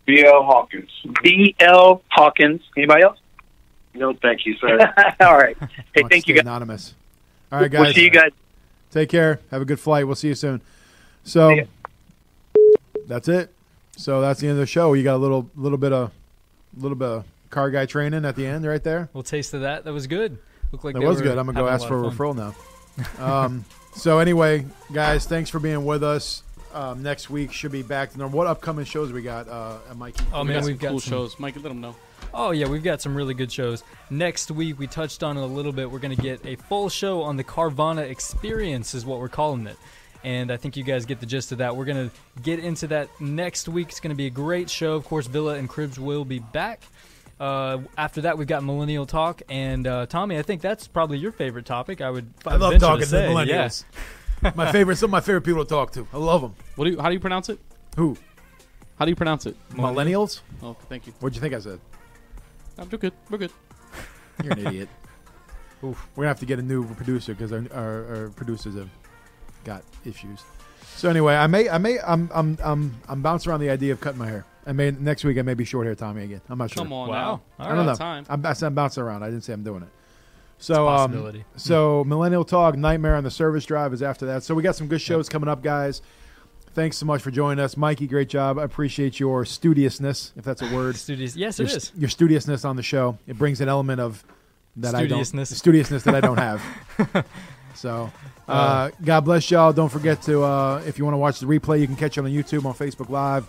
B.L. 0.07 0.43
Hawkins. 0.43 0.91
B 1.23 1.57
L 1.61 2.03
Hawkins. 2.11 2.61
Anybody 2.77 3.05
else? 3.05 3.19
No, 3.95 4.13
thank 4.13 4.45
you, 4.45 4.55
sir. 4.59 4.79
All 5.21 5.37
right. 5.37 5.57
Hey, 5.95 6.03
thank 6.11 6.29
you 6.29 6.35
guys. 6.35 6.43
Anonymous. 6.43 6.95
All 7.51 7.61
right, 7.61 7.71
guys. 7.71 7.81
We'll 7.81 7.93
see 7.95 8.03
you 8.03 8.11
guys. 8.11 8.33
Take 8.95 9.09
care. 9.09 9.41
Have 9.51 9.61
a 9.61 9.65
good 9.65 9.81
flight. 9.81 10.07
We'll 10.07 10.15
see 10.15 10.29
you 10.29 10.37
soon. 10.37 10.61
So 11.25 11.53
that's 13.09 13.27
it. 13.27 13.53
So 13.97 14.21
that's 14.21 14.39
the 14.39 14.47
end 14.47 14.53
of 14.53 14.59
the 14.61 14.67
show. 14.67 14.93
You 14.93 15.03
got 15.03 15.17
a 15.17 15.19
little 15.19 15.51
little 15.57 15.79
bit 15.79 15.93
of 15.93 16.13
little 16.79 16.95
bit 16.97 17.09
of 17.09 17.25
car 17.51 17.73
guy 17.73 17.87
training 17.87 18.25
at 18.25 18.37
the 18.37 18.47
end 18.47 18.65
right 18.65 18.85
there. 18.85 19.09
Little 19.13 19.25
taste 19.25 19.53
of 19.53 19.63
that. 19.63 19.83
That 19.83 19.93
was 19.93 20.07
good. 20.07 20.39
Looked 20.71 20.85
like 20.85 20.95
That 20.95 21.03
was 21.03 21.21
good. 21.21 21.37
I'm 21.37 21.47
gonna 21.47 21.59
go 21.59 21.67
ask 21.67 21.83
lot 21.83 21.89
for 21.89 22.05
a 22.05 22.13
fun. 22.13 22.37
referral 22.37 22.55
now. 23.19 23.45
um, 23.45 23.65
so 23.97 24.21
anyway, 24.21 24.65
guys, 24.93 25.27
thanks 25.27 25.51
for 25.51 25.59
being 25.59 25.85
with 25.85 26.05
us. 26.05 26.44
Um, 26.75 27.05
next 27.05 27.31
week 27.31 27.53
should 27.53 27.71
be 27.71 27.83
back 27.83 28.11
to 28.11 28.19
normal. 28.19 28.37
What 28.37 28.49
upcoming 28.49 28.85
shows 28.85 29.13
we 29.13 29.23
got, 29.23 29.49
uh, 29.49 29.79
Mikey? 29.95 30.25
Oh 30.33 30.43
we 30.43 30.49
man, 30.49 30.61
got 30.61 30.67
we've 30.67 30.79
got 30.79 30.89
cool 30.91 31.01
some, 31.01 31.11
shows. 31.11 31.39
Mike, 31.39 31.55
let 31.55 31.63
them 31.63 31.81
know. 31.81 31.95
Oh 32.33 32.51
yeah, 32.51 32.67
we've 32.67 32.83
got 32.83 33.01
some 33.01 33.15
really 33.15 33.33
good 33.33 33.53
shows. 33.53 33.85
Next 34.11 34.51
week 34.51 34.77
we 34.77 34.89
touched 34.89 35.23
on 35.23 35.37
it 35.37 35.41
a 35.41 35.47
little 35.47 35.71
bit. 35.71 35.89
We're 35.89 36.01
gonna 36.01 36.17
get 36.17 36.45
a 36.45 36.57
full 36.57 36.89
show 36.89 37.23
on 37.23 37.37
the 37.37 37.45
Carvana 37.45 38.11
experience, 38.11 38.93
is 38.93 39.07
what 39.07 39.21
we're 39.21 39.29
calling 39.29 39.69
it. 39.69 39.77
And 40.25 40.51
I 40.51 40.57
think 40.57 40.77
you 40.77 40.83
guys 40.83 41.07
get 41.07 41.21
the 41.21 41.27
gist 41.27 41.53
of 41.53 41.59
that. 41.59 41.77
We're 41.77 41.85
gonna 41.85 42.11
get 42.43 42.59
into 42.59 42.89
that 42.89 43.09
next 43.21 43.69
week. 43.69 43.91
It's 43.91 44.01
gonna 44.01 44.17
be 44.17 44.27
a 44.27 44.31
great 44.31 44.69
show. 44.69 44.95
Of 44.95 45.05
course, 45.05 45.29
Villa 45.29 45.55
and 45.55 45.69
Cribs 45.69 46.01
will 46.01 46.25
be 46.25 46.41
back. 46.41 46.83
Uh, 47.39 47.79
after 47.97 48.23
that, 48.23 48.37
we've 48.37 48.49
got 48.49 48.65
millennial 48.65 49.07
talk, 49.07 49.43
and 49.49 49.87
uh, 49.87 50.07
Tommy, 50.07 50.39
I 50.39 50.43
think 50.43 50.61
that's 50.61 50.89
probably 50.89 51.19
your 51.19 51.33
favorite 51.33 51.67
topic. 51.67 52.01
I 52.01 52.11
would. 52.11 52.33
I 52.47 52.57
love 52.57 52.79
talking 52.79 53.03
to 53.03 53.07
say. 53.07 53.29
millennials. 53.29 53.85
Yeah. 53.93 54.01
my 54.55 54.71
favorite, 54.73 54.97
some 54.97 55.07
of 55.09 55.13
my 55.13 55.21
favorite 55.21 55.43
people 55.43 55.65
to 55.65 55.69
talk 55.69 55.93
to. 55.93 56.07
I 56.13 56.19
love 56.19 56.41
them. 56.43 56.55
What 56.77 56.85
do 56.87 56.91
you? 56.93 57.01
How 57.01 57.09
do 57.09 57.15
you 57.15 57.21
pronounce 57.21 57.49
it? 57.49 57.59
Who? 57.97 58.17
How 58.99 59.05
do 59.05 59.11
you 59.11 59.17
pronounce 59.17 59.47
it? 59.47 59.57
Millennials? 59.73 60.41
Oh, 60.63 60.77
thank 60.89 61.07
you. 61.07 61.13
What'd 61.21 61.35
you 61.35 61.41
think 61.41 61.55
I 61.55 61.59
said? 61.61 61.81
I'm 62.79 62.89
too 62.89 62.99
good. 62.99 63.13
We're 63.31 63.39
good. 63.39 63.53
You're 64.43 64.53
an 64.53 64.67
idiot. 64.67 64.89
Oof. 65.85 66.07
We're 66.17 66.23
gonna 66.23 66.29
have 66.29 66.41
to 66.41 66.47
get 66.47 66.59
a 66.59 66.63
new 66.63 66.87
producer 66.95 67.35
because 67.35 67.53
our, 67.53 67.65
our, 67.73 68.17
our 68.25 68.29
producers 68.31 68.75
have 68.75 68.89
got 69.65 69.83
issues. 70.05 70.43
So 70.97 71.09
anyway, 71.11 71.35
I 71.35 71.47
may, 71.47 71.69
I 71.69 71.79
may, 71.79 71.99
I'm, 72.01 72.31
I'm, 72.33 72.57
I'm, 72.63 72.95
I'm 73.09 73.23
bouncing 73.23 73.51
around 73.51 73.61
the 73.61 73.71
idea 73.71 73.93
of 73.93 74.01
cutting 74.01 74.19
my 74.19 74.27
hair. 74.29 74.45
I 74.67 74.73
may 74.73 74.91
next 74.93 75.25
week 75.25 75.37
I 75.39 75.43
may 75.43 75.55
be 75.55 75.65
short 75.65 75.87
hair 75.87 75.95
Tommy 75.95 76.25
again. 76.25 76.41
I'm 76.49 76.59
not 76.59 76.71
sure. 76.71 76.83
Come 76.85 76.93
on 76.93 77.09
Wow. 77.09 77.41
now. 77.59 77.65
All 77.65 77.73
I 77.73 77.75
don't 77.75 77.87
know. 77.87 77.95
Time. 77.95 78.25
I'm, 78.29 78.47
I 78.47 78.53
said 78.55 78.67
I'm 78.69 78.75
bouncing 78.75 79.03
around. 79.03 79.23
I 79.23 79.27
didn't 79.31 79.43
say 79.45 79.53
I'm 79.53 79.63
doing 79.65 79.83
it. 79.83 79.89
So, 80.65 80.89
um, 80.89 81.45
so 81.57 82.05
Millennial 82.05 82.43
Talk, 82.43 82.75
Nightmare 82.79 83.17
on 83.17 83.25
the 83.25 83.31
Service 83.31 83.67
Drive 83.67 83.93
is 83.93 84.03
after 84.03 84.25
that. 84.25 84.45
So 84.45 84.55
we 84.55 84.63
got 84.63 84.75
some 84.75 84.89
good 84.89 85.03
shows 85.03 85.29
coming 85.29 85.47
up, 85.47 85.63
guys. 85.63 86.01
thanks 86.73 86.97
so 86.97 87.05
much 87.05 87.21
for 87.21 87.31
joining 87.31 87.63
us, 87.63 87.77
Mikey. 87.77 88.07
Great 88.07 88.31
job. 88.31 88.59
I 88.59 88.63
appreciate 88.65 89.21
your 89.21 89.45
studiousness, 89.45 90.33
if 90.37 90.43
that's 90.43 90.63
a 90.63 90.75
word. 90.75 90.97
Studious. 90.97 91.37
Yes, 91.37 91.59
your, 91.59 91.69
it 91.69 91.77
is. 91.77 91.93
Your 91.99 92.09
studiousness 92.09 92.65
on 92.65 92.77
the 92.77 92.83
show. 92.83 93.19
It 93.27 93.37
brings 93.37 93.61
an 93.61 93.69
element 93.69 94.01
of 94.01 94.25
that 94.77 94.95
I 94.95 95.07
don't 95.07 95.23
Studiousness. 95.23 95.53
studiousness 95.53 96.03
that 96.05 96.15
I 96.15 96.21
don't 96.23 96.39
have. 96.39 97.27
so, 97.75 98.11
uh, 98.49 98.91
God 99.05 99.21
bless 99.21 99.51
y'all. 99.51 99.75
Don't 99.75 99.91
forget 99.91 100.23
to 100.23 100.45
uh, 100.45 100.83
if 100.87 100.97
you 100.97 101.05
want 101.05 101.13
to 101.13 101.19
watch 101.19 101.41
the 101.41 101.47
replay, 101.47 101.79
you 101.79 101.87
can 101.87 101.97
catch 101.97 102.17
it 102.17 102.23
on 102.23 102.31
YouTube, 102.31 102.65
on 102.65 102.73
Facebook 102.73 103.11
Live, 103.11 103.45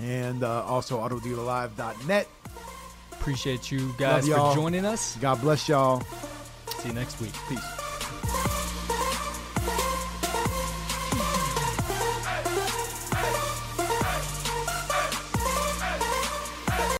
and 0.00 0.42
uh, 0.42 0.64
also 0.64 0.98
autodealerlive.net. 0.98 2.26
Appreciate 3.12 3.70
you 3.70 3.94
guys 3.96 4.26
for 4.26 4.52
joining 4.52 4.84
us. 4.84 5.16
God 5.20 5.40
bless 5.42 5.68
y'all. 5.68 6.02
See 6.80 6.88
you 6.88 6.94
next 6.94 7.20
week. 7.20 7.34
Peace. 7.46 7.79